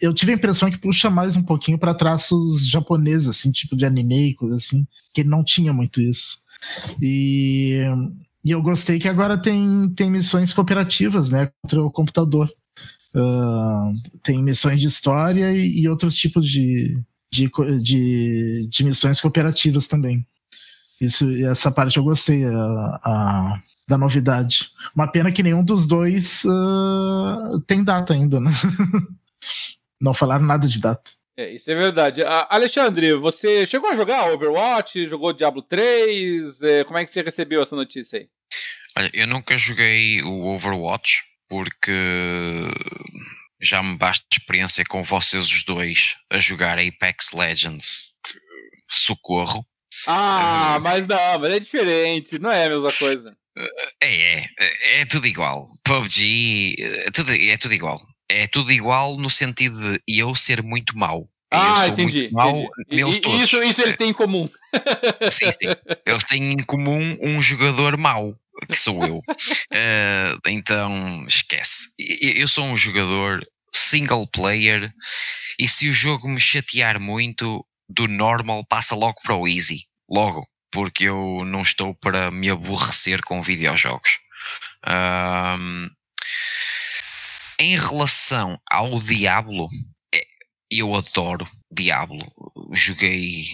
Eu 0.00 0.14
tive 0.14 0.32
a 0.32 0.34
impressão 0.34 0.70
que 0.70 0.78
puxa 0.78 1.10
mais 1.10 1.36
um 1.36 1.42
pouquinho 1.42 1.78
para 1.78 1.94
traços 1.94 2.68
japoneses, 2.68 3.28
assim, 3.28 3.50
tipo 3.50 3.76
de 3.76 3.84
anime 3.84 4.30
e 4.30 4.34
coisa 4.34 4.56
assim, 4.56 4.86
que 5.12 5.22
ele 5.22 5.30
não 5.30 5.44
tinha 5.44 5.72
muito 5.72 6.00
isso. 6.00 6.38
E, 7.00 7.82
e 8.44 8.50
eu 8.50 8.62
gostei 8.62 8.98
que 8.98 9.08
agora 9.08 9.40
tem, 9.40 9.88
tem 9.94 10.10
missões 10.10 10.52
cooperativas, 10.52 11.30
né, 11.30 11.50
contra 11.62 11.82
o 11.82 11.90
computador. 11.90 12.50
Uh, 13.12 14.20
tem 14.22 14.40
missões 14.40 14.80
de 14.80 14.86
história 14.86 15.50
e, 15.52 15.80
e 15.80 15.88
outros 15.88 16.14
tipos 16.14 16.46
de, 16.46 17.02
de, 17.32 17.50
de, 17.82 18.68
de, 18.68 18.84
missões 18.84 19.20
cooperativas 19.20 19.88
também. 19.88 20.24
Isso, 21.00 21.28
essa 21.46 21.70
parte 21.70 21.96
eu 21.96 22.04
gostei 22.04 22.44
a, 22.44 23.00
a, 23.02 23.62
da 23.88 23.96
novidade. 23.96 24.70
Uma 24.94 25.10
pena 25.10 25.32
que 25.32 25.42
nenhum 25.42 25.64
dos 25.64 25.86
dois 25.86 26.44
uh, 26.44 27.60
tem 27.66 27.82
data 27.82 28.12
ainda, 28.12 28.38
né? 28.38 28.50
Não 30.00 30.12
falaram 30.12 30.44
nada 30.44 30.68
de 30.68 30.80
data. 30.80 31.10
É, 31.36 31.54
isso 31.54 31.70
é 31.70 31.74
verdade. 31.74 32.22
Alexandre, 32.50 33.14
você 33.14 33.66
chegou 33.66 33.90
a 33.90 33.96
jogar 33.96 34.30
Overwatch? 34.30 35.06
Jogou 35.06 35.32
Diablo 35.32 35.62
3? 35.62 36.62
É, 36.62 36.84
como 36.84 36.98
é 36.98 37.04
que 37.04 37.10
você 37.10 37.22
recebeu 37.22 37.62
essa 37.62 37.74
notícia 37.74 38.18
aí? 38.18 38.28
Olha, 38.96 39.10
eu 39.14 39.26
nunca 39.26 39.56
joguei 39.56 40.20
o 40.22 40.46
Overwatch, 40.48 41.22
porque 41.48 41.92
já 43.60 43.82
me 43.82 43.96
basta 43.96 44.26
experiência 44.30 44.84
com 44.84 45.02
vocês 45.02 45.46
os 45.46 45.64
dois 45.64 46.16
a 46.30 46.38
jogar 46.38 46.78
Apex 46.78 47.32
Legends. 47.32 48.10
Socorro. 48.86 49.64
Ah, 50.06 50.76
uh, 50.78 50.82
mas 50.82 51.06
não, 51.06 51.38
mas 51.38 51.52
é 51.52 51.60
diferente, 51.60 52.38
não 52.38 52.50
é 52.50 52.66
a 52.66 52.70
mesma 52.70 52.92
coisa. 52.92 53.36
É, 54.00 54.06
é, 54.06 54.46
é, 54.58 55.00
é 55.00 55.04
tudo 55.04 55.26
igual. 55.26 55.68
PUBG, 55.84 56.76
é 56.78 57.10
tudo, 57.10 57.32
é 57.32 57.56
tudo 57.56 57.74
igual. 57.74 58.00
É 58.28 58.46
tudo 58.46 58.70
igual 58.70 59.16
no 59.16 59.28
sentido 59.28 59.92
de 59.92 60.00
eu 60.06 60.34
ser 60.34 60.62
muito 60.62 60.96
mau. 60.96 61.28
Ah, 61.50 61.88
entendi. 61.88 62.30
Entendi. 62.88 63.20
Todos. 63.20 63.42
Isso, 63.42 63.62
isso 63.62 63.82
eles 63.82 63.96
têm 63.96 64.10
em 64.10 64.14
comum. 64.14 64.48
Sim, 65.32 65.50
sim. 65.50 65.68
Eles 66.06 66.24
têm 66.24 66.52
em 66.52 66.62
comum 66.62 67.18
um 67.20 67.42
jogador 67.42 67.96
mau 67.98 68.36
que 68.68 68.76
sou 68.76 69.04
eu. 69.04 69.16
Uh, 69.16 70.40
então, 70.46 71.24
esquece. 71.26 71.88
Eu 71.98 72.46
sou 72.46 72.64
um 72.64 72.76
jogador 72.76 73.44
single 73.72 74.26
player 74.28 74.92
e 75.58 75.66
se 75.66 75.88
o 75.88 75.92
jogo 75.92 76.28
me 76.28 76.40
chatear 76.40 77.00
muito, 77.00 77.64
do 77.90 78.06
normal 78.06 78.64
passa 78.64 78.94
logo 78.94 79.20
para 79.22 79.34
o 79.34 79.46
easy. 79.46 79.84
Logo. 80.08 80.46
Porque 80.72 81.04
eu 81.04 81.44
não 81.44 81.62
estou 81.62 81.94
para 81.94 82.30
me 82.30 82.48
aborrecer 82.48 83.20
com 83.24 83.42
videojogos. 83.42 84.20
Um, 84.86 85.90
em 87.58 87.76
relação 87.76 88.58
ao 88.70 89.00
Diablo, 89.00 89.68
é, 90.14 90.22
eu 90.70 90.94
adoro 90.94 91.46
Diablo. 91.70 92.24
Joguei 92.72 93.48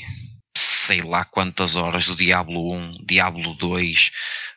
sei 0.57 1.01
lá 1.01 1.25
quantas 1.25 1.75
horas 1.75 2.07
do 2.07 2.15
Diablo 2.15 2.73
1, 2.73 3.05
Diablo 3.05 3.55
2, 3.55 4.11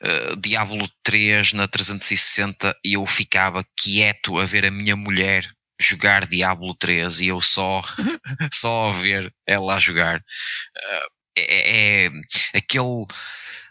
uh, 0.04 0.36
Diablo 0.36 0.88
3 1.02 1.54
na 1.54 1.68
360 1.68 2.78
e 2.86 2.94
eu 2.94 3.06
ficava 3.08 3.66
quieto 3.76 4.38
a 4.38 4.46
ver 4.46 4.66
a 4.66 4.72
minha 4.72 4.96
mulher 4.96 5.50
jogar 5.80 6.28
Diablo 6.28 6.76
3 6.76 7.22
e 7.22 7.28
eu 7.28 7.42
só, 7.42 7.82
só 8.52 8.90
a 8.90 8.94
ver 8.94 9.34
ela 9.48 9.76
a 9.76 9.80
jogar. 9.80 10.20
Uh, 10.20 11.20
é, 11.38 12.06
é, 12.06 12.12
aquele, 12.54 13.06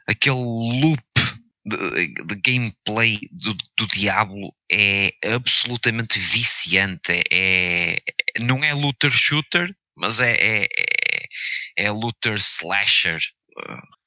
aquele 0.06 0.36
loop 0.80 1.02
de, 1.64 2.14
de 2.24 2.34
gameplay 2.36 3.18
do, 3.30 3.54
do, 3.76 3.86
Diablo 3.88 4.54
é 4.70 5.12
absolutamente 5.34 6.18
viciante. 6.18 7.22
É, 7.30 7.98
não 8.40 8.64
é 8.64 8.72
looter 8.72 9.10
shooter, 9.10 9.74
mas 9.94 10.20
é, 10.20 10.32
é, 10.32 10.64
é, 10.64 11.84
é 11.84 11.90
looter 11.90 12.34
slasher, 12.34 13.20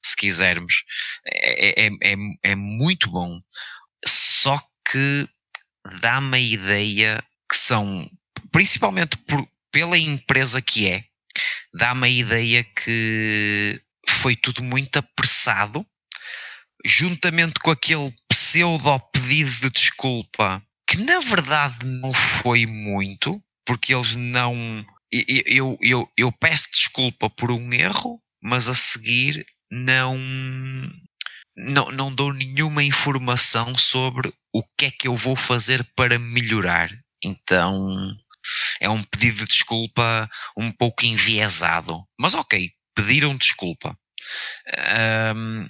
se 0.04 0.16
quisermos. 0.16 0.84
É, 1.24 1.86
é, 1.86 1.90
é, 2.02 2.16
é 2.42 2.54
muito 2.56 3.10
bom. 3.10 3.40
Só 4.04 4.60
que 4.90 5.28
dá-me 6.00 6.36
a 6.36 6.40
ideia 6.40 7.24
que 7.52 7.56
são, 7.58 8.10
principalmente 8.50 9.18
por, 9.18 9.46
pela 9.70 9.98
empresa 9.98 10.62
que 10.62 10.88
é, 10.88 11.04
dá-me 11.74 12.06
a 12.06 12.10
ideia 12.10 12.64
que 12.64 13.78
foi 14.08 14.34
tudo 14.34 14.62
muito 14.62 14.96
apressado, 14.96 15.86
juntamente 16.82 17.60
com 17.60 17.70
aquele 17.70 18.10
pseudo 18.26 18.98
pedido 19.12 19.50
de 19.60 19.70
desculpa, 19.70 20.62
que 20.86 20.96
na 20.96 21.20
verdade 21.20 21.84
não 21.84 22.14
foi 22.14 22.64
muito, 22.64 23.38
porque 23.66 23.94
eles 23.94 24.16
não. 24.16 24.82
Eu, 25.10 25.42
eu, 25.44 25.78
eu, 25.82 26.12
eu 26.16 26.32
peço 26.32 26.70
desculpa 26.72 27.28
por 27.28 27.52
um 27.52 27.70
erro, 27.74 28.18
mas 28.42 28.66
a 28.66 28.74
seguir 28.74 29.44
não, 29.70 30.16
não, 31.54 31.90
não 31.90 32.14
dou 32.14 32.32
nenhuma 32.32 32.82
informação 32.82 33.76
sobre 33.76 34.32
o 34.54 34.62
que 34.78 34.86
é 34.86 34.90
que 34.90 35.06
eu 35.06 35.14
vou 35.14 35.36
fazer 35.36 35.86
para 35.94 36.18
melhorar. 36.18 36.90
Então 37.22 38.16
é 38.80 38.88
um 38.88 39.02
pedido 39.02 39.38
de 39.38 39.46
desculpa 39.46 40.28
um 40.56 40.72
pouco 40.72 41.04
enviesado. 41.04 42.02
Mas 42.18 42.34
ok, 42.34 42.70
pediram 42.94 43.36
desculpa. 43.36 43.96
Um, 45.36 45.68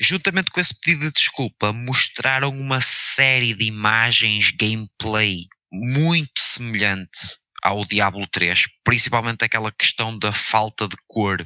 juntamente 0.00 0.50
com 0.50 0.60
esse 0.60 0.78
pedido 0.80 1.06
de 1.06 1.14
desculpa, 1.14 1.72
mostraram 1.72 2.50
uma 2.50 2.80
série 2.80 3.54
de 3.54 3.64
imagens 3.64 4.50
gameplay 4.50 5.46
muito 5.70 6.40
semelhante 6.40 7.18
ao 7.62 7.84
Diablo 7.84 8.26
3, 8.26 8.64
principalmente 8.84 9.44
aquela 9.44 9.72
questão 9.72 10.18
da 10.18 10.32
falta 10.32 10.88
de 10.88 10.96
cor. 11.06 11.44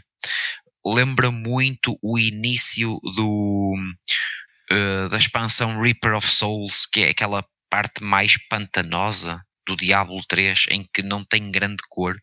Lembra 0.85 1.31
muito 1.31 1.99
o 2.03 2.19
início 2.19 2.99
do, 3.15 3.75
uh, 4.73 5.09
da 5.11 5.19
expansão 5.19 5.81
Reaper 5.81 6.15
of 6.15 6.27
Souls, 6.27 6.87
que 6.87 7.01
é 7.01 7.11
aquela 7.11 7.45
parte 7.71 8.03
mais 8.03 8.37
pantanosa 8.49 9.43
do 9.67 9.77
Diablo 9.77 10.23
3, 10.29 10.67
em 10.71 10.89
que 10.93 11.03
não 11.03 11.25
tem 11.25 11.51
grande 11.51 11.83
cor, 11.89 12.17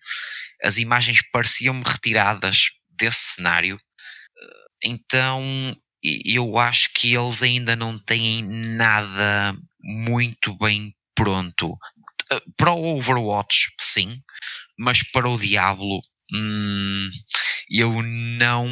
as 0.63 0.77
imagens 0.77 1.19
pareciam-me 1.31 1.83
retiradas 1.85 2.71
desse 2.89 3.35
cenário. 3.35 3.79
Então 4.83 5.41
eu 6.03 6.57
acho 6.57 6.89
que 6.93 7.15
eles 7.15 7.41
ainda 7.41 7.75
não 7.75 7.97
têm 7.97 8.43
nada 8.43 9.57
muito 9.81 10.57
bem 10.57 10.93
pronto. 11.15 11.77
Para 12.57 12.71
o 12.71 12.97
Overwatch, 12.97 13.73
sim, 13.79 14.21
mas 14.77 15.03
para 15.03 15.29
o 15.29 15.37
Diablo, 15.37 16.01
hum, 16.33 17.09
eu 17.69 18.01
não, 18.01 18.67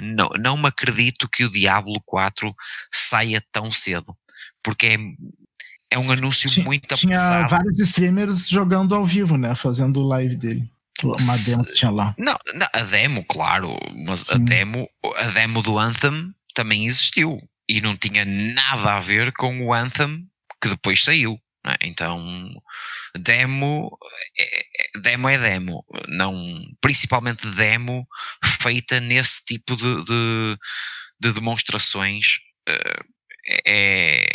não, 0.00 0.30
não 0.38 0.56
me 0.56 0.68
acredito 0.68 1.28
que 1.28 1.44
o 1.44 1.50
Diablo 1.50 2.00
4 2.06 2.54
saia 2.92 3.44
tão 3.52 3.70
cedo, 3.70 4.16
porque 4.62 4.86
é 4.86 4.98
é 5.94 5.98
um 5.98 6.10
anúncio 6.10 6.50
tinha, 6.50 6.64
muito 6.64 6.94
Tinha 6.96 7.16
apressado. 7.16 7.50
vários 7.50 7.78
streamers 7.78 8.48
jogando 8.48 8.94
ao 8.96 9.04
vivo, 9.04 9.36
né? 9.36 9.54
Fazendo 9.54 10.02
live 10.02 10.34
dele. 10.34 10.68
Uma 11.02 11.36
demo 11.38 11.64
que 11.64 11.74
tinha 11.74 11.90
lá. 11.90 12.14
Não, 12.18 12.36
não, 12.54 12.66
a 12.72 12.80
demo, 12.80 13.24
claro, 13.24 13.76
mas 14.04 14.28
a 14.30 14.38
demo, 14.38 14.88
a 15.16 15.24
demo 15.28 15.62
do 15.62 15.78
Anthem 15.78 16.34
também 16.54 16.86
existiu 16.86 17.38
e 17.68 17.80
não 17.80 17.96
tinha 17.96 18.24
nada 18.24 18.94
a 18.94 19.00
ver 19.00 19.32
com 19.32 19.64
o 19.64 19.72
Anthem 19.72 20.26
que 20.60 20.68
depois 20.68 21.02
saiu. 21.02 21.38
Né? 21.64 21.76
Então, 21.82 22.50
demo 23.16 23.96
é, 24.38 24.58
é, 24.60 25.00
demo 25.00 25.28
é 25.28 25.38
demo, 25.38 25.84
não, 26.08 26.34
principalmente 26.80 27.46
demo 27.50 28.06
feita 28.60 28.98
nesse 28.98 29.44
tipo 29.44 29.76
de, 29.76 30.04
de, 30.04 30.58
de 31.20 31.32
demonstrações. 31.32 32.38
Uh, 32.68 33.14
é, 33.66 34.26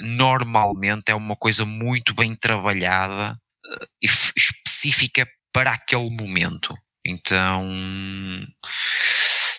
normalmente 0.00 1.10
é 1.10 1.14
uma 1.14 1.36
coisa 1.36 1.64
muito 1.64 2.14
bem 2.14 2.34
trabalhada 2.34 3.32
uh, 3.32 3.86
e 4.02 4.06
específica 4.36 5.28
para 5.52 5.72
aquele 5.72 6.10
momento. 6.10 6.74
Então 7.04 7.66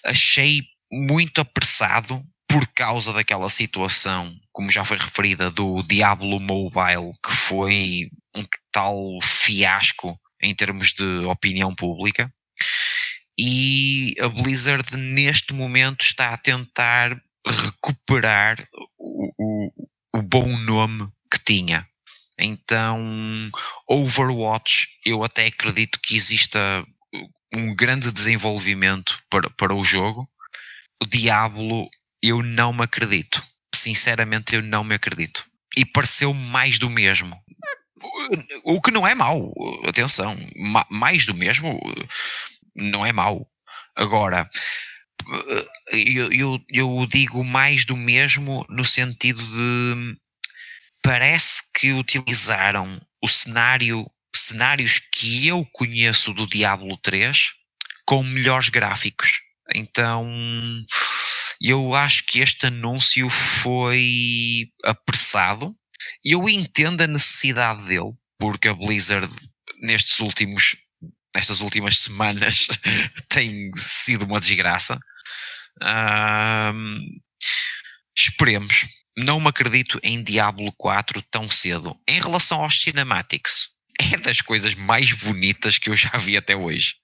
achei 0.06 0.62
muito 0.92 1.42
apressado 1.42 2.24
por 2.48 2.66
causa 2.74 3.14
daquela 3.14 3.50
situação, 3.50 4.36
como 4.52 4.72
já 4.72 4.84
foi 4.84 4.98
referida, 4.98 5.52
do 5.52 5.84
Diablo 5.84 6.40
Mobile, 6.40 7.12
que 7.24 7.32
foi 7.32 8.10
um 8.36 8.44
total 8.44 9.20
fiasco 9.22 10.20
em 10.42 10.56
termos 10.56 10.94
de 10.94 11.06
opinião 11.26 11.76
pública. 11.76 12.32
E 13.38 14.16
a 14.20 14.28
Blizzard 14.28 14.98
neste 14.98 15.54
momento 15.54 16.02
está 16.02 16.34
a 16.34 16.38
tentar 16.38 17.22
recuperar 17.48 18.68
o, 18.98 19.32
o, 19.38 19.90
o 20.20 20.22
bom 20.22 20.58
nome 20.58 21.10
que 21.32 21.40
tinha. 21.40 21.88
Então, 22.38 23.50
Overwatch, 23.88 24.88
eu 25.06 25.24
até 25.24 25.48
acredito 25.48 26.00
que 26.02 26.16
exista 26.16 26.86
um 27.54 27.74
grande 27.74 28.12
desenvolvimento 28.12 29.22
para, 29.30 29.50
para 29.50 29.74
o 29.74 29.84
jogo. 29.84 30.30
O 31.02 31.06
Diablo, 31.06 31.90
eu 32.22 32.44
não 32.44 32.74
me 32.74 32.84
acredito. 32.84 33.42
Sinceramente, 33.74 34.56
eu 34.56 34.62
não 34.62 34.84
me 34.84 34.96
acredito. 34.96 35.46
E 35.78 35.86
pareceu 35.86 36.34
mais 36.34 36.78
do 36.78 36.90
mesmo. 36.90 37.38
O 38.64 38.82
que 38.82 38.92
não 38.92 39.08
é 39.08 39.16
mau, 39.16 39.54
atenção, 39.88 40.38
mais 40.90 41.26
do 41.26 41.34
mesmo 41.34 41.80
não 42.76 43.06
é 43.06 43.12
mau. 43.14 43.50
Agora, 43.96 44.50
eu, 45.92 46.32
eu, 46.32 46.60
eu 46.70 47.08
digo 47.10 47.44
mais 47.44 47.86
do 47.86 47.96
mesmo 47.96 48.66
no 48.70 48.86
sentido 48.86 49.42
de 49.44 50.18
parece 51.02 51.62
que 51.74 51.92
utilizaram 51.94 53.00
o 53.22 53.28
cenário, 53.28 54.06
cenários 54.36 55.00
que 55.14 55.48
eu 55.48 55.66
conheço 55.74 56.34
do 56.34 56.48
Diablo 56.48 56.98
3 56.98 57.54
com 58.06 58.24
melhores 58.24 58.70
gráficos. 58.70 59.42
Então 59.74 60.26
eu 61.62 61.94
acho 61.94 62.26
que 62.26 62.40
este 62.40 62.68
anúncio 62.68 63.30
foi 63.30 64.70
apressado. 64.84 65.76
Eu 66.24 66.48
entendo 66.48 67.02
a 67.02 67.08
necessidade 67.08 67.86
dele, 67.86 68.14
porque 68.40 68.70
a 68.70 68.74
Blizzard 68.74 69.30
nestes 69.82 70.20
últimos 70.20 70.78
nestas 71.36 71.62
últimas 71.62 72.00
semanas 72.00 72.68
tem 73.30 73.72
sido 73.76 74.26
uma 74.26 74.40
desgraça. 74.40 75.00
Um, 75.82 77.20
esperemos. 78.18 78.88
Não 79.18 79.40
me 79.40 79.48
acredito 79.48 80.00
em 80.02 80.24
Diablo 80.24 80.72
4 80.78 81.22
tão 81.24 81.50
cedo. 81.50 82.00
Em 82.08 82.20
relação 82.20 82.62
aos 82.62 82.82
cinematics, 82.82 83.70
é 84.00 84.18
das 84.18 84.42
coisas 84.42 84.76
mais 84.76 85.12
bonitas 85.14 85.78
que 85.78 85.90
eu 85.90 85.96
já 85.96 86.10
vi 86.18 86.38
até 86.38 86.56
hoje. 86.56 86.96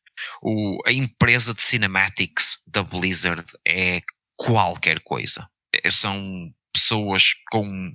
O, 0.41 0.81
a 0.85 0.91
empresa 0.91 1.53
de 1.53 1.61
cinematics 1.61 2.59
da 2.67 2.83
Blizzard 2.83 3.45
é 3.67 4.01
qualquer 4.37 5.01
coisa. 5.01 5.45
É, 5.73 5.91
são 5.91 6.53
pessoas 6.73 7.23
com 7.51 7.93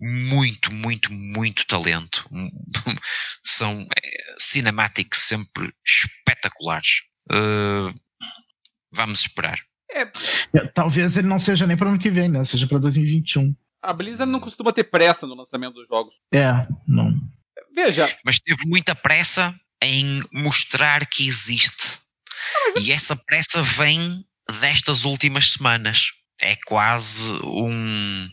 muito, 0.00 0.72
muito, 0.72 1.12
muito 1.12 1.66
talento. 1.66 2.28
São 3.42 3.86
é, 3.96 4.34
cinematics 4.38 5.20
sempre 5.20 5.72
espetaculares. 5.84 7.02
Uh, 7.30 7.94
vamos 8.92 9.20
esperar. 9.20 9.58
É. 9.90 10.02
é. 10.02 10.66
Talvez 10.74 11.16
ele 11.16 11.28
não 11.28 11.38
seja 11.38 11.66
nem 11.66 11.76
para 11.76 11.86
o 11.86 11.90
ano 11.90 11.98
que 11.98 12.10
vem, 12.10 12.28
né? 12.28 12.44
Seja 12.44 12.66
para 12.66 12.78
2021. 12.78 13.54
A 13.82 13.92
Blizzard 13.92 14.30
não 14.30 14.40
costuma 14.40 14.72
ter 14.72 14.84
pressa 14.84 15.26
no 15.26 15.34
lançamento 15.34 15.74
dos 15.74 15.88
jogos. 15.88 16.20
É, 16.32 16.50
não. 16.88 17.12
Veja. 17.74 18.12
Mas 18.24 18.40
teve 18.40 18.66
muita 18.66 18.94
pressa 18.94 19.54
em 19.82 20.20
mostrar 20.32 21.06
que 21.06 21.26
existe. 21.26 22.00
Ah, 22.76 22.80
e 22.80 22.90
essa 22.90 23.16
pressa 23.16 23.62
vem 23.62 24.24
destas 24.60 25.04
últimas 25.04 25.52
semanas. 25.52 26.10
É 26.40 26.56
quase 26.66 27.32
um. 27.44 28.28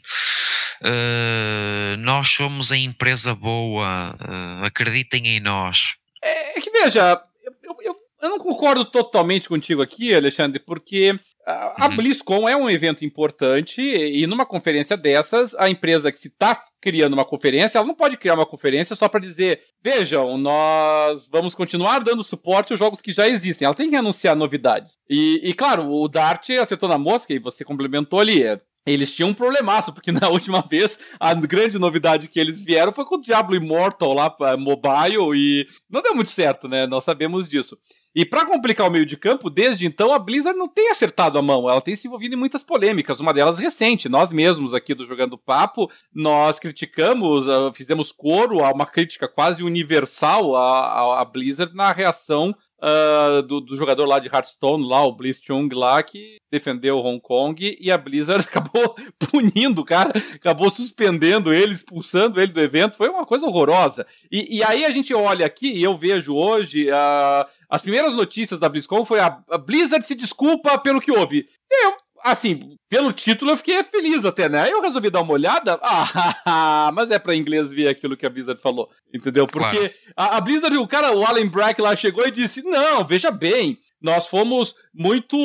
Uh, 0.83 1.95
nós 1.99 2.27
somos 2.27 2.71
a 2.71 2.77
empresa 2.77 3.33
boa, 3.33 4.15
uh, 4.15 4.65
acreditem 4.65 5.27
em 5.27 5.39
nós. 5.39 5.95
É, 6.21 6.57
é 6.57 6.61
que 6.61 6.69
veja, 6.69 7.21
eu, 7.63 7.75
eu, 7.81 7.95
eu 8.23 8.29
não 8.29 8.39
concordo 8.39 8.85
totalmente 8.85 9.49
contigo 9.49 9.81
aqui, 9.81 10.13
Alexandre, 10.13 10.57
porque 10.57 11.17
a, 11.45 11.87
uhum. 11.89 11.97
BlizzCon 11.97 12.47
é 12.47 12.55
um 12.55 12.69
evento 12.69 13.03
importante 13.03 13.81
e 13.81 14.25
numa 14.25 14.45
conferência 14.45 14.95
dessas, 14.95 15.53
a 15.55 15.69
empresa 15.69 16.09
que 16.09 16.17
se 16.17 16.29
está 16.29 16.63
criando 16.81 17.13
uma 17.13 17.25
conferência, 17.25 17.77
ela 17.77 17.87
não 17.87 17.95
pode 17.95 18.15
criar 18.15 18.35
uma 18.35 18.45
conferência 18.45 18.95
só 18.95 19.09
para 19.09 19.19
dizer, 19.19 19.61
vejam, 19.83 20.37
nós 20.37 21.27
vamos 21.29 21.53
continuar 21.53 21.99
dando 21.99 22.23
suporte 22.23 22.71
aos 22.71 22.79
jogos 22.79 23.01
que 23.01 23.11
já 23.11 23.27
existem. 23.27 23.65
Ela 23.65 23.75
tem 23.75 23.89
que 23.89 23.95
anunciar 23.95 24.37
novidades. 24.37 24.93
E, 25.09 25.41
e 25.43 25.53
claro, 25.53 25.89
o 25.89 26.07
Dart 26.07 26.49
acertou 26.51 26.87
na 26.87 26.97
mosca 26.97 27.33
e 27.33 27.39
você 27.39 27.65
complementou 27.65 28.21
ali. 28.21 28.43
Eles 28.85 29.13
tinham 29.13 29.29
um 29.29 29.33
problemaço, 29.33 29.93
porque 29.93 30.11
na 30.13 30.27
última 30.29 30.61
vez 30.61 30.99
a 31.19 31.33
grande 31.33 31.79
novidade 31.79 32.27
que 32.27 32.39
eles 32.39 32.61
vieram 32.61 32.91
foi 32.91 33.05
com 33.05 33.15
o 33.15 33.21
Diablo 33.21 33.55
Immortal 33.55 34.13
lá 34.13 34.29
para 34.29 34.57
mobile 34.57 35.35
e 35.35 35.67
não 35.89 36.01
deu 36.01 36.13
muito 36.15 36.29
certo, 36.29 36.67
né? 36.67 36.85
Nós 36.87 37.03
sabemos 37.03 37.47
disso. 37.47 37.77
E 38.15 38.23
para 38.23 38.45
complicar 38.45 38.87
o 38.87 38.91
meio 38.91 39.05
de 39.05 39.17
campo, 39.17 39.49
desde 39.49 39.87
então 39.87 40.13
a 40.13 40.19
Blizzard 40.19 40.57
não 40.57 40.67
tem 40.67 40.91
acertado 40.91 41.39
a 41.39 41.41
mão, 41.41 41.69
ela 41.69 41.81
tem 41.81 41.95
se 41.95 42.07
envolvido 42.07 42.35
em 42.35 42.37
muitas 42.37 42.63
polêmicas, 42.63 43.19
uma 43.19 43.33
delas 43.33 43.57
recente. 43.57 44.07
Nós 44.07 44.31
mesmos 44.31 44.73
aqui 44.73 44.93
do 44.93 45.05
Jogando 45.05 45.37
Papo, 45.37 45.89
nós 46.13 46.59
criticamos, 46.59 47.49
ah, 47.49 47.71
fizemos 47.73 48.11
coro 48.11 48.63
a 48.63 48.71
uma 48.71 48.85
crítica 48.85 49.27
quase 49.27 49.63
universal 49.63 50.55
à, 50.55 51.21
à 51.21 51.25
Blizzard 51.25 51.75
na 51.75 51.91
reação 51.91 52.55
uh, 52.83 53.41
do, 53.41 53.61
do, 53.61 53.75
jogador 53.75 54.05
lá 54.05 54.19
de 54.19 54.27
Hearthstone, 54.27 54.87
lá, 54.87 55.03
o 55.03 55.15
Blizz 55.15 55.39
Chung 55.41 55.69
lá, 55.73 56.03
que 56.03 56.37
defendeu 56.51 56.99
Hong 56.99 57.19
Kong 57.19 57.77
e 57.79 57.89
a 57.89 57.97
Blizzard 57.97 58.45
acabou 58.47 58.95
punindo 59.17 59.81
o 59.81 59.85
cara, 59.85 60.11
acabou 60.35 60.69
suspendendo 60.69 61.53
ele, 61.53 61.73
expulsando 61.73 62.39
ele 62.39 62.51
do 62.51 62.61
evento. 62.61 62.97
Foi 62.97 63.09
uma 63.09 63.25
coisa 63.25 63.45
horrorosa. 63.45 64.05
E, 64.31 64.57
e 64.57 64.63
aí 64.63 64.85
a 64.85 64.91
gente 64.91 65.13
olha 65.13 65.45
aqui 65.45 65.71
e 65.71 65.83
eu 65.83 65.97
vejo 65.97 66.35
hoje. 66.35 66.89
Uh, 66.89 67.62
as 67.73 67.81
primeiras 67.81 68.13
notícias 68.13 68.59
da 68.59 68.69
BlizzCon 68.69 69.03
foi 69.03 69.19
a, 69.19 69.35
a 69.49 69.57
Blizzard 69.57 70.05
se 70.05 70.13
desculpa 70.13 70.77
pelo 70.77 71.01
que 71.01 71.11
houve. 71.11 71.47
Eu, 71.71 71.97
assim, 72.23 72.77
pelo 72.87 73.11
título 73.11 73.49
eu 73.49 73.57
fiquei 73.57 73.83
feliz 73.85 74.23
até, 74.25 74.47
né? 74.47 74.61
Aí 74.61 74.69
eu 74.69 74.79
resolvi 74.79 75.09
dar 75.09 75.21
uma 75.21 75.33
olhada, 75.33 75.79
ah, 75.81 76.91
mas 76.93 77.09
é 77.09 77.17
pra 77.17 77.35
inglês 77.35 77.71
ver 77.71 77.87
aquilo 77.87 78.15
que 78.15 78.27
a 78.27 78.29
Blizzard 78.29 78.61
falou, 78.61 78.87
entendeu? 79.11 79.47
Porque 79.47 79.89
claro. 79.89 79.93
a, 80.15 80.37
a, 80.37 80.41
Blizzard, 80.41 80.77
o 80.77 80.87
cara, 80.87 81.15
o 81.15 81.25
Alan 81.25 81.47
Brack 81.47 81.81
lá 81.81 81.95
chegou 81.95 82.27
e 82.27 82.31
disse, 82.31 82.61
não, 82.61 83.03
veja 83.03 83.31
bem, 83.31 83.75
nós 83.99 84.27
fomos 84.27 84.75
muito 84.93 85.35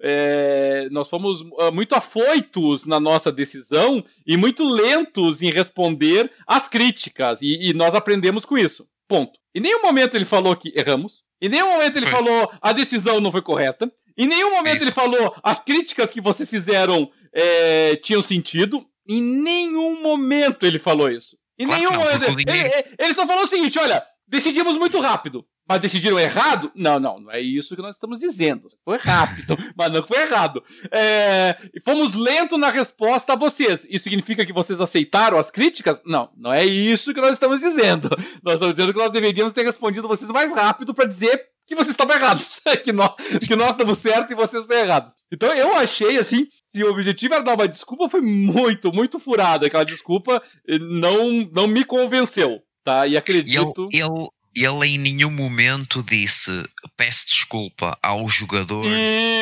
é, 0.00 0.88
nós 0.90 1.10
fomos 1.10 1.42
uh, 1.42 1.70
muito 1.70 1.94
afoitos 1.94 2.86
na 2.86 2.98
nossa 2.98 3.30
decisão 3.30 4.02
e 4.26 4.38
muito 4.38 4.64
lentos 4.64 5.42
em 5.42 5.50
responder 5.50 6.32
às 6.46 6.66
críticas 6.66 7.42
e, 7.42 7.68
e 7.68 7.74
nós 7.74 7.94
aprendemos 7.94 8.46
com 8.46 8.56
isso 8.56 8.88
ponto 9.08 9.38
em 9.54 9.60
nenhum 9.60 9.82
momento 9.82 10.16
ele 10.16 10.24
falou 10.24 10.56
que 10.56 10.72
erramos 10.76 11.24
em 11.40 11.48
nenhum 11.48 11.72
momento 11.72 11.96
ele 11.96 12.06
foi. 12.06 12.14
falou 12.14 12.52
a 12.60 12.72
decisão 12.72 13.20
não 13.20 13.30
foi 13.30 13.42
correta. 13.42 13.90
Em 14.16 14.26
nenhum 14.26 14.50
momento 14.50 14.76
Isso. 14.76 14.84
ele 14.86 14.92
falou 14.92 15.34
as 15.42 15.60
críticas 15.60 16.12
que 16.12 16.20
vocês 16.20 16.50
fizeram 16.50 17.10
é, 17.32 17.96
tinham 17.96 18.22
sentido. 18.22 18.84
Em 19.08 19.22
nenhum 19.22 20.02
momento 20.02 20.66
ele 20.66 20.78
falou 20.78 21.10
isso. 21.10 21.36
Em 21.58 21.66
claro 21.66 21.80
nenhum 21.80 21.92
não, 21.92 22.00
momento. 22.00 22.24
Ele, 22.24 22.44
ele, 22.50 22.84
ele 22.98 23.14
só 23.14 23.26
falou 23.26 23.44
o 23.44 23.46
seguinte: 23.46 23.78
olha, 23.78 24.04
decidimos 24.26 24.76
muito 24.76 25.00
rápido. 25.00 25.46
Mas 25.68 25.80
decidiram 25.80 26.18
errado? 26.18 26.72
Não, 26.74 26.98
não, 26.98 27.20
não 27.20 27.30
é 27.30 27.40
isso 27.40 27.76
que 27.76 27.82
nós 27.82 27.96
estamos 27.96 28.18
dizendo. 28.18 28.68
Foi 28.84 28.96
rápido, 28.96 29.56
mas 29.76 29.92
não 29.92 30.02
foi 30.02 30.22
errado. 30.22 30.64
É, 30.90 31.56
fomos 31.84 32.14
lentos 32.14 32.58
na 32.58 32.70
resposta 32.70 33.34
a 33.34 33.36
vocês. 33.36 33.86
Isso 33.90 34.04
significa 34.04 34.46
que 34.46 34.52
vocês 34.52 34.80
aceitaram 34.80 35.38
as 35.38 35.50
críticas? 35.50 36.00
Não, 36.06 36.30
não 36.36 36.52
é 36.52 36.64
isso 36.64 37.12
que 37.12 37.20
nós 37.20 37.32
estamos 37.32 37.60
dizendo. 37.60 38.08
Nós 38.42 38.54
estamos 38.54 38.74
dizendo 38.74 38.92
que 38.94 38.98
nós 38.98 39.12
deveríamos 39.12 39.52
ter 39.52 39.62
respondido 39.62 40.08
vocês 40.08 40.30
mais 40.30 40.54
rápido 40.54 40.94
para 40.94 41.04
dizer 41.04 41.38
que 41.66 41.74
vocês 41.74 41.90
estavam 41.90 42.16
errados, 42.16 42.60
que 42.82 42.92
nós, 42.92 43.12
que 43.46 43.54
nós 43.54 43.70
estamos 43.70 43.98
certos 43.98 44.32
e 44.32 44.34
vocês 44.34 44.62
estão 44.62 44.78
errados. 44.78 45.12
Então 45.30 45.52
eu 45.54 45.76
achei 45.76 46.16
assim, 46.16 46.46
se 46.72 46.82
o 46.82 46.90
objetivo 46.90 47.34
era 47.34 47.44
dar 47.44 47.54
uma 47.54 47.68
desculpa, 47.68 48.08
foi 48.08 48.22
muito, 48.22 48.90
muito 48.90 49.18
furado. 49.20 49.66
Aquela 49.66 49.84
desculpa 49.84 50.42
não, 50.88 51.46
não 51.54 51.66
me 51.66 51.84
convenceu. 51.84 52.62
Tá? 52.82 53.06
E 53.06 53.18
acredito. 53.18 53.86
Eu, 53.92 54.06
eu, 54.06 54.32
ele 54.54 54.86
em 54.86 54.98
nenhum 54.98 55.30
momento 55.30 56.02
disse 56.02 56.50
peço 56.96 57.26
desculpa 57.26 57.98
ao 58.02 58.28
jogador. 58.28 58.84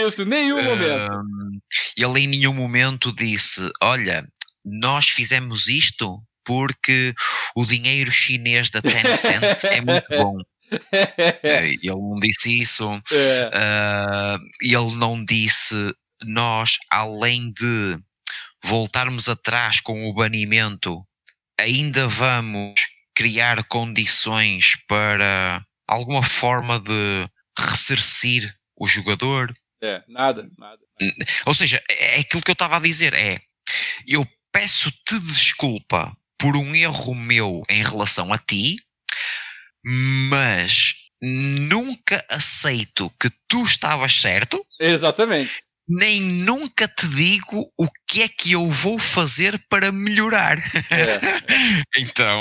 Isso, 0.06 0.24
nenhum 0.24 0.62
momento. 0.62 1.60
Ele 1.96 2.20
em 2.20 2.26
nenhum 2.26 2.52
momento 2.52 3.14
disse: 3.14 3.60
Olha, 3.82 4.26
nós 4.64 5.08
fizemos 5.08 5.68
isto 5.68 6.20
porque 6.44 7.14
o 7.56 7.64
dinheiro 7.64 8.10
chinês 8.10 8.70
da 8.70 8.80
Tencent 8.80 9.64
é 9.64 9.80
muito 9.80 10.08
bom. 10.10 10.36
Eh, 11.44 11.74
ele 11.80 11.94
não 11.94 12.18
disse 12.18 12.60
isso. 12.60 13.00
É. 13.12 13.50
Uh, 13.54 14.40
ele 14.60 14.96
não 14.96 15.24
disse 15.24 15.94
nós, 16.24 16.76
além 16.90 17.52
de 17.52 17.96
voltarmos 18.64 19.28
atrás 19.28 19.80
com 19.80 20.08
o 20.08 20.12
banimento, 20.12 21.06
ainda 21.56 22.08
vamos 22.08 22.74
criar 23.16 23.64
condições 23.64 24.76
para 24.86 25.64
alguma 25.88 26.22
forma 26.22 26.78
de 26.78 27.28
ressarcir 27.58 28.54
o 28.76 28.86
jogador. 28.86 29.52
É, 29.82 30.02
nada, 30.06 30.48
nada. 30.58 30.82
Ou 31.46 31.54
seja, 31.54 31.82
é, 31.88 32.18
é 32.18 32.20
aquilo 32.20 32.42
que 32.42 32.50
eu 32.50 32.54
estava 32.54 32.76
a 32.76 32.80
dizer, 32.80 33.14
é 33.14 33.40
eu 34.06 34.28
peço-te 34.52 35.18
desculpa 35.20 36.14
por 36.38 36.56
um 36.56 36.76
erro 36.76 37.14
meu 37.14 37.62
em 37.70 37.82
relação 37.82 38.32
a 38.32 38.38
ti, 38.38 38.76
mas 39.82 40.94
nunca 41.20 42.24
aceito 42.28 43.10
que 43.18 43.30
tu 43.48 43.64
estavas 43.64 44.20
certo. 44.20 44.64
Exatamente 44.78 45.65
nem 45.88 46.20
nunca 46.20 46.88
te 46.88 47.06
digo 47.08 47.70
o 47.78 47.86
que 48.06 48.22
é 48.22 48.28
que 48.28 48.52
eu 48.52 48.68
vou 48.68 48.98
fazer 48.98 49.60
para 49.68 49.92
melhorar. 49.92 50.58
É. 50.90 51.20
então, 51.96 52.38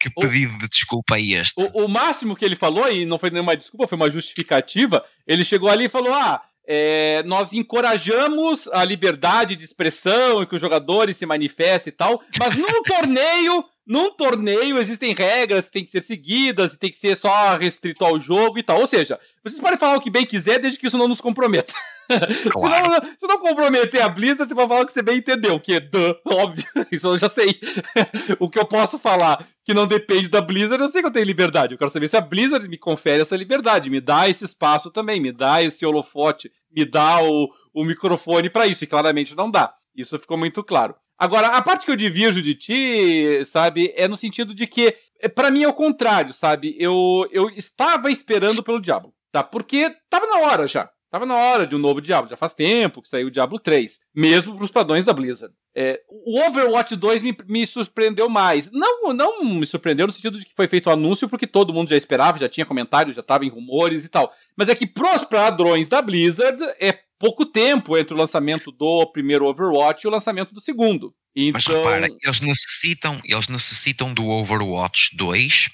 que 0.00 0.10
pedido 0.10 0.54
o, 0.54 0.58
de 0.58 0.68
desculpa 0.68 1.16
é 1.16 1.22
este? 1.22 1.54
O, 1.56 1.84
o, 1.84 1.88
máximo 1.88 2.34
que 2.34 2.44
ele 2.44 2.56
falou, 2.56 2.90
e 2.90 3.04
não 3.04 3.18
foi 3.18 3.30
nenhuma 3.30 3.56
desculpa, 3.56 3.86
foi 3.86 3.96
uma 3.96 4.10
justificativa, 4.10 5.04
ele 5.26 5.44
chegou 5.44 5.68
ali 5.68 5.84
e 5.84 5.88
falou: 5.88 6.12
ah. 6.12 6.42
É, 6.64 7.24
nós 7.24 7.52
encorajamos 7.52 8.68
a 8.68 8.84
liberdade 8.84 9.56
de 9.56 9.64
expressão 9.64 10.40
e 10.40 10.46
que 10.46 10.54
os 10.54 10.60
jogadores 10.60 11.16
se 11.16 11.26
manifestem 11.26 11.92
e 11.92 11.96
tal, 11.96 12.22
mas 12.38 12.54
num 12.54 12.84
torneio 12.84 13.64
num 13.86 14.12
torneio 14.12 14.78
existem 14.78 15.12
regras 15.12 15.66
que 15.66 15.72
têm 15.72 15.84
que 15.84 15.90
ser 15.90 16.02
seguidas 16.02 16.72
e 16.72 16.78
tem 16.78 16.90
que 16.90 16.96
ser 16.96 17.16
só 17.16 17.56
restrito 17.56 18.04
ao 18.04 18.18
jogo 18.18 18.58
e 18.58 18.62
tal. 18.62 18.80
Ou 18.80 18.86
seja, 18.86 19.18
vocês 19.44 19.60
podem 19.60 19.78
falar 19.78 19.96
o 19.96 20.00
que 20.00 20.10
bem 20.10 20.24
quiser 20.24 20.58
desde 20.60 20.78
que 20.78 20.86
isso 20.86 20.98
não 20.98 21.08
nos 21.08 21.20
comprometa. 21.20 21.72
Claro. 22.52 22.84
se, 22.84 23.00
não, 23.00 23.10
se 23.20 23.26
não 23.26 23.38
comprometer 23.38 24.02
a 24.02 24.08
Blizzard, 24.08 24.46
você 24.46 24.54
vai 24.54 24.68
falar 24.68 24.82
o 24.82 24.86
que 24.86 24.92
você 24.92 25.00
bem 25.00 25.18
entendeu, 25.18 25.58
que 25.58 25.74
é 25.74 25.80
duh, 25.80 26.14
óbvio. 26.26 26.64
Isso 26.90 27.06
eu 27.06 27.16
já 27.16 27.28
sei. 27.28 27.58
o 28.38 28.50
que 28.50 28.58
eu 28.58 28.66
posso 28.66 28.98
falar 28.98 29.42
que 29.64 29.72
não 29.72 29.86
depende 29.86 30.28
da 30.28 30.40
Blizzard, 30.40 30.82
eu 30.82 30.90
sei 30.90 31.00
que 31.00 31.08
eu 31.08 31.12
tenho 31.12 31.24
liberdade. 31.24 31.72
Eu 31.72 31.78
quero 31.78 31.90
saber 31.90 32.08
se 32.08 32.16
a 32.16 32.20
Blizzard 32.20 32.68
me 32.68 32.76
confere 32.76 33.22
essa 33.22 33.36
liberdade, 33.36 33.88
me 33.88 34.00
dá 34.00 34.28
esse 34.28 34.44
espaço 34.44 34.90
também, 34.90 35.20
me 35.20 35.32
dá 35.32 35.62
esse 35.62 35.86
holofote, 35.86 36.52
me 36.70 36.84
dá 36.84 37.22
o, 37.22 37.48
o 37.72 37.82
microfone 37.82 38.50
para 38.50 38.66
isso. 38.66 38.84
E 38.84 38.86
claramente 38.86 39.34
não 39.34 39.50
dá. 39.50 39.72
Isso 39.96 40.18
ficou 40.18 40.36
muito 40.36 40.62
claro. 40.62 40.94
Agora, 41.22 41.46
a 41.46 41.62
parte 41.62 41.86
que 41.86 41.92
eu 41.92 41.94
divirjo 41.94 42.42
de 42.42 42.52
ti, 42.52 43.44
sabe, 43.44 43.94
é 43.96 44.08
no 44.08 44.16
sentido 44.16 44.52
de 44.52 44.66
que, 44.66 44.92
é, 45.20 45.28
para 45.28 45.52
mim 45.52 45.62
é 45.62 45.68
o 45.68 45.72
contrário, 45.72 46.34
sabe? 46.34 46.74
Eu, 46.76 47.28
eu 47.30 47.48
estava 47.50 48.10
esperando 48.10 48.60
pelo 48.60 48.80
Diablo, 48.80 49.14
tá? 49.30 49.40
Porque 49.40 49.94
tava 50.10 50.26
na 50.26 50.40
hora 50.40 50.66
já. 50.66 50.90
Tava 51.12 51.26
na 51.26 51.36
hora 51.36 51.66
de 51.66 51.76
um 51.76 51.78
novo 51.78 52.00
Diablo. 52.00 52.30
Já 52.30 52.38
faz 52.38 52.54
tempo 52.54 53.02
que 53.02 53.08
saiu 53.08 53.26
o 53.26 53.30
Diablo 53.30 53.58
3. 53.58 54.00
Mesmo 54.14 54.56
pros 54.56 54.70
padrões 54.70 55.04
da 55.04 55.12
Blizzard. 55.12 55.54
É, 55.76 56.00
o 56.08 56.40
Overwatch 56.40 56.96
2 56.96 57.20
me, 57.20 57.36
me, 57.46 57.66
surpreendeu 57.66 58.30
mais. 58.30 58.72
Não, 58.72 59.12
não 59.12 59.44
me 59.44 59.66
surpreendeu 59.66 60.06
no 60.06 60.12
sentido 60.12 60.38
de 60.38 60.46
que 60.46 60.54
foi 60.54 60.66
feito 60.66 60.86
o 60.86 60.90
um 60.90 60.94
anúncio, 60.94 61.28
porque 61.28 61.46
todo 61.46 61.72
mundo 61.74 61.90
já 61.90 61.98
esperava, 61.98 62.38
já 62.38 62.48
tinha 62.48 62.64
comentários, 62.64 63.14
já 63.14 63.20
estava 63.20 63.44
em 63.44 63.50
rumores 63.50 64.06
e 64.06 64.08
tal. 64.08 64.32
Mas 64.56 64.70
é 64.70 64.74
que 64.74 64.86
pros 64.86 65.22
padrões 65.22 65.86
da 65.86 66.00
Blizzard 66.00 66.58
é 66.80 66.98
pouco 67.18 67.44
tempo 67.44 67.98
entre 67.98 68.14
o 68.14 68.16
lançamento 68.16 68.72
do 68.72 69.06
primeiro 69.12 69.44
Overwatch 69.44 70.06
e 70.06 70.08
o 70.08 70.10
lançamento 70.10 70.54
do 70.54 70.62
segundo. 70.62 71.14
Então... 71.36 71.52
Mas 71.52 71.66
repara, 71.66 72.08
eles 72.22 72.40
necessitam, 72.40 73.20
eles 73.22 73.48
necessitam 73.48 74.14
do 74.14 74.26
Overwatch 74.26 75.14
2 75.14 75.68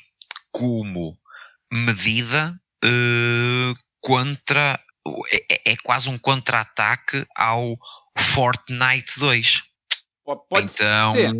como 0.50 1.16
medida 1.72 2.60
uh, 2.84 3.74
contra. 4.00 4.80
É, 5.30 5.72
é 5.72 5.76
quase 5.76 6.08
um 6.10 6.18
contra-ataque 6.18 7.26
ao 7.36 7.76
Fortnite 8.16 9.18
2. 9.18 9.62
Pode 10.24 10.72
então, 10.72 11.14
ser. 11.14 11.32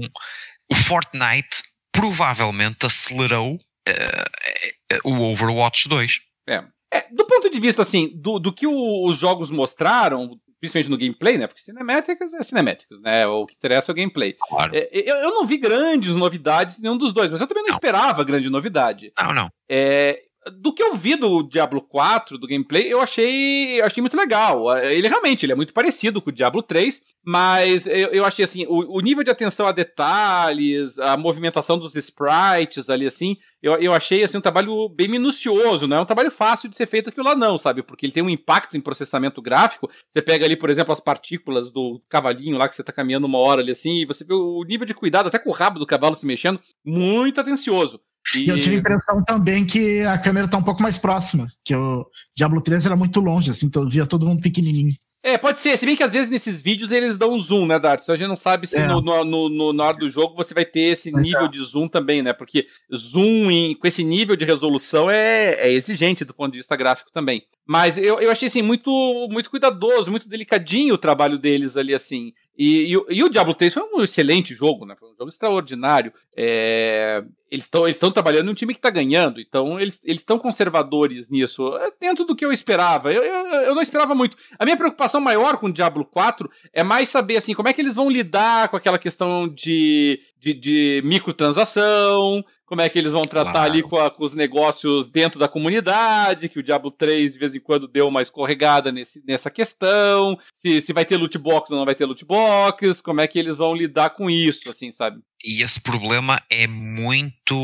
o 0.71 0.75
Fortnite 0.75 1.63
provavelmente 1.93 2.87
acelerou 2.87 3.55
uh, 3.55 4.99
o 5.05 5.33
Overwatch 5.33 5.89
2. 5.89 6.21
É. 6.49 6.65
É, 6.91 7.07
do 7.13 7.27
ponto 7.27 7.51
de 7.51 7.61
vista, 7.61 7.83
assim, 7.83 8.11
do, 8.15 8.39
do 8.39 8.53
que 8.53 8.67
o, 8.67 9.05
os 9.05 9.19
jogos 9.19 9.51
mostraram, 9.51 10.41
principalmente 10.59 10.91
no 10.91 10.97
gameplay, 10.97 11.37
né? 11.37 11.47
Porque 11.47 11.61
cinemáticas 11.61 12.33
é 12.33 12.43
cinemáticas, 12.43 13.01
né? 13.03 13.27
O 13.27 13.47
que 13.47 13.55
interessa 13.55 13.91
é 13.91 13.93
o 13.93 13.97
gameplay. 13.97 14.35
Claro. 14.41 14.75
É, 14.75 14.89
eu, 14.91 15.17
eu, 15.17 15.31
não 15.31 15.45
vi 15.45 15.59
grandes 15.59 16.15
novidades 16.15 16.79
em 16.79 16.83
nenhum 16.83 16.97
dos 16.97 17.13
dois, 17.13 17.31
mas 17.31 17.41
eu 17.41 17.47
também 17.47 17.63
não, 17.65 17.71
não, 17.71 17.77
esperava 17.77 18.25
grande 18.25 18.49
novidade. 18.49 19.13
Não, 19.19 19.35
não. 19.35 19.51
É, 19.69 20.23
do 20.51 20.73
que 20.73 20.83
eu 20.83 20.95
vi 20.95 21.17
do 21.17 21.43
Diablo 21.43 21.81
4, 21.81 22.39
do 22.39 22.47
gameplay, 22.47 22.93
eu 22.93 23.01
achei, 23.01 23.81
eu 23.81 23.85
achei 23.85 24.01
muito 24.01 24.17
legal. 24.17 24.77
Ele 24.79 25.09
realmente 25.09 25.45
ele 25.45 25.53
é 25.53 25.57
muito 25.57 25.73
parecido 25.73 26.21
com 26.21 26.31
o 26.31 26.33
Diablo 26.33 26.63
3, 26.63 27.05
mas 27.25 27.87
eu, 27.87 28.09
eu 28.09 28.25
achei 28.25 28.45
assim, 28.45 28.67
o, 28.67 28.97
o, 28.97 29.01
nível 29.01 29.23
de 29.23 29.31
atenção 29.31 29.67
a 29.67 29.73
detalhes, 29.73 30.99
a 30.99 31.17
movimentação 31.17 31.79
dos 31.79 31.95
sprites 31.95 32.89
ali, 32.89 33.07
assim, 33.07 33.37
eu, 33.63 33.75
eu 33.77 33.93
achei 33.93 34.23
assim, 34.23 34.39
um 34.39 34.41
trabalho 34.41 34.89
bem 34.89 35.09
minucioso, 35.09 35.87
não 35.87 35.99
é 35.99 36.01
um 36.01 36.07
trabalho 36.07 36.31
fácil 36.31 36.69
de 36.69 36.77
ser 36.77 36.87
feito 36.87 37.11
aquilo 37.11 37.27
lá, 37.27 37.35
não, 37.35 37.59
sabe? 37.59 37.83
Porque 37.83 38.07
ele 38.07 38.13
tem 38.13 38.23
um 38.23 38.31
impacto 38.31 38.77
em 38.77 38.81
processamento 38.81 39.43
gráfico. 39.43 39.91
Você 40.07 40.23
pega 40.23 40.47
ali, 40.47 40.57
por 40.57 40.71
exemplo, 40.71 40.93
as 40.93 41.01
partículas 41.01 41.71
do 41.71 42.01
cavalinho 42.09 42.57
lá 42.57 42.69
que 42.69 42.75
você 42.75 42.83
tá 42.83 42.93
caminhando 42.93 43.27
uma 43.27 43.39
hora 43.39 43.61
ali 43.61 43.73
assim, 43.73 44.03
e 44.03 44.07
você 44.07 44.25
vê 44.25 44.35
o 44.35 44.63
nível 44.65 44.87
de 44.87 44.95
cuidado, 44.95 45.27
até 45.27 45.39
com 45.39 45.51
o 45.51 45.55
rabo 45.55 45.79
do 45.79 45.87
cavalo 45.87 46.15
se 46.15 46.27
mexendo, 46.27 46.61
muito 46.85 47.41
atencioso. 47.41 48.01
E... 48.35 48.49
eu 48.49 48.59
tive 48.59 48.77
a 48.77 48.79
impressão 48.79 49.23
também 49.25 49.65
que 49.65 50.03
a 50.03 50.19
câmera 50.19 50.49
tá 50.49 50.59
um 50.59 50.63
pouco 50.63 50.83
mais 50.83 50.99
próxima, 50.99 51.47
que 51.65 51.75
o 51.75 52.07
Diablo 52.37 52.61
3 52.61 52.87
era 52.87 52.97
muito 52.97 53.21
longe, 53.21 53.51
assim, 53.51 53.67
então 53.67 53.89
via 53.89 54.07
todo 54.07 54.27
mundo 54.27 54.41
pequenininho. 54.41 54.95
É, 55.21 55.37
pode 55.37 55.59
ser. 55.59 55.77
Se 55.77 55.85
bem 55.85 55.97
que 55.97 56.03
às 56.03 56.13
vezes 56.13 56.29
nesses 56.29 56.63
vídeos 56.63 56.93
eles 56.93 57.19
dão 57.19 57.39
zoom, 57.39 57.67
né, 57.67 57.79
Dart? 57.79 58.03
Então 58.03 58.15
a 58.15 58.19
gente 58.19 58.29
não 58.29 58.37
sabe 58.37 58.67
se 58.67 58.79
é. 58.79 58.87
no, 58.87 59.01
no, 59.01 59.49
no, 59.49 59.73
na 59.73 59.85
hora 59.85 59.97
do 59.97 60.09
jogo 60.09 60.37
você 60.37 60.55
vai 60.55 60.65
ter 60.65 60.93
esse 60.93 61.13
nível 61.13 61.47
é. 61.47 61.49
de 61.49 61.61
zoom 61.61 61.89
também, 61.89 62.23
né? 62.23 62.33
Porque 62.33 62.67
zoom 62.95 63.51
em, 63.51 63.75
com 63.75 63.87
esse 63.87 64.05
nível 64.05 64.37
de 64.37 64.45
resolução 64.45 65.11
é, 65.11 65.55
é, 65.55 65.73
exigente 65.73 66.25
do 66.25 66.33
ponto 66.33 66.53
de 66.53 66.59
vista 66.59 66.77
gráfico 66.77 67.11
também. 67.13 67.43
Mas 67.67 67.99
eu, 67.99 68.21
eu 68.21 68.31
achei, 68.31 68.47
assim, 68.47 68.63
muito, 68.63 68.91
muito 69.31 69.51
cuidadoso, 69.51 70.11
muito 70.11 70.29
delicadinho 70.29 70.95
o 70.95 70.99
trabalho 70.99 71.37
deles 71.37 71.77
ali, 71.77 71.93
assim. 71.93 72.33
E, 72.59 72.93
e, 72.93 73.05
e, 73.11 73.23
o 73.23 73.29
Diablo 73.29 73.55
3 73.55 73.73
foi 73.73 73.85
um 73.85 74.03
excelente 74.03 74.53
jogo, 74.53 74.85
né? 74.85 74.97
Foi 74.99 75.09
um 75.09 75.15
jogo 75.15 75.29
extraordinário. 75.29 76.13
É, 76.37 77.23
eles 77.49 77.67
estão 77.67 77.87
eles 77.87 77.99
trabalhando 78.13 78.49
em 78.49 78.51
um 78.51 78.55
time 78.55 78.75
que 78.75 78.79
está 78.79 78.91
ganhando, 78.91 79.41
então 79.41 79.79
eles 79.79 80.03
estão 80.05 80.39
conservadores 80.39 81.31
nisso, 81.31 81.77
é 81.77 81.93
dentro 82.01 82.25
do 82.25 82.35
que 82.35 82.45
eu 82.45 82.53
esperava. 82.53 83.13
Eu, 83.13 83.23
eu, 83.23 83.47
eu, 83.63 83.75
não 83.77 83.81
esperava 83.81 84.13
muito. 84.13 84.37
A 84.59 84.65
minha 84.65 84.77
preocupação 84.77 85.21
maior 85.21 85.57
com 85.59 85.69
o 85.69 85.73
Diablo 85.73 86.05
4 86.05 86.51
é 86.73 86.83
mais 86.83 87.09
saber 87.09 87.37
assim 87.37 87.55
como 87.55 87.69
é 87.69 87.73
que 87.73 87.81
eles 87.81 87.95
vão 87.95 88.11
lidar 88.11 88.69
com 88.69 88.77
aquela 88.77 88.99
questão 88.99 89.49
de, 89.49 90.21
de, 90.39 90.53
de 90.53 91.03
microtransação, 91.05 92.45
como 92.69 92.83
é 92.83 92.89
que 92.89 92.99
eles 92.99 93.13
vão 93.13 93.23
tratar 93.23 93.53
claro. 93.53 93.73
ali 93.73 93.83
com, 93.83 93.99
a, 93.99 94.11
com, 94.11 94.23
os 94.23 94.35
negócios 94.35 95.09
dentro 95.09 95.41
da 95.41 95.49
comunidade, 95.49 96.51
que 96.51 96.59
o 96.59 96.63
Diablo 96.63 96.91
3 96.91 97.33
de 97.33 97.39
vez 97.39 97.55
em 97.55 97.61
quando 97.61 97.89
deu 97.89 98.07
uma 98.07 98.21
escorregada 98.21 98.93
nesse, 98.93 99.25
nessa 99.27 99.51
questão, 99.51 100.39
se, 100.53 100.83
se 100.83 100.93
vai 100.93 101.07
ter 101.07 101.17
loot 101.17 101.39
box 101.39 101.71
ou 101.71 101.79
não 101.79 101.87
vai 101.87 101.95
ter 101.95 102.05
loot 102.05 102.27
box, 102.27 103.01
como 103.01 103.23
é 103.23 103.27
que 103.27 103.39
eles 103.39 103.57
vão 103.57 103.75
lidar 103.75 104.11
com 104.11 104.29
isso, 104.29 104.69
assim, 104.69 104.93
sabe? 104.93 105.19
E 105.43 105.63
esse 105.63 105.81
problema 105.81 106.43
é 106.51 106.67
muito 106.67 107.55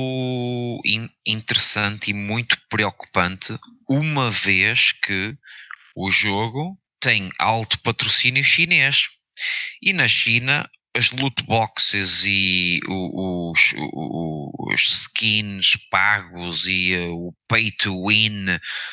in 0.86 1.06
interessante 1.26 2.10
e 2.10 2.14
muito 2.14 2.56
preocupante, 2.70 3.58
uma 3.86 4.30
vez 4.30 4.92
que 4.92 5.36
o 5.94 6.10
jogo 6.10 6.78
tem 6.98 7.30
alto 7.38 7.78
patrocínio 7.80 8.42
chinês. 8.42 9.08
E 9.82 9.92
na 9.92 10.08
China 10.08 10.66
as 10.96 11.10
loot 11.10 11.42
boxes 11.44 12.24
e 12.24 12.80
os, 12.88 13.74
os 13.76 14.80
skins 14.80 15.76
pagos 15.90 16.66
e 16.66 16.96
uh, 16.96 17.28
o 17.28 17.34
pay 17.48 17.70
to 17.72 18.06
win 18.06 18.46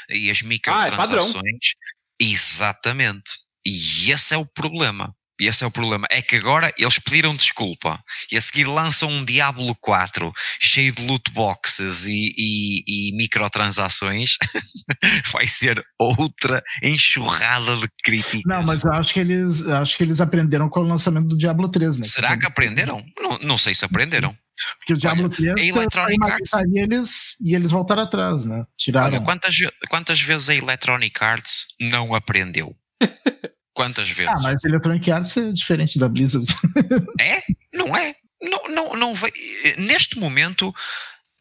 e 0.10 0.30
as 0.30 0.42
microtransações. 0.42 1.36
Ah, 1.44 2.22
é 2.22 2.26
exatamente. 2.26 3.40
E 3.66 4.12
esse 4.12 4.34
é 4.34 4.38
o 4.38 4.46
problema. 4.46 5.16
E 5.42 5.48
esse 5.48 5.64
é 5.64 5.68
o 5.68 5.72
problema. 5.72 6.06
É 6.12 6.22
que 6.22 6.36
agora 6.36 6.72
eles 6.78 7.00
pediram 7.00 7.36
desculpa 7.36 8.00
e 8.32 8.38
a 8.38 8.42
seguir 8.42 8.66
lançam 8.66 9.10
um 9.10 9.26
Diablo 9.26 9.76
4 9.82 10.32
cheio 10.60 10.94
de 10.94 11.04
loot 11.08 11.32
boxes 11.32 12.06
e, 12.06 12.32
e, 12.38 13.10
e 13.10 13.18
microtransações. 13.18 14.38
Vai 15.34 15.48
ser 15.48 15.84
outra 15.98 16.64
enxurrada 16.84 17.76
de 17.76 17.88
críticas. 18.04 18.44
Não, 18.46 18.62
mas 18.62 18.84
eu 18.84 18.94
acho 18.94 19.12
que 19.12 19.20
eles, 19.20 19.68
acho 19.68 19.98
que 19.98 20.04
eles 20.04 20.22
aprenderam 20.22 20.70
com 20.70 20.82
o 20.82 20.84
lançamento 20.84 21.30
do 21.30 21.38
Diablo 21.38 21.68
3, 21.70 21.98
né? 21.98 22.04
Será 22.04 22.38
que 22.38 22.46
aprenderam? 22.46 23.04
Não, 23.20 23.40
não 23.40 23.58
sei 23.58 23.74
se 23.74 23.84
aprenderam. 23.84 24.38
Porque 24.78 24.94
o 24.94 24.98
Diablo 24.98 25.26
Olha, 25.26 25.56
3 25.56 25.58
a 25.58 25.80
Electronic 25.80 26.24
Arts 26.24 26.52
e 26.54 26.80
eles, 26.84 27.36
e 27.42 27.56
eles 27.56 27.72
voltaram 27.72 28.04
atrás, 28.04 28.46
né? 28.46 28.64
Tiraram. 28.78 29.08
Olha, 29.08 29.22
quantas, 29.22 29.56
quantas 29.90 30.22
vezes 30.22 30.50
a 30.50 30.56
Electronic 30.56 31.24
Arts 31.24 31.66
não 31.80 32.14
aprendeu? 32.14 32.76
Quantas 33.74 34.10
ah, 34.10 34.14
vezes? 34.14 34.34
Ah, 34.34 34.42
mas 34.42 34.64
Electronic 34.64 35.12
Arts 35.12 35.38
é 35.38 35.52
diferente 35.52 36.00
da 36.00 36.10
Blizzard. 36.10 36.46
é? 37.20 37.42
Não 37.74 37.96
é? 37.96 38.16
Não, 38.42 38.68
não, 38.70 38.96
não 38.96 39.16
ve... 39.16 39.32
Neste 39.78 40.18
momento, 40.18 40.74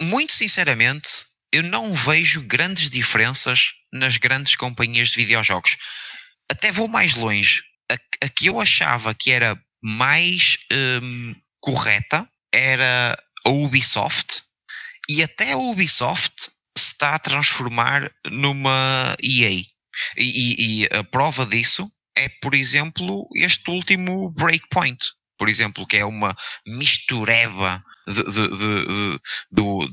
muito 0.00 0.32
sinceramente, 0.32 1.26
eu 1.52 1.62
não 1.62 1.94
vejo 1.94 2.42
grandes 2.42 2.88
diferenças 2.88 3.72
nas 3.92 4.16
grandes 4.16 4.54
companhias 4.54 5.08
de 5.10 5.16
videojogos. 5.16 5.76
Até 6.48 6.70
vou 6.70 6.86
mais 6.86 7.14
longe. 7.14 7.62
A, 7.90 7.94
a 8.24 8.28
que 8.28 8.46
eu 8.46 8.60
achava 8.60 9.14
que 9.14 9.30
era 9.30 9.60
mais 9.82 10.56
hum, 11.02 11.34
correta 11.60 12.28
era 12.52 13.18
a 13.44 13.50
Ubisoft. 13.50 14.42
E 15.08 15.22
até 15.22 15.52
a 15.52 15.56
Ubisoft 15.58 16.50
se 16.76 16.92
está 16.92 17.14
a 17.14 17.18
transformar 17.18 18.12
numa 18.26 19.16
EA. 19.20 19.50
E, 19.50 19.66
e, 20.16 20.84
e 20.84 20.88
a 20.92 21.02
prova 21.02 21.44
disso 21.44 21.90
é, 22.16 22.28
por 22.42 22.54
exemplo, 22.54 23.28
este 23.34 23.70
último 23.70 24.30
Breakpoint, 24.30 24.98
por 25.38 25.48
exemplo, 25.48 25.86
que 25.86 25.96
é 25.96 26.04
uma 26.04 26.36
mistureba 26.66 27.82
de, 28.06 29.18
do 29.50 29.88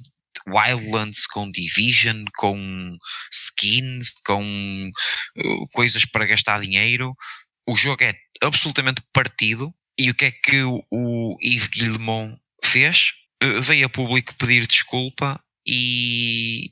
Wildlands 0.48 1.28
com 1.28 1.52
Division, 1.52 2.26
com 2.36 2.98
skins, 3.32 4.12
com 4.26 4.92
uh, 5.38 5.68
coisas 5.74 6.06
para 6.06 6.26
gastar 6.26 6.62
dinheiro. 6.62 7.16
O 7.68 7.76
jogo 7.76 8.04
é 8.04 8.14
absolutamente 8.42 9.02
partido. 9.14 9.74
E 10.00 10.12
o 10.12 10.16
que 10.16 10.26
é 10.26 10.32
que 10.32 10.62
o, 10.64 11.38
Yves 11.42 11.68
Guillemot 11.68 12.38
fez? 12.64 13.14
Uh, 13.44 13.62
veio 13.62 13.86
a 13.88 13.90
público 13.90 14.36
pedir 14.36 14.68
desculpa 14.68 15.42
e 15.66 16.72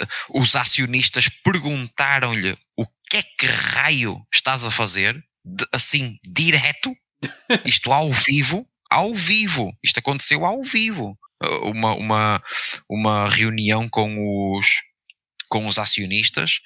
uh, 0.00 0.40
os 0.40 0.54
acionistas 0.54 1.28
perguntaram-lhe 1.28 2.56
que 3.10 3.16
é 3.16 3.22
que 3.22 3.46
raio 3.46 4.24
estás 4.32 4.64
a 4.64 4.70
fazer? 4.70 5.22
De, 5.44 5.66
assim, 5.72 6.16
direto? 6.24 6.94
Isto 7.64 7.92
ao 7.92 8.10
vivo? 8.12 8.66
Ao 8.88 9.12
vivo. 9.14 9.76
Isto 9.82 9.98
aconteceu 9.98 10.44
ao 10.46 10.62
vivo. 10.62 11.18
Uh, 11.42 11.70
uma, 11.70 11.94
uma, 11.94 12.42
uma 12.88 13.28
reunião 13.28 13.88
com 13.88 14.56
os, 14.56 14.66
com 15.48 15.66
os 15.66 15.78
acionistas 15.78 16.60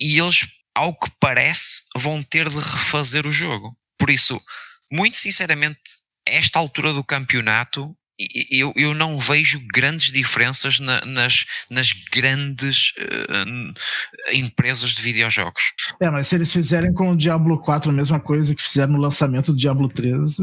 e 0.00 0.18
eles, 0.18 0.48
ao 0.74 0.98
que 0.98 1.10
parece, 1.20 1.82
vão 1.94 2.22
ter 2.22 2.48
de 2.48 2.56
refazer 2.56 3.26
o 3.26 3.32
jogo. 3.32 3.76
Por 3.98 4.08
isso, 4.08 4.40
muito 4.90 5.18
sinceramente, 5.18 5.80
esta 6.24 6.58
altura 6.58 6.94
do 6.94 7.04
campeonato, 7.04 7.94
eu, 8.50 8.72
eu 8.76 8.94
não 8.94 9.18
vejo 9.18 9.60
grandes 9.72 10.12
diferenças 10.12 10.78
na, 10.78 11.04
nas, 11.04 11.46
nas 11.70 11.92
grandes 12.12 12.92
uh, 12.98 14.32
empresas 14.32 14.90
de 14.90 15.02
videojogos. 15.02 15.72
É, 16.00 16.10
mas 16.10 16.28
se 16.28 16.34
eles 16.34 16.52
fizerem 16.52 16.92
com 16.92 17.12
o 17.12 17.16
Diablo 17.16 17.58
4 17.58 17.90
a 17.90 17.94
mesma 17.94 18.20
coisa 18.20 18.54
que 18.54 18.62
fizeram 18.62 18.92
no 18.92 19.00
lançamento 19.00 19.52
do 19.52 19.58
Diablo 19.58 19.88
3, 19.88 20.36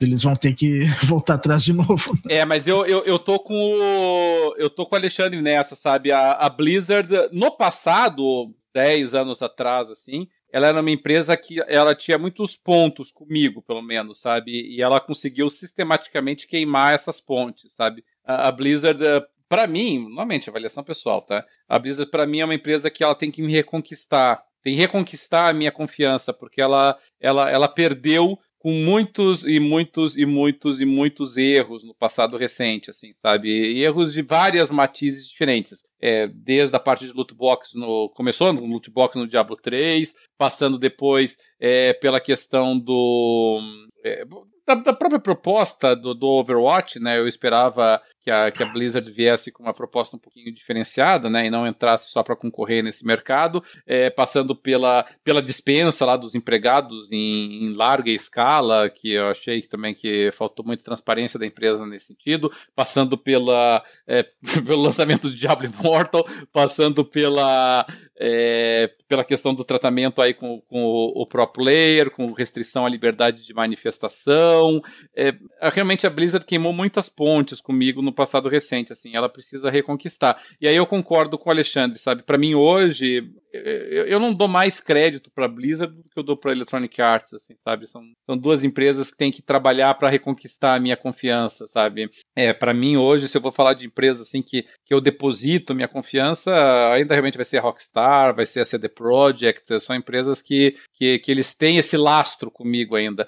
eles 0.00 0.22
vão 0.22 0.34
ter 0.34 0.54
que 0.54 0.84
voltar 1.04 1.34
atrás 1.34 1.64
de 1.64 1.72
novo. 1.72 2.18
É, 2.28 2.44
mas 2.44 2.66
eu, 2.66 2.86
eu, 2.86 3.04
eu 3.04 3.18
tô 3.18 3.38
com 3.38 3.54
o. 3.54 4.54
Eu 4.56 4.70
tô 4.70 4.86
com 4.86 4.94
o 4.94 4.98
Alexandre 4.98 5.40
nessa, 5.40 5.74
sabe? 5.74 6.12
A, 6.12 6.32
a 6.32 6.48
Blizzard, 6.48 7.08
no 7.32 7.50
passado, 7.56 8.54
10 8.74 9.14
anos 9.14 9.42
atrás, 9.42 9.90
assim, 9.90 10.26
ela 10.52 10.68
era 10.68 10.80
uma 10.80 10.90
empresa 10.90 11.34
que 11.34 11.56
ela 11.66 11.94
tinha 11.94 12.18
muitos 12.18 12.54
pontos 12.56 13.10
comigo, 13.10 13.62
pelo 13.62 13.80
menos, 13.80 14.20
sabe? 14.20 14.52
E 14.52 14.82
ela 14.82 15.00
conseguiu 15.00 15.48
sistematicamente 15.48 16.46
queimar 16.46 16.92
essas 16.92 17.20
pontes, 17.20 17.72
sabe? 17.72 18.04
A, 18.22 18.48
a 18.48 18.52
Blizzard, 18.52 19.02
eh, 19.02 19.26
para 19.48 19.66
mim, 19.66 19.98
normalmente, 19.98 20.50
avaliação 20.50 20.84
pessoal, 20.84 21.22
tá? 21.22 21.44
A 21.66 21.78
Blizzard, 21.78 22.10
para 22.10 22.26
mim, 22.26 22.40
é 22.40 22.44
uma 22.44 22.54
empresa 22.54 22.90
que 22.90 23.02
ela 23.02 23.14
tem 23.14 23.30
que 23.30 23.42
me 23.42 23.50
reconquistar. 23.50 24.44
Tem 24.62 24.74
que 24.74 24.80
reconquistar 24.80 25.48
a 25.48 25.52
minha 25.54 25.72
confiança, 25.72 26.34
porque 26.34 26.60
ela, 26.60 26.98
ela, 27.18 27.50
ela 27.50 27.66
perdeu 27.66 28.38
com 28.62 28.70
muitos 28.70 29.44
e 29.44 29.58
muitos 29.58 30.16
e 30.16 30.24
muitos 30.24 30.80
e 30.80 30.84
muitos 30.84 31.36
erros 31.36 31.82
no 31.82 31.92
passado 31.92 32.36
recente, 32.36 32.90
assim, 32.90 33.12
sabe? 33.12 33.50
Erros 33.80 34.12
de 34.12 34.22
várias 34.22 34.70
matizes 34.70 35.26
diferentes. 35.26 35.82
É, 36.00 36.28
desde 36.28 36.76
a 36.76 36.78
parte 36.78 37.04
de 37.04 37.12
loot 37.12 37.34
box 37.34 37.74
no. 37.74 38.08
Começou 38.10 38.52
no 38.52 38.64
loot 38.64 38.88
box 38.88 39.18
no 39.18 39.26
Diablo 39.26 39.56
3, 39.56 40.14
passando 40.38 40.78
depois 40.78 41.38
é, 41.58 41.92
pela 41.92 42.20
questão 42.20 42.78
do. 42.78 43.60
É, 44.04 44.24
da, 44.64 44.76
da, 44.76 44.92
própria 44.92 45.20
proposta 45.20 45.96
do, 45.96 46.14
do, 46.14 46.28
Overwatch, 46.28 47.00
né? 47.00 47.18
Eu 47.18 47.26
esperava 47.26 48.00
que 48.22 48.30
a, 48.30 48.50
que 48.52 48.62
a 48.62 48.66
Blizzard 48.66 49.10
viesse 49.10 49.50
com 49.50 49.64
uma 49.64 49.74
proposta 49.74 50.16
um 50.16 50.18
pouquinho 50.18 50.52
diferenciada, 50.54 51.28
né, 51.28 51.46
e 51.46 51.50
não 51.50 51.66
entrasse 51.66 52.08
só 52.10 52.22
para 52.22 52.36
concorrer 52.36 52.82
nesse 52.82 53.04
mercado, 53.04 53.62
é, 53.84 54.08
passando 54.08 54.54
pela, 54.54 55.04
pela 55.24 55.42
dispensa 55.42 56.06
lá 56.06 56.16
dos 56.16 56.34
empregados 56.34 57.10
em, 57.10 57.64
em, 57.64 57.74
larga 57.74 58.10
escala, 58.10 58.88
que 58.88 59.10
eu 59.10 59.28
achei 59.28 59.60
que 59.60 59.68
também 59.68 59.92
que 59.92 60.30
faltou 60.32 60.64
muita 60.64 60.84
transparência 60.84 61.38
da 61.38 61.44
empresa 61.44 61.84
nesse 61.84 62.06
sentido, 62.06 62.50
passando 62.76 63.18
pela, 63.18 63.82
é, 64.06 64.22
pelo 64.64 64.82
lançamento 64.82 65.28
do 65.28 65.34
Diablo 65.34 65.66
Immortal, 65.66 66.24
passando 66.52 67.04
pela, 67.04 67.84
é, 68.20 68.88
pela 69.08 69.24
questão 69.24 69.52
do 69.52 69.64
tratamento 69.64 70.22
aí 70.22 70.32
com, 70.32 70.60
com 70.60 70.84
o, 70.84 71.22
o 71.22 71.26
pro 71.26 71.46
player, 71.48 72.08
com 72.08 72.32
restrição 72.32 72.86
à 72.86 72.88
liberdade 72.88 73.44
de 73.44 73.52
manifestação. 73.52 74.80
É, 75.14 75.34
realmente 75.72 76.06
a 76.06 76.10
Blizzard 76.10 76.46
queimou 76.46 76.72
muitas 76.72 77.08
pontes 77.08 77.60
comigo 77.60 78.00
no 78.00 78.11
passado 78.12 78.48
recente, 78.48 78.92
assim, 78.92 79.14
ela 79.14 79.28
precisa 79.28 79.70
reconquistar. 79.70 80.40
E 80.60 80.68
aí 80.68 80.76
eu 80.76 80.86
concordo 80.86 81.38
com 81.38 81.48
o 81.48 81.52
Alexandre, 81.52 81.98
sabe? 81.98 82.22
Para 82.22 82.38
mim 82.38 82.54
hoje, 82.54 83.30
eu 83.52 84.18
não 84.18 84.32
dou 84.32 84.48
mais 84.48 84.80
crédito 84.80 85.30
para 85.30 85.46
Blizzard 85.46 85.94
do 85.94 86.02
que 86.02 86.18
eu 86.18 86.22
dou 86.22 86.36
para 86.36 86.52
Electronic 86.52 87.02
Arts, 87.02 87.34
assim, 87.34 87.54
sabe? 87.58 87.86
São, 87.86 88.02
são 88.24 88.36
duas 88.36 88.64
empresas 88.64 89.10
que 89.10 89.16
têm 89.16 89.30
que 89.30 89.42
trabalhar 89.42 89.94
para 89.94 90.08
reconquistar 90.08 90.74
a 90.74 90.80
minha 90.80 90.96
confiança, 90.96 91.66
sabe? 91.68 92.10
É, 92.34 92.52
para 92.52 92.72
mim 92.72 92.96
hoje, 92.96 93.28
se 93.28 93.36
eu 93.36 93.40
vou 93.40 93.52
falar 93.52 93.74
de 93.74 93.86
empresas 93.86 94.22
assim 94.22 94.42
que, 94.42 94.64
que 94.84 94.94
eu 94.94 95.00
deposito 95.00 95.74
minha 95.74 95.88
confiança, 95.88 96.52
ainda 96.92 97.14
realmente 97.14 97.36
vai 97.36 97.44
ser 97.44 97.58
a 97.58 97.62
Rockstar, 97.62 98.34
vai 98.34 98.46
ser 98.46 98.60
a 98.60 98.64
CD 98.64 98.88
Projekt, 98.88 99.80
são 99.80 99.94
empresas 99.94 100.40
que, 100.40 100.74
que, 100.94 101.18
que 101.18 101.30
eles 101.30 101.54
têm 101.54 101.76
esse 101.76 101.96
lastro 101.96 102.50
comigo 102.50 102.96
ainda. 102.96 103.26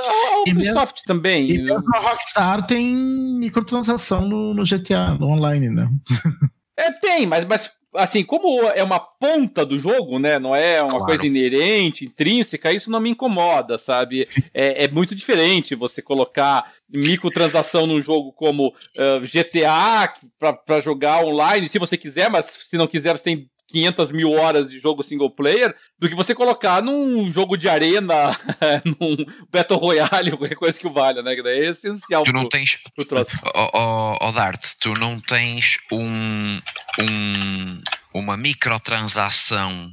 A 0.00 0.50
Ubisoft 0.50 1.02
mesmo, 1.02 1.06
também. 1.06 1.50
E 1.50 1.58
mesmo 1.58 1.84
a 1.94 1.98
Rockstar 1.98 2.66
tem 2.66 2.94
microtransação 2.94 4.22
no, 4.22 4.54
no 4.54 4.64
GTA, 4.64 5.14
no 5.14 5.28
online, 5.28 5.68
né? 5.68 5.88
É, 6.76 6.92
tem, 6.92 7.26
mas, 7.26 7.44
mas 7.44 7.76
assim, 7.96 8.22
como 8.22 8.62
é 8.70 8.82
uma 8.82 9.00
ponta 9.00 9.64
do 9.64 9.78
jogo, 9.78 10.18
né? 10.18 10.38
Não 10.38 10.54
é 10.54 10.80
uma 10.80 10.90
claro. 10.90 11.06
coisa 11.06 11.26
inerente, 11.26 12.04
intrínseca, 12.04 12.72
isso 12.72 12.90
não 12.90 13.00
me 13.00 13.10
incomoda, 13.10 13.78
sabe? 13.78 14.24
É, 14.52 14.84
é, 14.84 14.88
muito 14.88 15.14
diferente 15.14 15.74
você 15.74 16.02
colocar 16.02 16.70
microtransação 16.88 17.86
num 17.86 18.00
jogo 18.00 18.32
como 18.32 18.68
uh, 18.68 19.20
GTA 19.20 20.12
para 20.38 20.80
jogar 20.80 21.24
online, 21.24 21.68
se 21.68 21.78
você 21.78 21.96
quiser, 21.96 22.30
mas 22.30 22.46
se 22.46 22.76
não 22.76 22.86
quiser, 22.86 23.16
você 23.16 23.24
tem 23.24 23.50
500 23.68 24.12
mil 24.12 24.32
horas 24.32 24.68
de 24.68 24.78
jogo 24.78 25.02
single 25.02 25.30
player 25.30 25.74
do 25.98 26.08
que 26.08 26.14
você 26.14 26.34
colocar 26.34 26.82
num 26.82 27.30
jogo 27.30 27.56
de 27.56 27.68
arena, 27.68 28.36
num 28.84 29.16
Battle 29.50 29.78
Royale, 29.78 30.36
qualquer 30.36 30.54
coisa 30.54 30.78
que 30.78 30.86
o 30.86 30.92
valha, 30.92 31.22
né? 31.22 31.34
Que 31.34 31.42
daí 31.42 31.60
é 31.60 31.70
essencial. 31.70 32.22
Tu 32.22 32.32
não 32.32 32.42
pro, 32.42 32.48
tens. 32.50 32.78
Pro 32.94 33.04
troço. 33.04 33.32
Oh, 33.54 34.16
oh, 34.20 34.32
Dart, 34.32 34.74
tu 34.80 34.94
não 34.94 35.20
tens 35.20 35.78
um, 35.90 36.60
um, 37.00 37.82
uma 38.14 38.36
microtransação 38.36 39.90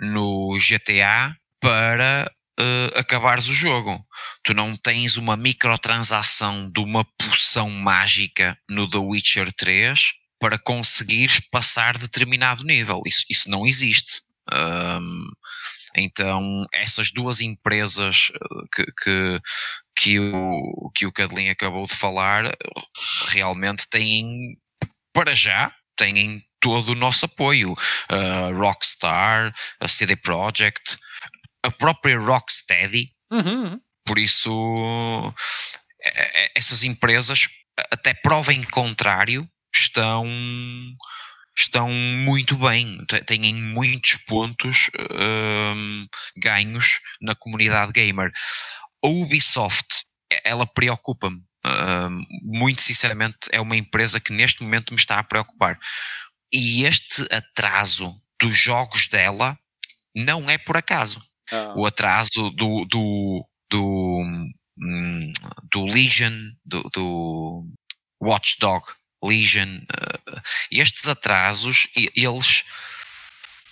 no 0.00 0.56
GTA 0.58 1.36
para 1.60 2.30
uh, 2.60 2.98
acabares 2.98 3.48
o 3.48 3.54
jogo. 3.54 4.04
Tu 4.44 4.54
não 4.54 4.76
tens 4.76 5.16
uma 5.16 5.36
microtransação 5.36 6.70
de 6.70 6.80
uma 6.80 7.04
poção 7.18 7.68
mágica 7.70 8.56
no 8.68 8.88
The 8.88 8.98
Witcher 8.98 9.52
3 9.52 10.00
para 10.38 10.58
conseguir 10.58 11.30
passar 11.50 11.98
determinado 11.98 12.64
nível. 12.64 13.00
Isso, 13.06 13.24
isso 13.30 13.50
não 13.50 13.66
existe. 13.66 14.22
Um, 14.52 15.28
então, 15.96 16.66
essas 16.72 17.10
duas 17.10 17.40
empresas 17.40 18.30
uh, 18.34 18.68
que, 18.74 18.84
que, 19.02 19.40
que, 19.96 20.20
o, 20.20 20.90
que 20.94 21.06
o 21.06 21.12
Cadelin 21.12 21.48
acabou 21.48 21.86
de 21.86 21.94
falar 21.94 22.54
realmente 23.28 23.88
têm, 23.88 24.56
para 25.12 25.34
já, 25.34 25.74
têm 25.96 26.44
todo 26.60 26.90
o 26.90 26.94
nosso 26.94 27.24
apoio. 27.24 27.72
Uh, 27.72 28.56
Rockstar, 28.56 29.54
a 29.80 29.88
CD 29.88 30.16
Projekt, 30.16 30.98
a 31.62 31.70
própria 31.70 32.18
Rocksteady. 32.18 33.10
Uhum, 33.30 33.64
uhum. 33.64 33.80
Por 34.04 34.18
isso, 34.18 35.34
é, 36.00 36.44
é, 36.44 36.52
essas 36.54 36.84
empresas, 36.84 37.48
até 37.90 38.14
prova 38.14 38.52
em 38.52 38.62
contrário, 38.62 39.48
estão 39.80 40.24
estão 41.58 41.88
muito 41.88 42.54
bem, 42.56 42.98
têm 43.24 43.54
muitos 43.54 44.16
pontos 44.26 44.90
um, 45.74 46.06
ganhos 46.36 47.00
na 47.20 47.34
comunidade 47.34 47.92
gamer. 47.92 48.30
A 49.02 49.08
Ubisoft, 49.08 50.04
ela 50.44 50.66
preocupa-me. 50.66 51.42
Um, 51.64 52.24
muito 52.42 52.82
sinceramente, 52.82 53.38
é 53.50 53.60
uma 53.60 53.76
empresa 53.76 54.20
que 54.20 54.32
neste 54.32 54.62
momento 54.62 54.92
me 54.92 55.00
está 55.00 55.18
a 55.18 55.24
preocupar. 55.24 55.78
E 56.52 56.84
este 56.84 57.26
atraso 57.32 58.14
dos 58.40 58.56
jogos 58.56 59.08
dela 59.08 59.58
não 60.14 60.48
é 60.50 60.58
por 60.58 60.76
acaso. 60.76 61.22
Ah. 61.50 61.72
O 61.76 61.86
atraso 61.86 62.50
do, 62.50 62.84
do, 62.84 63.48
do, 63.70 64.22
hum, 64.78 65.32
do 65.70 65.84
Legion, 65.86 66.50
do, 66.64 66.82
do 66.94 67.66
Watchdog 68.22 68.86
Legion, 69.22 69.78
uh, 69.78 70.40
estes 70.70 71.06
atrasos, 71.08 71.88
eles, 71.94 72.64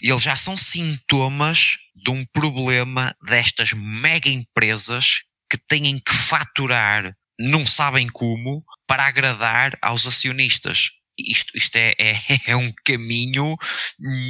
eles 0.00 0.22
já 0.22 0.36
são 0.36 0.56
sintomas 0.56 1.78
de 1.94 2.10
um 2.10 2.24
problema 2.26 3.14
destas 3.22 3.72
mega 3.72 4.28
empresas 4.28 5.22
que 5.48 5.56
têm 5.56 5.98
que 5.98 6.14
faturar, 6.14 7.14
não 7.38 7.66
sabem 7.66 8.06
como, 8.08 8.64
para 8.86 9.06
agradar 9.06 9.78
aos 9.80 10.06
acionistas. 10.06 10.90
Isto, 11.16 11.56
isto 11.56 11.76
é, 11.76 11.94
é, 11.98 12.14
é 12.52 12.56
um 12.56 12.72
caminho 12.84 13.56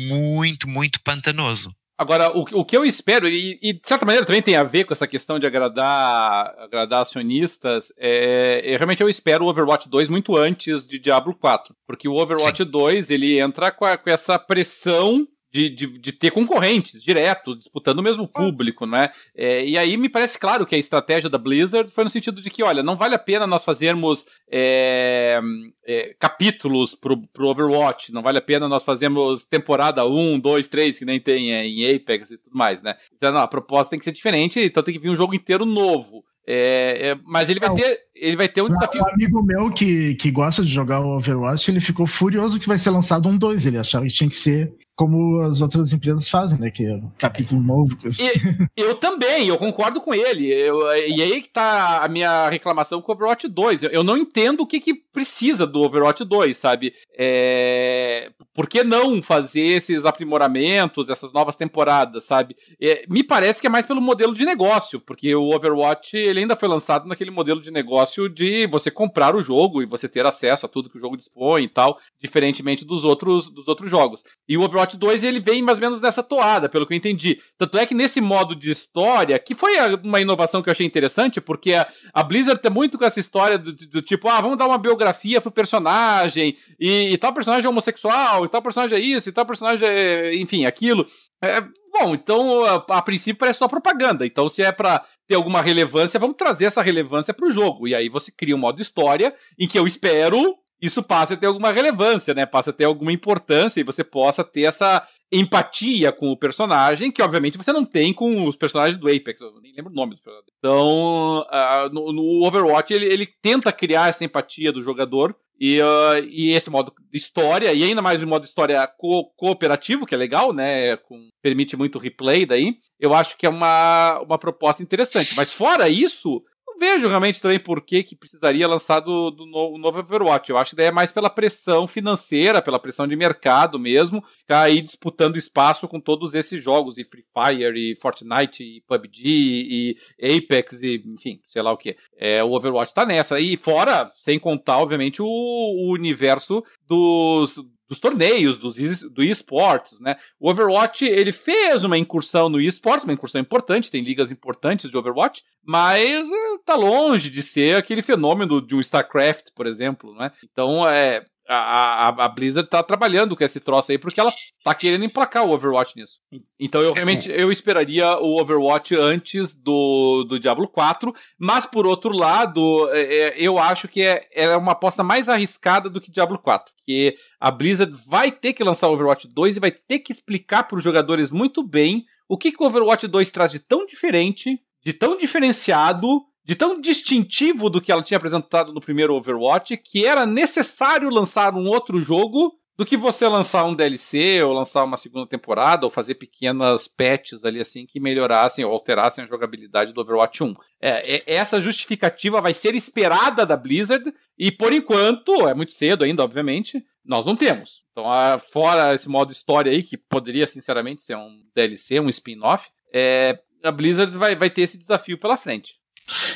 muito, 0.08 0.68
muito 0.68 1.00
pantanoso. 1.02 1.74
Agora, 1.96 2.36
o, 2.36 2.40
o 2.60 2.64
que 2.64 2.76
eu 2.76 2.84
espero, 2.84 3.28
e, 3.28 3.58
e, 3.62 3.72
de 3.72 3.80
certa 3.84 4.04
maneira 4.04 4.26
também 4.26 4.42
tem 4.42 4.56
a 4.56 4.64
ver 4.64 4.84
com 4.84 4.92
essa 4.92 5.06
questão 5.06 5.38
de 5.38 5.46
agradar, 5.46 6.52
agradar 6.58 7.02
acionistas, 7.02 7.92
é, 7.96 8.62
é, 8.64 8.76
realmente 8.76 9.00
eu 9.00 9.08
espero 9.08 9.44
o 9.44 9.48
Overwatch 9.48 9.88
2 9.88 10.08
muito 10.08 10.36
antes 10.36 10.84
de 10.84 10.98
Diablo 10.98 11.34
4. 11.34 11.74
Porque 11.86 12.08
o 12.08 12.14
Overwatch 12.14 12.64
Sim. 12.64 12.70
2 12.70 13.10
ele 13.10 13.38
entra 13.38 13.70
com, 13.70 13.84
a, 13.84 13.96
com 13.96 14.10
essa 14.10 14.36
pressão 14.38 15.26
de, 15.54 15.70
de, 15.70 15.86
de, 15.86 16.10
ter 16.10 16.32
concorrentes 16.32 17.00
direto, 17.00 17.54
disputando 17.54 18.00
o 18.00 18.02
mesmo 18.02 18.26
público, 18.26 18.86
né? 18.86 19.10
É, 19.36 19.64
e 19.64 19.78
aí 19.78 19.96
me 19.96 20.08
parece 20.08 20.36
claro 20.36 20.66
que 20.66 20.74
a 20.74 20.78
estratégia 20.78 21.30
da 21.30 21.38
Blizzard 21.38 21.92
foi 21.92 22.02
no 22.02 22.10
sentido 22.10 22.42
de 22.42 22.50
que, 22.50 22.60
olha, 22.64 22.82
não 22.82 22.96
vale 22.96 23.14
a 23.14 23.20
pena 23.20 23.46
nós 23.46 23.64
fazermos 23.64 24.26
é, 24.50 25.40
é, 25.86 26.12
capítulos 26.18 26.96
pro, 26.96 27.22
pro 27.28 27.46
Overwatch, 27.46 28.12
não 28.12 28.20
vale 28.20 28.38
a 28.38 28.42
pena 28.42 28.68
nós 28.68 28.82
fazermos 28.82 29.44
temporada 29.44 30.04
1, 30.04 30.40
2, 30.40 30.66
3, 30.66 30.98
que 30.98 31.04
nem 31.04 31.20
tem 31.20 31.54
é, 31.54 31.64
em 31.64 31.94
Apex 31.94 32.32
e 32.32 32.38
tudo 32.38 32.58
mais, 32.58 32.82
né? 32.82 32.96
Então, 33.16 33.30
não, 33.30 33.38
a 33.38 33.46
proposta 33.46 33.90
tem 33.90 33.98
que 34.00 34.04
ser 34.04 34.12
diferente, 34.12 34.58
então 34.58 34.82
tem 34.82 34.92
que 34.92 35.00
vir 35.00 35.10
um 35.10 35.16
jogo 35.16 35.36
inteiro 35.36 35.64
novo. 35.64 36.24
É, 36.46 37.10
é, 37.10 37.18
mas 37.24 37.48
ele 37.48 37.60
vai 37.60 37.72
ter, 37.72 38.00
ele 38.12 38.36
vai 38.36 38.48
ter 38.48 38.60
um 38.60 38.66
desafio. 38.66 39.02
Um 39.02 39.08
amigo 39.08 39.42
meu 39.42 39.70
que, 39.70 40.16
que 40.16 40.32
gosta 40.32 40.62
de 40.62 40.68
jogar 40.68 41.00
o 41.00 41.16
Overwatch, 41.16 41.70
ele 41.70 41.80
ficou 41.80 42.08
furioso 42.08 42.58
que 42.58 42.66
vai 42.66 42.76
ser 42.76 42.90
lançado 42.90 43.28
um 43.28 43.38
2. 43.38 43.66
Ele 43.66 43.78
achava 43.78 44.04
que 44.04 44.12
tinha 44.12 44.28
que 44.28 44.36
ser 44.36 44.74
como 44.96 45.40
as 45.40 45.60
outras 45.60 45.92
empresas 45.92 46.28
fazem, 46.28 46.58
né? 46.58 46.70
Que 46.70 46.86
é 46.86 46.94
um 46.94 47.10
capítulo 47.18 47.60
novo. 47.60 47.96
E, 48.04 48.70
eu 48.80 48.94
também, 48.94 49.48
eu 49.48 49.58
concordo 49.58 50.00
com 50.00 50.14
ele. 50.14 50.46
Eu, 50.52 50.82
e 50.96 51.20
aí 51.20 51.42
que 51.42 51.48
tá 51.48 52.04
a 52.04 52.08
minha 52.08 52.48
reclamação 52.48 53.02
com 53.02 53.10
o 53.10 53.14
Overwatch 53.14 53.48
2. 53.48 53.84
Eu, 53.84 53.90
eu 53.90 54.04
não 54.04 54.16
entendo 54.16 54.60
o 54.60 54.66
que, 54.66 54.78
que 54.78 54.94
precisa 54.94 55.66
do 55.66 55.80
Overwatch 55.80 56.24
2, 56.24 56.56
sabe? 56.56 56.94
É, 57.18 58.30
por 58.54 58.68
que 58.68 58.84
não 58.84 59.20
fazer 59.20 59.62
esses 59.62 60.04
aprimoramentos, 60.04 61.10
essas 61.10 61.32
novas 61.32 61.56
temporadas, 61.56 62.24
sabe? 62.24 62.54
É, 62.80 63.04
me 63.08 63.24
parece 63.24 63.60
que 63.60 63.66
é 63.66 63.70
mais 63.70 63.86
pelo 63.86 64.00
modelo 64.00 64.32
de 64.32 64.44
negócio, 64.44 65.00
porque 65.00 65.34
o 65.34 65.54
Overwatch 65.54 66.16
ele 66.16 66.40
ainda 66.40 66.54
foi 66.54 66.68
lançado 66.68 67.08
naquele 67.08 67.32
modelo 67.32 67.60
de 67.60 67.72
negócio 67.72 68.28
de 68.28 68.66
você 68.68 68.90
comprar 68.92 69.34
o 69.34 69.42
jogo 69.42 69.82
e 69.82 69.86
você 69.86 70.08
ter 70.08 70.24
acesso 70.24 70.66
a 70.66 70.68
tudo 70.68 70.88
que 70.88 70.98
o 70.98 71.00
jogo 71.00 71.16
dispõe 71.16 71.64
e 71.64 71.68
tal, 71.68 71.98
diferentemente 72.20 72.84
dos 72.84 73.02
outros, 73.02 73.48
dos 73.48 73.66
outros 73.66 73.90
jogos. 73.90 74.22
E 74.48 74.56
o 74.56 74.62
Overwatch 74.62 74.83
2 74.92 75.24
ele 75.24 75.40
vem 75.40 75.62
mais 75.62 75.78
ou 75.78 75.82
menos 75.82 76.00
nessa 76.00 76.22
toada, 76.22 76.68
pelo 76.68 76.86
que 76.86 76.92
eu 76.92 76.96
entendi. 76.96 77.40
Tanto 77.56 77.78
é 77.78 77.86
que 77.86 77.94
nesse 77.94 78.20
modo 78.20 78.54
de 78.54 78.70
história, 78.70 79.38
que 79.38 79.54
foi 79.54 79.74
uma 80.02 80.20
inovação 80.20 80.62
que 80.62 80.68
eu 80.68 80.72
achei 80.72 80.86
interessante, 80.86 81.40
porque 81.40 81.72
a, 81.74 81.86
a 82.12 82.22
Blizzard 82.22 82.60
tem 82.60 82.70
muito 82.70 82.98
com 82.98 83.04
essa 83.04 83.20
história 83.20 83.58
do, 83.58 83.72
do, 83.72 84.02
tipo, 84.02 84.28
ah, 84.28 84.40
vamos 84.40 84.58
dar 84.58 84.66
uma 84.66 84.78
biografia 84.78 85.40
pro 85.40 85.50
personagem, 85.50 86.56
e, 86.78 87.12
e 87.12 87.18
tal 87.18 87.32
personagem 87.32 87.66
é 87.66 87.68
homossexual, 87.68 88.44
e 88.44 88.48
tal 88.48 88.62
personagem 88.62 88.98
é 88.98 89.00
isso, 89.00 89.28
e 89.28 89.32
tal 89.32 89.46
personagem 89.46 89.88
é, 89.88 90.34
enfim, 90.36 90.66
aquilo. 90.66 91.06
É, 91.42 91.60
bom, 91.92 92.14
então 92.14 92.64
a, 92.64 92.84
a 92.98 93.02
princípio 93.02 93.46
é 93.46 93.52
só 93.52 93.68
propaganda. 93.68 94.24
Então, 94.24 94.48
se 94.48 94.62
é 94.62 94.72
para 94.72 95.04
ter 95.26 95.34
alguma 95.34 95.60
relevância, 95.60 96.20
vamos 96.20 96.36
trazer 96.36 96.66
essa 96.66 96.82
relevância 96.82 97.34
para 97.34 97.46
o 97.46 97.52
jogo. 97.52 97.86
E 97.86 97.94
aí 97.94 98.08
você 98.08 98.32
cria 98.32 98.54
um 98.54 98.58
modo 98.58 98.80
história 98.80 99.34
em 99.58 99.68
que 99.68 99.78
eu 99.78 99.86
espero 99.86 100.56
isso 100.86 101.02
passe 101.02 101.34
a 101.34 101.36
ter 101.36 101.46
alguma 101.46 101.72
relevância, 101.72 102.34
né? 102.34 102.46
Passa 102.46 102.70
a 102.70 102.72
ter 102.72 102.84
alguma 102.84 103.12
importância 103.12 103.80
e 103.80 103.84
você 103.84 104.04
possa 104.04 104.44
ter 104.44 104.62
essa 104.62 105.06
empatia 105.32 106.12
com 106.12 106.30
o 106.30 106.36
personagem, 106.36 107.10
que 107.10 107.22
obviamente 107.22 107.58
você 107.58 107.72
não 107.72 107.84
tem 107.84 108.12
com 108.12 108.46
os 108.46 108.56
personagens 108.56 108.98
do 108.98 109.08
Apex, 109.08 109.40
eu 109.40 109.60
nem 109.60 109.74
lembro 109.74 109.90
o 109.90 109.94
nome 109.94 110.12
dos 110.12 110.20
personagens. 110.20 110.52
Então, 110.58 111.40
uh, 111.40 111.92
no, 111.92 112.12
no, 112.12 112.46
Overwatch 112.46 112.92
ele, 112.92 113.06
ele, 113.06 113.26
tenta 113.42 113.72
criar 113.72 114.08
essa 114.08 114.24
empatia 114.24 114.72
do 114.72 114.82
jogador 114.82 115.34
E, 115.58 115.80
uh, 115.80 116.18
e 116.28 116.50
esse 116.50 116.70
modo 116.70 116.92
de 117.10 117.18
história, 117.18 117.72
e 117.72 117.82
ainda 117.82 118.02
mais 118.02 118.22
o 118.22 118.26
modo 118.26 118.44
história 118.44 118.86
co 118.86 119.32
cooperativo, 119.36 120.06
que 120.06 120.14
é 120.14 120.18
legal, 120.18 120.52
né? 120.52 120.96
Com, 120.96 121.28
permite 121.42 121.76
muito 121.76 121.98
replay 121.98 122.44
daí. 122.44 122.76
Eu 123.00 123.14
acho 123.14 123.36
que 123.36 123.46
é 123.46 123.48
uma, 123.48 124.20
uma 124.20 124.38
proposta 124.38 124.82
interessante. 124.82 125.34
Mas 125.36 125.52
fora 125.52 125.88
isso, 125.88 126.42
vejo 126.78 127.08
realmente 127.08 127.40
também 127.40 127.58
por 127.58 127.80
que, 127.80 128.02
que 128.02 128.16
precisaria 128.16 128.68
lançar 128.68 129.00
do, 129.00 129.30
do 129.30 129.46
no, 129.46 129.78
novo 129.78 130.00
Overwatch. 130.00 130.50
Eu 130.50 130.58
acho 130.58 130.70
que 130.70 130.76
daí 130.76 130.86
é 130.86 130.90
mais 130.90 131.12
pela 131.12 131.30
pressão 131.30 131.86
financeira, 131.86 132.62
pela 132.62 132.78
pressão 132.78 133.06
de 133.06 133.16
mercado 133.16 133.78
mesmo, 133.78 134.24
ficar 134.38 134.62
aí 134.62 134.80
disputando 134.80 135.36
espaço 135.36 135.88
com 135.88 136.00
todos 136.00 136.34
esses 136.34 136.62
jogos, 136.62 136.98
e 136.98 137.04
Free 137.04 137.24
Fire, 137.32 137.78
e 137.78 137.96
Fortnite, 137.96 138.62
e 138.62 138.80
PUBG, 138.82 139.22
e 139.24 139.96
Apex, 140.20 140.82
e 140.82 141.02
enfim, 141.06 141.40
sei 141.44 141.62
lá 141.62 141.72
o 141.72 141.76
que. 141.76 141.96
É, 142.16 142.42
o 142.42 142.52
Overwatch 142.52 142.94
tá 142.94 143.04
nessa. 143.04 143.40
E 143.40 143.56
fora, 143.56 144.10
sem 144.16 144.38
contar, 144.38 144.78
obviamente, 144.78 145.22
o, 145.22 145.26
o 145.26 145.92
universo 145.92 146.64
dos 146.86 147.58
dos 147.94 148.00
torneios, 148.00 148.58
dos, 148.58 148.76
do 149.10 149.22
esportes, 149.22 150.00
né? 150.00 150.16
O 150.38 150.50
Overwatch, 150.50 151.04
ele 151.04 151.32
fez 151.32 151.84
uma 151.84 151.96
incursão 151.96 152.48
no 152.48 152.60
esportes, 152.60 153.04
uma 153.04 153.12
incursão 153.12 153.40
importante, 153.40 153.90
tem 153.90 154.02
ligas 154.02 154.30
importantes 154.30 154.90
de 154.90 154.96
Overwatch, 154.96 155.42
mas 155.64 156.28
eh, 156.30 156.58
tá 156.64 156.74
longe 156.74 157.30
de 157.30 157.42
ser 157.42 157.76
aquele 157.76 158.02
fenômeno 158.02 158.60
de 158.60 158.74
um 158.74 158.80
StarCraft, 158.80 159.50
por 159.54 159.66
exemplo, 159.66 160.14
né? 160.14 160.30
Então, 160.42 160.86
é, 160.88 161.24
a, 161.48 162.08
a, 162.08 162.24
a, 162.24 162.28
Blizzard 162.28 162.68
tá 162.68 162.82
trabalhando 162.82 163.36
com 163.36 163.44
esse 163.44 163.60
troço 163.60 163.92
aí 163.92 163.98
porque 163.98 164.18
ela 164.18 164.32
tá 164.62 164.74
querendo 164.74 165.04
emplacar 165.04 165.44
o 165.44 165.50
Overwatch 165.50 165.96
nisso. 165.96 166.20
Então 166.58 166.80
eu 166.80 166.92
realmente 166.92 167.30
eu 167.30 167.52
esperaria 167.52 168.18
o 168.18 168.40
Overwatch 168.40 168.94
antes 168.96 169.54
do, 169.54 170.24
do 170.24 170.40
Diablo 170.40 170.66
4, 170.66 171.14
mas 171.38 171.66
por 171.66 171.86
outro 171.86 172.14
lado, 172.14 172.88
é, 172.92 173.02
é, 173.02 173.34
eu 173.36 173.58
acho 173.58 173.88
que 173.88 174.02
é, 174.02 174.26
é 174.32 174.56
uma 174.56 174.72
aposta 174.72 175.02
mais 175.02 175.28
arriscada 175.28 175.90
do 175.90 176.00
que 176.00 176.10
Diablo 176.10 176.38
4, 176.38 176.72
que 176.84 177.14
a 177.38 177.50
Blizzard 177.50 177.94
vai 178.06 178.30
ter 178.30 178.52
que 178.52 178.64
lançar 178.64 178.88
o 178.88 178.92
Overwatch 178.92 179.28
2 179.28 179.56
e 179.56 179.60
vai 179.60 179.70
ter 179.70 179.98
que 179.98 180.12
explicar 180.12 180.64
para 180.64 180.78
os 180.78 180.84
jogadores 180.84 181.30
muito 181.30 181.62
bem 181.62 182.06
o 182.28 182.38
que, 182.38 182.52
que 182.52 182.62
o 182.62 182.66
Overwatch 182.66 183.06
2 183.06 183.30
traz 183.30 183.52
de 183.52 183.58
tão 183.58 183.84
diferente, 183.84 184.58
de 184.82 184.92
tão 184.92 185.16
diferenciado 185.16 186.22
de 186.44 186.54
tão 186.54 186.80
distintivo 186.80 187.70
do 187.70 187.80
que 187.80 187.90
ela 187.90 188.02
tinha 188.02 188.18
apresentado 188.18 188.72
no 188.72 188.80
primeiro 188.80 189.14
Overwatch, 189.14 189.76
que 189.78 190.04
era 190.04 190.26
necessário 190.26 191.08
lançar 191.08 191.54
um 191.54 191.68
outro 191.68 192.00
jogo 192.00 192.52
do 192.76 192.84
que 192.84 192.96
você 192.96 193.26
lançar 193.28 193.64
um 193.64 193.74
DLC 193.74 194.42
ou 194.42 194.52
lançar 194.52 194.82
uma 194.82 194.96
segunda 194.96 195.26
temporada 195.26 195.86
ou 195.86 195.90
fazer 195.90 196.16
pequenas 196.16 196.88
patches 196.88 197.44
ali 197.44 197.60
assim 197.60 197.86
que 197.86 198.00
melhorassem 198.00 198.64
ou 198.64 198.72
alterassem 198.72 199.22
a 199.22 199.26
jogabilidade 199.26 199.92
do 199.92 200.00
Overwatch 200.00 200.42
1. 200.42 200.54
É, 200.80 201.16
é, 201.16 201.22
essa 201.26 201.60
justificativa 201.60 202.40
vai 202.40 202.52
ser 202.52 202.74
esperada 202.74 203.46
da 203.46 203.56
Blizzard 203.56 204.12
e 204.36 204.50
por 204.50 204.72
enquanto, 204.72 205.48
é 205.48 205.54
muito 205.54 205.72
cedo 205.72 206.02
ainda, 206.02 206.24
obviamente, 206.24 206.84
nós 207.04 207.24
não 207.24 207.36
temos. 207.36 207.84
Então, 207.92 208.04
fora 208.50 208.92
esse 208.92 209.08
modo 209.08 209.32
história 209.32 209.70
aí, 209.70 209.82
que 209.82 209.96
poderia 209.96 210.46
sinceramente 210.46 211.02
ser 211.02 211.16
um 211.16 211.42
DLC, 211.54 212.00
um 212.00 212.08
spin-off, 212.08 212.68
é, 212.92 213.38
a 213.62 213.70
Blizzard 213.70 214.16
vai, 214.16 214.34
vai 214.34 214.50
ter 214.50 214.62
esse 214.62 214.76
desafio 214.76 215.18
pela 215.18 215.36
frente. 215.36 215.78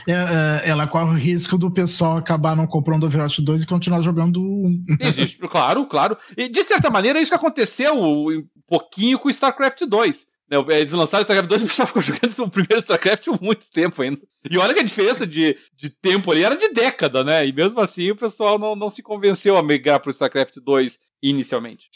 É, 0.06 0.12
é, 0.12 0.70
ela 0.70 0.86
corre 0.86 1.10
o 1.10 1.18
risco 1.18 1.58
do 1.58 1.70
pessoal 1.70 2.16
acabar 2.16 2.56
não 2.56 2.66
comprando 2.66 3.04
Overwatch 3.04 3.42
2 3.42 3.62
e 3.62 3.66
continuar 3.66 4.02
jogando 4.02 4.40
um. 4.40 4.74
Existe, 5.00 5.38
claro, 5.48 5.86
claro. 5.86 6.16
E 6.36 6.48
de 6.48 6.64
certa 6.64 6.90
maneira 6.90 7.20
isso 7.20 7.34
aconteceu 7.34 7.94
um 7.94 8.44
pouquinho 8.66 9.18
com 9.18 9.28
StarCraft 9.28 9.82
2. 9.82 10.26
Né, 10.50 10.56
eles 10.70 10.92
lançaram 10.92 11.20
o 11.20 11.24
StarCraft 11.24 11.48
2 11.48 11.62
e 11.62 11.64
o 11.64 11.68
pessoal 11.68 11.86
ficou 11.86 12.00
jogando 12.02 12.38
o 12.38 12.50
primeiro 12.50 12.78
StarCraft 12.78 13.28
há 13.28 13.44
muito 13.44 13.70
tempo 13.70 14.00
ainda. 14.00 14.20
E 14.50 14.56
olha 14.56 14.72
que 14.72 14.80
a 14.80 14.84
diferença 14.84 15.26
de, 15.26 15.56
de 15.76 15.90
tempo 15.90 16.32
ali 16.32 16.42
era 16.42 16.56
de 16.56 16.72
década, 16.72 17.22
né? 17.22 17.46
E 17.46 17.52
mesmo 17.52 17.78
assim 17.80 18.10
o 18.10 18.16
pessoal 18.16 18.58
não, 18.58 18.74
não 18.74 18.88
se 18.88 19.02
convenceu 19.02 19.56
a 19.56 19.62
migrar 19.62 20.00
para 20.00 20.08
o 20.08 20.12
StarCraft 20.12 20.56
2 20.64 20.98
inicialmente. 21.22 21.90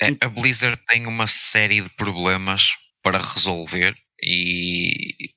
É, 0.00 0.14
a 0.22 0.28
Blizzard 0.28 0.78
tem 0.88 1.06
uma 1.06 1.26
série 1.26 1.80
de 1.80 1.88
problemas 1.90 2.70
para 3.02 3.18
resolver 3.18 3.94
e 4.22 5.30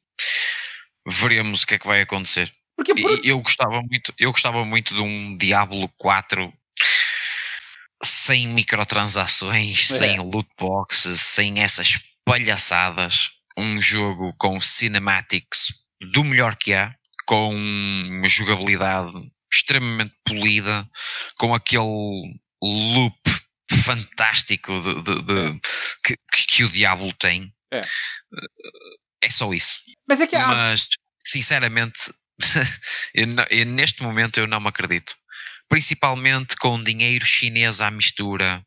veremos 1.07 1.63
o 1.63 1.67
que 1.67 1.75
é 1.75 1.79
que 1.79 1.87
vai 1.87 2.01
acontecer. 2.01 2.51
Porque 2.75 2.93
por... 3.01 3.25
eu 3.25 3.39
gostava 3.39 3.81
muito, 3.81 4.13
eu 4.19 4.31
gostava 4.31 4.63
muito 4.63 4.93
de 4.93 5.01
um 5.01 5.37
Diablo 5.37 5.89
4 5.97 6.53
sem 8.03 8.47
microtransações, 8.47 9.89
é. 9.91 9.97
sem 9.97 10.19
loot 10.19 10.47
boxes, 10.57 11.21
sem 11.21 11.59
essas 11.63 11.99
palhaçadas, 12.23 13.31
um 13.57 13.81
jogo 13.81 14.33
com 14.37 14.61
cinematics 14.61 15.73
do 16.13 16.23
melhor 16.23 16.55
que 16.55 16.73
há, 16.73 16.95
com 17.25 17.55
uma 17.55 18.27
jogabilidade 18.27 19.11
extremamente 19.51 20.13
polida, 20.23 20.87
com 21.37 21.55
aquele 21.55 22.37
loop 22.61 23.17
fantástico 23.83 24.79
de, 24.79 25.01
de, 25.01 25.21
de, 25.23 25.59
que, 26.03 26.17
que, 26.47 26.63
o 26.63 26.69
Diablo 26.69 27.11
tem. 27.13 27.53
É. 27.71 27.81
é 29.21 29.29
só 29.29 29.53
isso. 29.53 29.81
Mas 30.07 30.19
é 30.19 30.27
que 30.27 30.35
há... 30.35 30.47
Mas, 30.47 30.87
sinceramente, 31.25 32.11
eu, 33.13 33.27
eu, 33.49 33.65
neste 33.65 34.03
momento 34.03 34.39
eu 34.39 34.47
não 34.47 34.59
me 34.59 34.67
acredito. 34.67 35.15
Principalmente 35.69 36.55
com 36.55 36.81
dinheiro 36.81 37.25
chinês 37.25 37.81
à 37.81 37.91
mistura, 37.91 38.63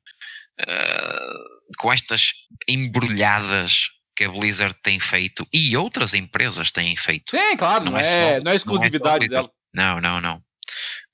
uh, 0.61 1.75
com 1.79 1.93
estas 1.93 2.33
embrulhadas 2.69 3.89
que 4.15 4.25
a 4.25 4.29
Blizzard 4.29 4.77
tem 4.83 5.01
feito 5.01 5.47
e 5.53 5.75
outras 5.77 6.13
empresas 6.13 6.71
têm 6.71 6.95
feito. 6.97 7.31
Sim, 7.31 7.57
claro, 7.57 7.85
não, 7.85 7.93
não 7.93 7.99
é, 7.99 8.03
é, 8.03 8.05
só, 8.37 8.45
não 8.45 8.53
é 8.53 8.57
exclusividade 8.57 9.19
não 9.21 9.25
é 9.25 9.29
dela. 9.29 9.51
Não, 9.73 10.01
não, 10.01 10.21
não. 10.21 10.43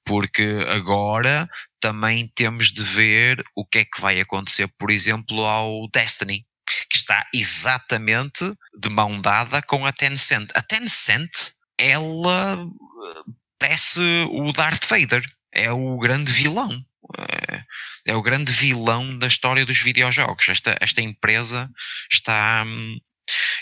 Porque 0.05 0.65
agora 0.69 1.49
também 1.81 2.31
temos 2.35 2.73
de 2.73 2.83
ver 2.83 3.45
o 3.55 3.65
que 3.65 3.79
é 3.79 3.85
que 3.85 4.01
vai 4.01 4.21
acontecer, 4.21 4.69
por 4.79 4.91
exemplo, 4.91 5.45
ao 5.45 5.89
Destiny 5.93 6.45
que 6.91 6.97
está 6.97 7.27
exatamente 7.33 8.45
de 8.79 8.89
mão 8.89 9.21
dada 9.21 9.63
com 9.63 9.87
a 9.87 9.93
Tencent. 9.93 10.51
A 10.55 10.63
Tencent, 10.63 11.53
ela 11.79 12.59
eh, 12.59 13.31
parece 13.59 14.01
o 14.31 14.53
Darth 14.53 14.87
Vader, 14.87 15.25
é 15.53 15.71
o 15.73 15.99
grande 15.99 16.33
vilão. 16.33 16.85
Eh, 17.19 17.63
é 18.07 18.15
o 18.15 18.23
grande 18.23 18.53
vilão 18.53 19.19
da 19.19 19.27
história 19.27 19.67
dos 19.67 19.79
videojogos. 19.79 20.49
Esta, 20.49 20.77
esta 20.81 21.03
empresa 21.03 21.71
está, 22.11 22.63
hum, 22.65 22.99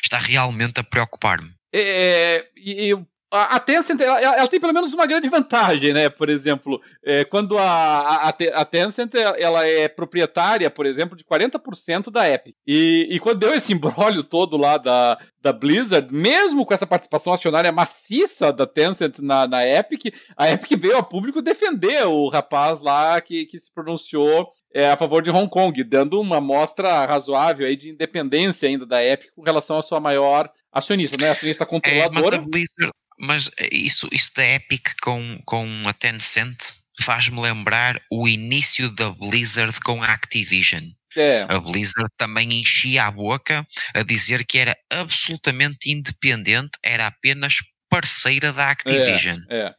está 0.02 0.18
realmente 0.18 0.80
a 0.80 0.84
preocupar-me. 0.84 1.50
É, 1.72 2.46
eu 2.56 3.06
a 3.36 3.60
Tencent 3.60 4.00
ela, 4.00 4.20
ela, 4.20 4.48
tem 4.48 4.60
pelo 4.60 4.72
menos 4.72 4.92
uma 4.92 5.06
grande 5.06 5.28
vantagem, 5.28 5.92
né? 5.92 6.08
Por 6.08 6.28
exemplo, 6.30 6.80
é, 7.02 7.24
quando 7.24 7.58
a, 7.58 7.64
a, 7.64 8.28
a, 8.28 8.64
Tencent 8.64 9.14
ela 9.14 9.66
é 9.66 9.88
proprietária, 9.88 10.70
por 10.70 10.86
exemplo, 10.86 11.16
de 11.16 11.24
40% 11.24 12.10
da 12.10 12.28
Epic. 12.30 12.54
E, 12.66 13.08
e 13.10 13.18
quando 13.18 13.40
deu 13.40 13.54
esse 13.54 13.72
embrólio 13.72 14.22
todo 14.22 14.56
lá 14.56 14.78
da, 14.78 15.18
da 15.40 15.52
Blizzard, 15.52 16.14
mesmo 16.14 16.64
com 16.64 16.72
essa 16.72 16.86
participação 16.86 17.32
acionária 17.32 17.72
maciça 17.72 18.52
da 18.52 18.66
Tencent 18.66 19.18
na, 19.18 19.46
na 19.46 19.66
Epic, 19.66 20.14
a 20.36 20.50
Epic 20.50 20.78
veio 20.78 20.96
ao 20.96 21.04
público 21.04 21.42
defender 21.42 22.06
o 22.06 22.28
rapaz 22.28 22.80
lá 22.80 23.20
que, 23.20 23.46
que 23.46 23.58
se 23.58 23.72
pronunciou 23.72 24.50
é, 24.74 24.88
a 24.88 24.96
favor 24.96 25.22
de 25.22 25.30
Hong 25.30 25.48
Kong, 25.48 25.84
dando 25.84 26.20
uma 26.20 26.38
amostra 26.38 27.06
razoável 27.06 27.66
aí 27.66 27.76
de 27.76 27.90
independência 27.90 28.68
ainda 28.68 28.84
da 28.84 29.04
Epic 29.04 29.30
com 29.34 29.42
relação 29.42 29.78
à 29.78 29.82
sua 29.82 30.00
maior 30.00 30.50
acionista, 30.72 31.16
né? 31.16 31.30
Acionista 31.30 31.64
controladora. 31.64 32.36
É, 32.36 32.38
mas 32.38 32.46
a 32.46 32.50
Blizzard, 32.50 32.92
mas 33.18 33.50
isso, 33.70 34.08
isso 34.12 34.32
da 34.34 34.46
Epic 34.46 34.88
com, 35.02 35.40
com 35.44 35.66
a 35.86 35.92
Tencent 35.92 36.74
faz-me 37.00 37.40
lembrar 37.40 38.00
o 38.10 38.28
início 38.28 38.90
da 38.94 39.10
Blizzard 39.10 39.78
com 39.80 40.02
a 40.02 40.06
Activision. 40.06 40.84
É. 41.16 41.46
A 41.48 41.60
Blizzard 41.60 42.10
também 42.16 42.60
enchia 42.60 43.04
a 43.04 43.10
boca 43.10 43.66
a 43.94 44.02
dizer 44.02 44.44
que 44.44 44.58
era 44.58 44.76
absolutamente 44.90 45.90
independente, 45.90 46.70
era 46.82 47.06
apenas 47.06 47.54
parceira 47.88 48.52
da 48.52 48.70
Activision. 48.70 49.38
É, 49.48 49.58
é. 49.58 49.74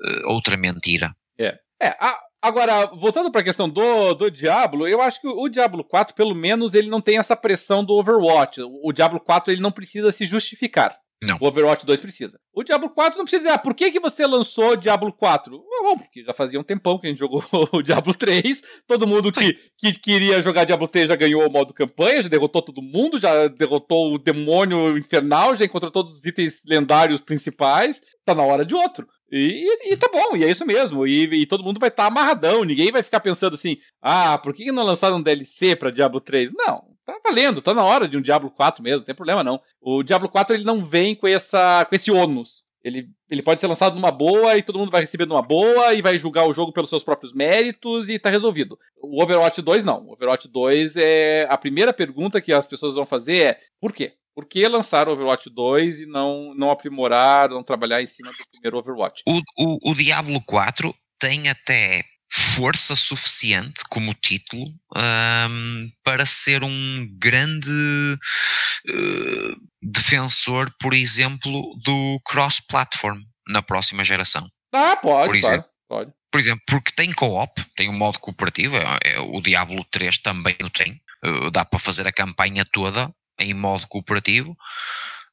Uh, 0.00 0.32
outra 0.32 0.56
mentira. 0.56 1.14
É. 1.38 1.58
é 1.82 1.96
agora, 2.42 2.86
voltando 2.86 3.30
para 3.30 3.40
a 3.40 3.44
questão 3.44 3.68
do, 3.68 4.14
do 4.14 4.30
Diablo, 4.30 4.86
eu 4.86 5.00
acho 5.00 5.20
que 5.20 5.28
o 5.28 5.48
Diablo 5.48 5.82
4, 5.82 6.14
pelo 6.14 6.34
menos, 6.34 6.74
ele 6.74 6.88
não 6.88 7.00
tem 7.00 7.18
essa 7.18 7.36
pressão 7.36 7.82
do 7.82 7.94
Overwatch. 7.94 8.60
O 8.60 8.92
Diablo 8.92 9.20
4 9.20 9.52
ele 9.52 9.62
não 9.62 9.72
precisa 9.72 10.12
se 10.12 10.26
justificar. 10.26 10.98
Não. 11.22 11.36
O 11.40 11.46
Overwatch 11.46 11.84
2 11.84 11.98
precisa. 12.00 12.38
O 12.54 12.62
Diablo 12.62 12.90
4 12.90 13.18
não 13.18 13.24
precisa 13.24 13.42
dizer, 13.42 13.54
ah, 13.54 13.58
por 13.58 13.74
que, 13.74 13.90
que 13.90 13.98
você 13.98 14.24
lançou 14.24 14.72
o 14.72 14.76
Diablo 14.76 15.12
4? 15.12 15.50
Bom, 15.50 15.96
porque 15.98 16.22
já 16.22 16.32
fazia 16.32 16.60
um 16.60 16.62
tempão 16.64 16.98
que 16.98 17.06
a 17.06 17.10
gente 17.10 17.18
jogou 17.18 17.42
o 17.72 17.82
Diablo 17.82 18.14
3. 18.14 18.62
Todo 18.86 19.06
mundo 19.06 19.32
que, 19.32 19.58
que 19.76 19.92
queria 19.98 20.40
jogar 20.40 20.64
Diablo 20.64 20.86
3 20.86 21.08
já 21.08 21.16
ganhou 21.16 21.44
o 21.44 21.50
modo 21.50 21.74
campanha, 21.74 22.22
já 22.22 22.28
derrotou 22.28 22.62
todo 22.62 22.80
mundo, 22.80 23.18
já 23.18 23.48
derrotou 23.48 24.14
o 24.14 24.18
demônio 24.18 24.96
infernal, 24.96 25.56
já 25.56 25.64
encontrou 25.64 25.90
todos 25.90 26.18
os 26.18 26.24
itens 26.24 26.62
lendários 26.64 27.20
principais. 27.20 28.00
Tá 28.24 28.34
na 28.34 28.44
hora 28.44 28.64
de 28.64 28.74
outro. 28.74 29.08
E, 29.30 29.92
e, 29.92 29.96
tá 29.96 30.08
bom, 30.10 30.36
e 30.36 30.44
é 30.44 30.50
isso 30.50 30.64
mesmo. 30.64 31.06
E, 31.06 31.42
e 31.42 31.46
todo 31.46 31.64
mundo 31.64 31.80
vai 31.80 31.88
estar 31.88 32.04
tá 32.04 32.08
amarradão. 32.08 32.64
Ninguém 32.64 32.90
vai 32.90 33.02
ficar 33.02 33.20
pensando 33.20 33.54
assim: 33.54 33.76
ah, 34.00 34.38
por 34.38 34.54
que 34.54 34.70
não 34.72 34.84
lançaram 34.84 35.16
um 35.16 35.22
DLC 35.22 35.76
pra 35.76 35.90
Diablo 35.90 36.20
3? 36.20 36.52
Não, 36.54 36.76
tá 37.08 37.18
valendo, 37.24 37.62
tá 37.62 37.72
na 37.72 37.82
hora 37.82 38.06
de 38.06 38.18
um 38.18 38.20
Diablo 38.20 38.50
4 38.50 38.82
mesmo, 38.82 38.98
não 38.98 39.04
tem 39.04 39.14
problema 39.14 39.42
não. 39.42 39.60
O 39.80 40.02
Diablo 40.02 40.28
4 40.28 40.54
ele 40.54 40.64
não 40.64 40.84
vem 40.84 41.14
com, 41.14 41.26
essa, 41.26 41.84
com 41.86 41.94
esse 41.94 42.10
ônus. 42.10 42.66
Ele, 42.84 43.08
ele 43.28 43.42
pode 43.42 43.60
ser 43.60 43.66
lançado 43.66 43.94
numa 43.94 44.10
boa 44.10 44.56
e 44.56 44.62
todo 44.62 44.78
mundo 44.78 44.90
vai 44.90 45.00
receber 45.00 45.26
numa 45.26 45.42
boa 45.42 45.94
e 45.94 46.02
vai 46.02 46.16
julgar 46.16 46.46
o 46.46 46.52
jogo 46.52 46.72
pelos 46.72 46.90
seus 46.90 47.02
próprios 47.02 47.32
méritos 47.32 48.08
e 48.08 48.18
tá 48.18 48.30
resolvido. 48.30 48.78
O 49.02 49.22
Overwatch 49.22 49.60
2 49.60 49.84
não. 49.84 50.06
O 50.06 50.12
Overwatch 50.12 50.48
2 50.48 50.96
é. 50.96 51.46
A 51.50 51.56
primeira 51.56 51.92
pergunta 51.92 52.40
que 52.40 52.52
as 52.52 52.66
pessoas 52.66 52.94
vão 52.94 53.04
fazer 53.04 53.46
é: 53.46 53.58
por 53.80 53.92
quê? 53.92 54.12
Por 54.34 54.46
que 54.46 54.66
lançar 54.68 55.08
Overwatch 55.08 55.50
2 55.50 56.02
e 56.02 56.06
não, 56.06 56.54
não 56.54 56.70
aprimorar, 56.70 57.48
não 57.50 57.64
trabalhar 57.64 58.00
em 58.00 58.06
cima 58.06 58.30
do 58.30 58.46
primeiro 58.52 58.78
Overwatch? 58.78 59.24
O, 59.26 59.40
o, 59.58 59.90
o 59.90 59.94
Diablo 59.94 60.40
4 60.46 60.94
tem 61.18 61.48
até 61.48 62.04
força 62.30 62.94
suficiente 62.94 63.82
como 63.88 64.14
título 64.14 64.64
um, 64.96 65.90
para 66.04 66.26
ser 66.26 66.62
um 66.62 67.08
grande 67.18 67.70
uh, 67.70 69.56
defensor, 69.82 70.70
por 70.78 70.92
exemplo, 70.92 71.74
do 71.84 72.20
cross-platform 72.24 73.20
na 73.48 73.62
próxima 73.62 74.04
geração. 74.04 74.48
Ah, 74.72 74.96
pode, 74.96 75.26
por 75.26 75.36
exemplo, 75.36 75.68
pode. 75.88 76.12
Por 76.30 76.38
exemplo, 76.38 76.62
porque 76.66 76.92
tem 76.92 77.12
co-op, 77.12 77.64
tem 77.74 77.88
um 77.88 77.96
modo 77.96 78.18
cooperativo, 78.18 78.76
é, 78.76 78.98
é, 79.02 79.18
o 79.18 79.40
Diablo 79.40 79.82
3 79.90 80.18
também 80.18 80.56
o 80.62 80.68
tem, 80.68 81.00
uh, 81.24 81.50
dá 81.50 81.64
para 81.64 81.78
fazer 81.78 82.06
a 82.06 82.12
campanha 82.12 82.66
toda 82.70 83.10
em 83.40 83.54
modo 83.54 83.86
cooperativo. 83.88 84.54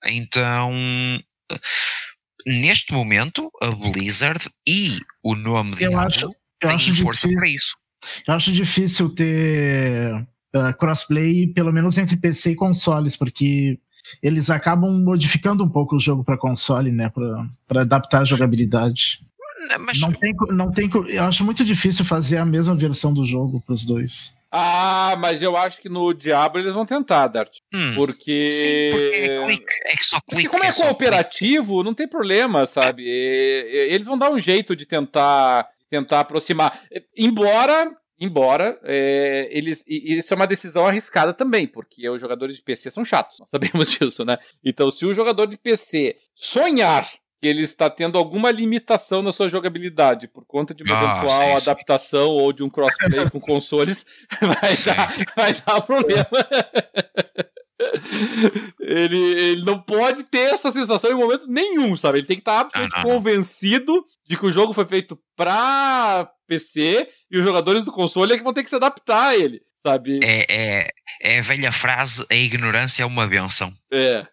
Então, 0.05 0.71
neste 2.45 2.93
momento, 2.93 3.51
a 3.61 3.71
Blizzard 3.71 4.47
e 4.67 4.99
o 5.23 5.35
nome 5.35 5.75
Diablo 5.75 5.99
acho, 5.99 6.29
têm 6.67 6.95
força 6.95 7.27
difícil, 7.27 7.35
para 7.35 7.49
isso. 7.49 7.75
Eu 8.27 8.33
acho 8.33 8.51
difícil 8.51 9.09
ter 9.09 10.13
uh, 10.55 10.77
crossplay, 10.77 11.47
pelo 11.47 11.73
menos 11.73 11.97
entre 11.97 12.17
PC 12.17 12.51
e 12.51 12.55
consoles, 12.55 13.15
porque 13.15 13.77
eles 14.21 14.49
acabam 14.49 14.91
modificando 15.03 15.63
um 15.63 15.69
pouco 15.69 15.95
o 15.95 15.99
jogo 15.99 16.23
para 16.23 16.37
console, 16.37 16.91
né, 16.91 17.11
para 17.67 17.81
adaptar 17.81 18.21
a 18.21 18.25
jogabilidade. 18.25 19.19
Mas... 19.79 19.99
Não 19.99 20.11
tem, 20.11 20.35
não 20.49 20.71
tem, 20.71 20.89
eu 21.07 21.23
acho 21.23 21.43
muito 21.43 21.63
difícil 21.63 22.03
fazer 22.03 22.37
a 22.37 22.45
mesma 22.45 22.75
versão 22.75 23.13
do 23.13 23.25
jogo 23.25 23.61
para 23.61 23.73
os 23.73 23.85
dois. 23.85 24.35
Ah, 24.51 25.15
mas 25.19 25.41
eu 25.41 25.57
acho 25.57 25.81
que 25.81 25.89
no 25.89 26.13
Diablo 26.13 26.61
eles 26.61 26.73
vão 26.73 26.85
tentar, 26.85 27.27
Dart. 27.27 27.57
Hum, 27.73 27.93
porque... 27.95 28.51
Sim, 28.51 28.97
porque 28.97 29.31
é, 29.31 29.45
clique, 29.45 29.65
é 29.85 29.97
só 29.97 30.17
clique. 30.21 30.29
Porque 30.29 30.49
como 30.49 30.63
é, 30.63 30.67
é 30.67 30.73
cooperativo, 30.73 31.83
não 31.83 31.93
tem 31.93 32.07
problema, 32.07 32.65
sabe? 32.65 33.03
Eles 33.05 34.05
vão 34.05 34.17
dar 34.17 34.31
um 34.31 34.39
jeito 34.39 34.75
de 34.75 34.85
tentar, 34.85 35.67
tentar 35.89 36.21
aproximar. 36.21 36.79
Embora 37.17 37.95
Embora 38.17 38.79
é, 38.83 39.49
eles. 39.51 39.83
E 39.85 40.15
isso 40.17 40.33
é 40.33 40.37
uma 40.37 40.47
decisão 40.47 40.85
arriscada 40.85 41.33
também, 41.33 41.67
porque 41.67 42.07
os 42.09 42.19
jogadores 42.19 42.55
de 42.55 42.61
PC 42.61 42.89
são 42.89 43.03
chatos, 43.03 43.39
nós 43.39 43.49
sabemos 43.51 43.91
disso, 43.91 44.23
né? 44.23 44.37
Então, 44.63 44.89
se 44.89 45.05
o 45.05 45.13
jogador 45.13 45.47
de 45.47 45.57
PC 45.57 46.15
sonhar 46.33 47.05
que 47.41 47.47
ele 47.47 47.61
está 47.61 47.89
tendo 47.89 48.17
alguma 48.17 48.49
limitação 48.49 49.21
na 49.21 49.33
sua 49.33 49.49
jogabilidade 49.49 50.29
por 50.29 50.45
conta 50.45 50.73
de 50.73 50.83
uma 50.83 50.97
ah, 50.97 51.03
eventual 51.03 51.41
sim, 51.41 51.59
sim. 51.59 51.69
adaptação 51.69 52.29
ou 52.29 52.53
de 52.53 52.63
um 52.63 52.69
crossplay 52.69 53.29
com 53.29 53.39
consoles, 53.41 54.05
vai, 54.39 54.77
dar, 54.77 55.13
vai 55.35 55.53
dar 55.53 55.81
problema. 55.81 56.25
ele, 58.79 59.17
ele 59.17 59.63
não 59.63 59.81
pode 59.81 60.23
ter 60.23 60.53
essa 60.53 60.71
sensação 60.71 61.11
em 61.11 61.15
momento 61.15 61.47
nenhum, 61.47 61.95
sabe? 61.95 62.19
Ele 62.19 62.27
tem 62.27 62.37
que 62.37 62.41
estar 62.41 62.61
absolutamente 62.61 63.01
convencido 63.03 64.03
de 64.27 64.37
que 64.37 64.45
o 64.45 64.51
jogo 64.51 64.73
foi 64.73 64.85
feito 64.85 65.19
pra 65.35 66.29
PC 66.47 67.07
e 67.29 67.37
os 67.37 67.43
jogadores 67.43 67.83
do 67.83 67.91
console 67.91 68.33
é 68.33 68.37
que 68.37 68.43
vão 68.43 68.53
ter 68.53 68.63
que 68.63 68.69
se 68.69 68.75
adaptar 68.75 69.29
a 69.29 69.37
ele, 69.37 69.61
sabe? 69.75 70.19
É, 70.23 70.45
é, 70.49 70.89
é 71.21 71.39
a 71.39 71.41
velha 71.41 71.71
frase: 71.71 72.25
a 72.29 72.35
ignorância 72.35 73.03
é 73.03 73.05
uma 73.05 73.27
benção. 73.27 73.73
É. 73.91 74.25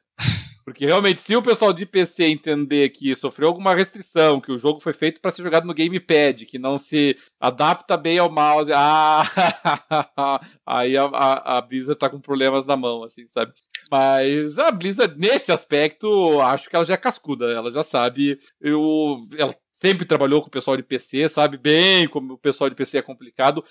Porque 0.65 0.87
realmente, 0.87 1.21
se 1.21 1.35
o 1.35 1.43
pessoal 1.43 1.73
de 1.73 1.85
PC 1.85 2.25
entender 2.25 2.89
que 2.91 3.15
sofreu 3.17 3.49
alguma 3.49 3.75
restrição, 3.75 4.41
que 4.41 4.53
o 4.53 4.59
jogo 4.59 4.81
foi 4.81 4.93
feito 4.93 5.21
para 5.21 5.31
ser 5.31 5.43
jogado 5.43 5.67
no 5.67 5.75
gamepad, 5.75 6.47
que 6.47 6.59
não 6.59 6.79
se 6.79 7.17
adapta 7.41 7.97
bem 7.97 8.19
ao 8.19 8.31
mouse, 8.31 8.71
ah, 8.75 10.41
aí 10.65 10.97
a, 10.97 11.05
a, 11.05 11.59
a 11.59 11.61
Blizzard 11.61 11.99
tá 11.99 12.09
com 12.09 12.21
problemas 12.21 12.65
na 12.65 12.77
mão, 12.77 13.03
assim, 13.03 13.27
sabe? 13.27 13.53
Mas 13.93 14.59
a 14.59 14.71
Blizzard, 14.71 15.19
nesse 15.19 15.53
aspecto, 15.53 16.41
acho 16.41 16.71
que 16.71 16.75
ela 16.75 16.85
já 16.85 16.95
é 16.95 16.97
cascuda, 16.97 17.53
ela 17.53 17.71
já 17.71 17.83
sabe. 17.85 18.39
Eu, 18.59 19.21
ela 19.37 19.55
sempre 19.83 20.07
trabalhou 20.07 20.41
com 20.41 20.47
o 20.47 20.51
pessoal 20.51 20.77
de 20.77 20.83
PC, 20.85 21.29
sabe 21.29 21.59
bem 21.59 22.07
como 22.07 22.35
o 22.35 22.39
pessoal 22.39 22.71
de 22.71 22.77
PC 22.77 22.99
é 22.99 23.03
complicado. 23.03 23.65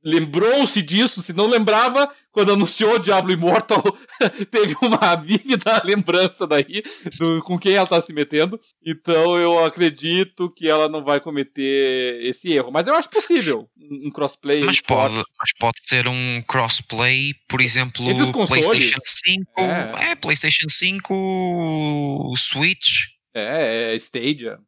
Lembrou-se 0.00 0.80
disso, 0.80 1.20
se 1.20 1.32
não 1.32 1.48
lembrava, 1.48 2.08
quando 2.30 2.52
anunciou 2.52 3.00
Diablo 3.00 3.32
Immortal, 3.32 3.82
teve 4.48 4.76
uma 4.80 5.16
vívida 5.16 5.82
lembrança 5.84 6.46
daí 6.46 6.84
do, 7.18 7.42
com 7.42 7.58
quem 7.58 7.74
ela 7.74 7.82
está 7.82 8.00
se 8.00 8.12
metendo. 8.12 8.60
Então 8.86 9.36
eu 9.36 9.64
acredito 9.64 10.48
que 10.48 10.68
ela 10.68 10.88
não 10.88 11.02
vai 11.02 11.18
cometer 11.18 12.24
esse 12.24 12.52
erro. 12.52 12.70
Mas 12.70 12.86
eu 12.86 12.94
acho 12.94 13.10
possível 13.10 13.68
um 13.76 14.12
crossplay. 14.12 14.62
Mas 14.62 14.80
pode, 14.80 15.16
mas 15.16 15.52
pode 15.58 15.80
ser 15.82 16.06
um 16.06 16.40
crossplay, 16.46 17.34
por 17.48 17.60
exemplo, 17.60 18.06
PlayStation 18.46 19.00
5, 19.04 19.60
é. 19.60 20.10
é. 20.12 20.14
PlayStation 20.14 20.68
5, 20.68 22.34
Switch. 22.36 23.08
É, 23.34 23.94
é 23.94 23.96
Stadia. 23.96 24.60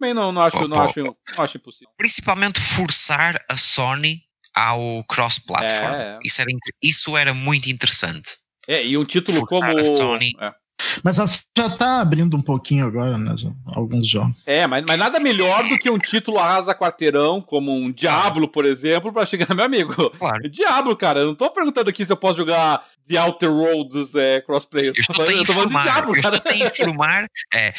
Também 0.00 0.14
não, 0.14 0.32
não, 0.32 0.40
acho, 0.40 0.66
não, 0.66 0.80
acho, 0.80 1.04
não 1.04 1.14
acho 1.36 1.58
impossível. 1.58 1.92
Principalmente 1.98 2.58
forçar 2.58 3.38
a 3.46 3.56
Sony 3.58 4.22
ao 4.54 5.04
cross-platform. 5.04 5.94
É. 5.94 6.18
Isso, 6.24 6.40
era, 6.40 6.50
isso 6.82 7.16
era 7.18 7.34
muito 7.34 7.68
interessante. 7.68 8.30
É, 8.66 8.82
e 8.82 8.96
um 8.96 9.04
título 9.04 9.40
forçar 9.40 9.46
como. 9.46 9.94
Sony. 9.94 10.32
É. 10.40 10.54
Mas 11.02 11.16
já 11.16 11.24
está 11.66 12.00
abrindo 12.00 12.36
um 12.36 12.42
pouquinho 12.42 12.86
agora, 12.86 13.16
né? 13.16 13.34
Alguns 13.66 14.06
jogos. 14.06 14.36
É, 14.46 14.66
mas, 14.66 14.84
mas 14.86 14.98
nada 14.98 15.20
melhor 15.20 15.66
do 15.68 15.78
que 15.78 15.90
um 15.90 15.98
título 15.98 16.38
arrasa 16.38 16.74
quarteirão, 16.74 17.40
como 17.40 17.72
um 17.72 17.90
Diablo, 17.90 18.48
por 18.48 18.64
exemplo, 18.64 19.12
para 19.12 19.26
chegar, 19.26 19.54
meu 19.54 19.64
amigo. 19.64 20.10
Claro. 20.10 20.48
Diablo, 20.48 20.96
cara, 20.96 21.20
eu 21.20 21.26
não 21.26 21.34
tô 21.34 21.50
perguntando 21.50 21.90
aqui 21.90 22.04
se 22.04 22.12
eu 22.12 22.16
posso 22.16 22.38
jogar 22.38 22.84
The 23.08 23.20
Outer 23.20 23.50
Worlds 23.50 24.14
é, 24.14 24.40
crossplay. 24.40 24.88
Eu, 24.88 24.92
estou 24.92 25.24
eu 25.24 25.44
tô 25.44 25.52
falando 25.52 25.70
de 25.70 25.82
Diablo, 25.82 26.16
eu 26.16 26.22
cara. 26.22 26.36
estou 26.36 26.52
a 26.52 26.56
informar. 26.56 27.26
É, 27.52 27.74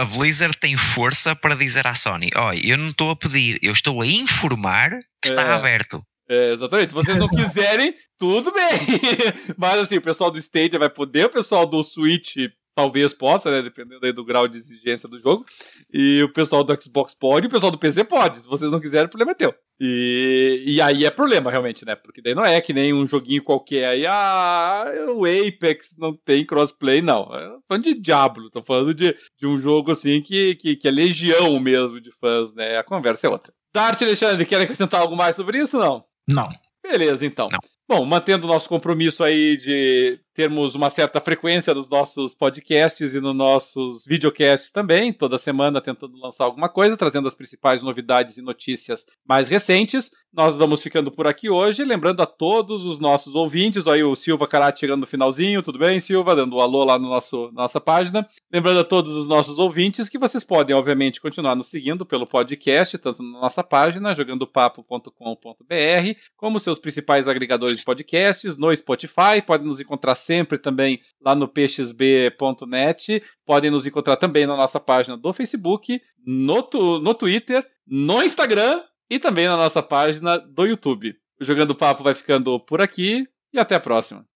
a 0.00 0.04
Blizzard 0.06 0.56
tem 0.58 0.76
força 0.76 1.36
para 1.36 1.54
dizer 1.54 1.86
à 1.86 1.94
Sony: 1.94 2.30
olha, 2.34 2.60
eu 2.66 2.78
não 2.78 2.90
estou 2.90 3.10
a 3.10 3.16
pedir, 3.16 3.58
eu 3.62 3.72
estou 3.72 4.00
a 4.00 4.06
informar 4.06 4.90
que 5.20 5.28
está 5.28 5.42
é. 5.42 5.52
aberto. 5.52 6.02
É, 6.30 6.52
exatamente. 6.52 6.90
Se 6.90 6.94
vocês 6.94 7.18
não 7.18 7.28
quiserem, 7.28 7.92
tudo 8.16 8.52
bem. 8.52 8.70
Mas 9.58 9.80
assim, 9.80 9.96
o 9.96 10.02
pessoal 10.02 10.30
do 10.30 10.38
Stadia 10.38 10.78
vai 10.78 10.88
poder, 10.88 11.26
o 11.26 11.30
pessoal 11.30 11.66
do 11.66 11.82
Switch 11.82 12.36
talvez 12.72 13.12
possa, 13.12 13.50
né? 13.50 13.62
Dependendo 13.62 14.06
aí 14.06 14.12
do 14.12 14.24
grau 14.24 14.46
de 14.46 14.56
exigência 14.56 15.08
do 15.08 15.18
jogo. 15.18 15.44
E 15.92 16.22
o 16.22 16.32
pessoal 16.32 16.62
do 16.62 16.80
Xbox 16.80 17.16
pode, 17.16 17.48
o 17.48 17.50
pessoal 17.50 17.72
do 17.72 17.78
PC 17.78 18.04
pode. 18.04 18.42
Se 18.42 18.46
vocês 18.46 18.70
não 18.70 18.78
quiserem, 18.78 19.06
o 19.06 19.10
problema 19.10 19.32
é 19.32 19.34
teu. 19.34 19.52
E, 19.80 20.62
e 20.64 20.80
aí 20.80 21.04
é 21.04 21.10
problema, 21.10 21.50
realmente, 21.50 21.84
né? 21.84 21.96
Porque 21.96 22.22
daí 22.22 22.32
não 22.32 22.44
é 22.44 22.60
que 22.60 22.72
nem 22.72 22.94
um 22.94 23.04
joguinho 23.04 23.42
qualquer 23.42 23.86
aí, 23.86 24.06
ah, 24.06 24.84
o 25.16 25.24
Apex 25.24 25.96
não 25.98 26.16
tem 26.16 26.46
crossplay, 26.46 27.02
não. 27.02 27.24
Tô 27.24 27.62
falando 27.66 27.82
de 27.82 27.94
Diablo, 27.94 28.50
tô 28.50 28.62
falando 28.62 28.94
de, 28.94 29.16
de 29.36 29.46
um 29.48 29.58
jogo 29.58 29.90
assim 29.90 30.20
que, 30.20 30.54
que, 30.54 30.76
que 30.76 30.86
é 30.86 30.92
legião 30.92 31.58
mesmo 31.58 32.00
de 32.00 32.12
fãs, 32.12 32.54
né? 32.54 32.78
A 32.78 32.84
conversa 32.84 33.26
é 33.26 33.30
outra. 33.30 33.52
Dart 33.74 34.00
Alexandre, 34.02 34.46
quer 34.46 34.60
acrescentar 34.60 35.00
algo 35.00 35.16
mais 35.16 35.34
sobre 35.34 35.58
isso 35.58 35.76
não? 35.78 36.04
Não. 36.28 36.50
Beleza, 36.82 37.24
então. 37.26 37.48
Não. 37.50 37.58
Bom, 37.88 38.04
mantendo 38.04 38.46
o 38.46 38.48
nosso 38.48 38.68
compromisso 38.68 39.24
aí 39.24 39.56
de 39.56 40.18
termos 40.34 40.74
uma 40.74 40.90
certa 40.90 41.20
frequência 41.20 41.74
nos 41.74 41.88
nossos 41.88 42.34
podcasts 42.34 43.14
e 43.14 43.20
nos 43.20 43.34
nossos 43.34 44.04
videocasts 44.04 44.70
também, 44.70 45.12
toda 45.12 45.38
semana 45.38 45.80
tentando 45.80 46.18
lançar 46.18 46.44
alguma 46.44 46.68
coisa, 46.68 46.96
trazendo 46.96 47.28
as 47.28 47.34
principais 47.34 47.82
novidades 47.82 48.36
e 48.36 48.42
notícias 48.42 49.06
mais 49.26 49.48
recentes. 49.48 50.10
Nós 50.32 50.56
vamos 50.56 50.80
ficando 50.80 51.10
por 51.10 51.26
aqui 51.26 51.50
hoje, 51.50 51.84
lembrando 51.84 52.22
a 52.22 52.26
todos 52.26 52.84
os 52.84 53.00
nossos 53.00 53.34
ouvintes, 53.34 53.88
aí 53.88 54.04
o 54.04 54.14
Silva 54.14 54.46
Karate 54.46 54.80
chegando 54.80 55.00
no 55.00 55.06
finalzinho, 55.06 55.62
tudo 55.62 55.78
bem, 55.78 55.98
Silva? 55.98 56.36
Dando 56.36 56.56
um 56.56 56.60
alô 56.60 56.84
lá 56.84 56.98
no 56.98 57.08
nosso 57.08 57.50
nossa 57.52 57.80
página. 57.80 58.28
Lembrando 58.52 58.80
a 58.80 58.84
todos 58.84 59.16
os 59.16 59.26
nossos 59.26 59.58
ouvintes 59.58 60.08
que 60.08 60.18
vocês 60.18 60.44
podem, 60.44 60.76
obviamente, 60.76 61.20
continuar 61.20 61.56
nos 61.56 61.68
seguindo 61.68 62.06
pelo 62.06 62.26
podcast, 62.26 62.96
tanto 62.98 63.22
na 63.22 63.40
nossa 63.40 63.64
página, 63.64 64.14
jogandopapo.com.br, 64.14 66.20
como 66.36 66.60
seus 66.60 66.78
principais 66.78 67.26
agregadores 67.26 67.78
de 67.78 67.84
podcasts, 67.84 68.56
no 68.56 68.74
Spotify, 68.74 69.42
podem 69.44 69.66
nos 69.66 69.80
encontrar 69.80 70.14
sempre 70.20 70.58
também 70.58 71.00
lá 71.20 71.34
no 71.34 71.48
peixesb.net. 71.48 73.22
Podem 73.44 73.70
nos 73.70 73.86
encontrar 73.86 74.16
também 74.16 74.46
na 74.46 74.56
nossa 74.56 74.78
página 74.78 75.16
do 75.16 75.32
Facebook, 75.32 76.00
no, 76.24 76.62
tu, 76.62 77.00
no 77.00 77.14
Twitter, 77.14 77.66
no 77.86 78.22
Instagram 78.22 78.82
e 79.10 79.18
também 79.18 79.48
na 79.48 79.56
nossa 79.56 79.82
página 79.82 80.38
do 80.38 80.66
YouTube. 80.66 81.14
O 81.40 81.44
Jogando 81.44 81.74
Papo 81.74 82.04
vai 82.04 82.14
ficando 82.14 82.60
por 82.60 82.80
aqui 82.80 83.26
e 83.52 83.58
até 83.58 83.74
a 83.74 83.80
próxima. 83.80 84.29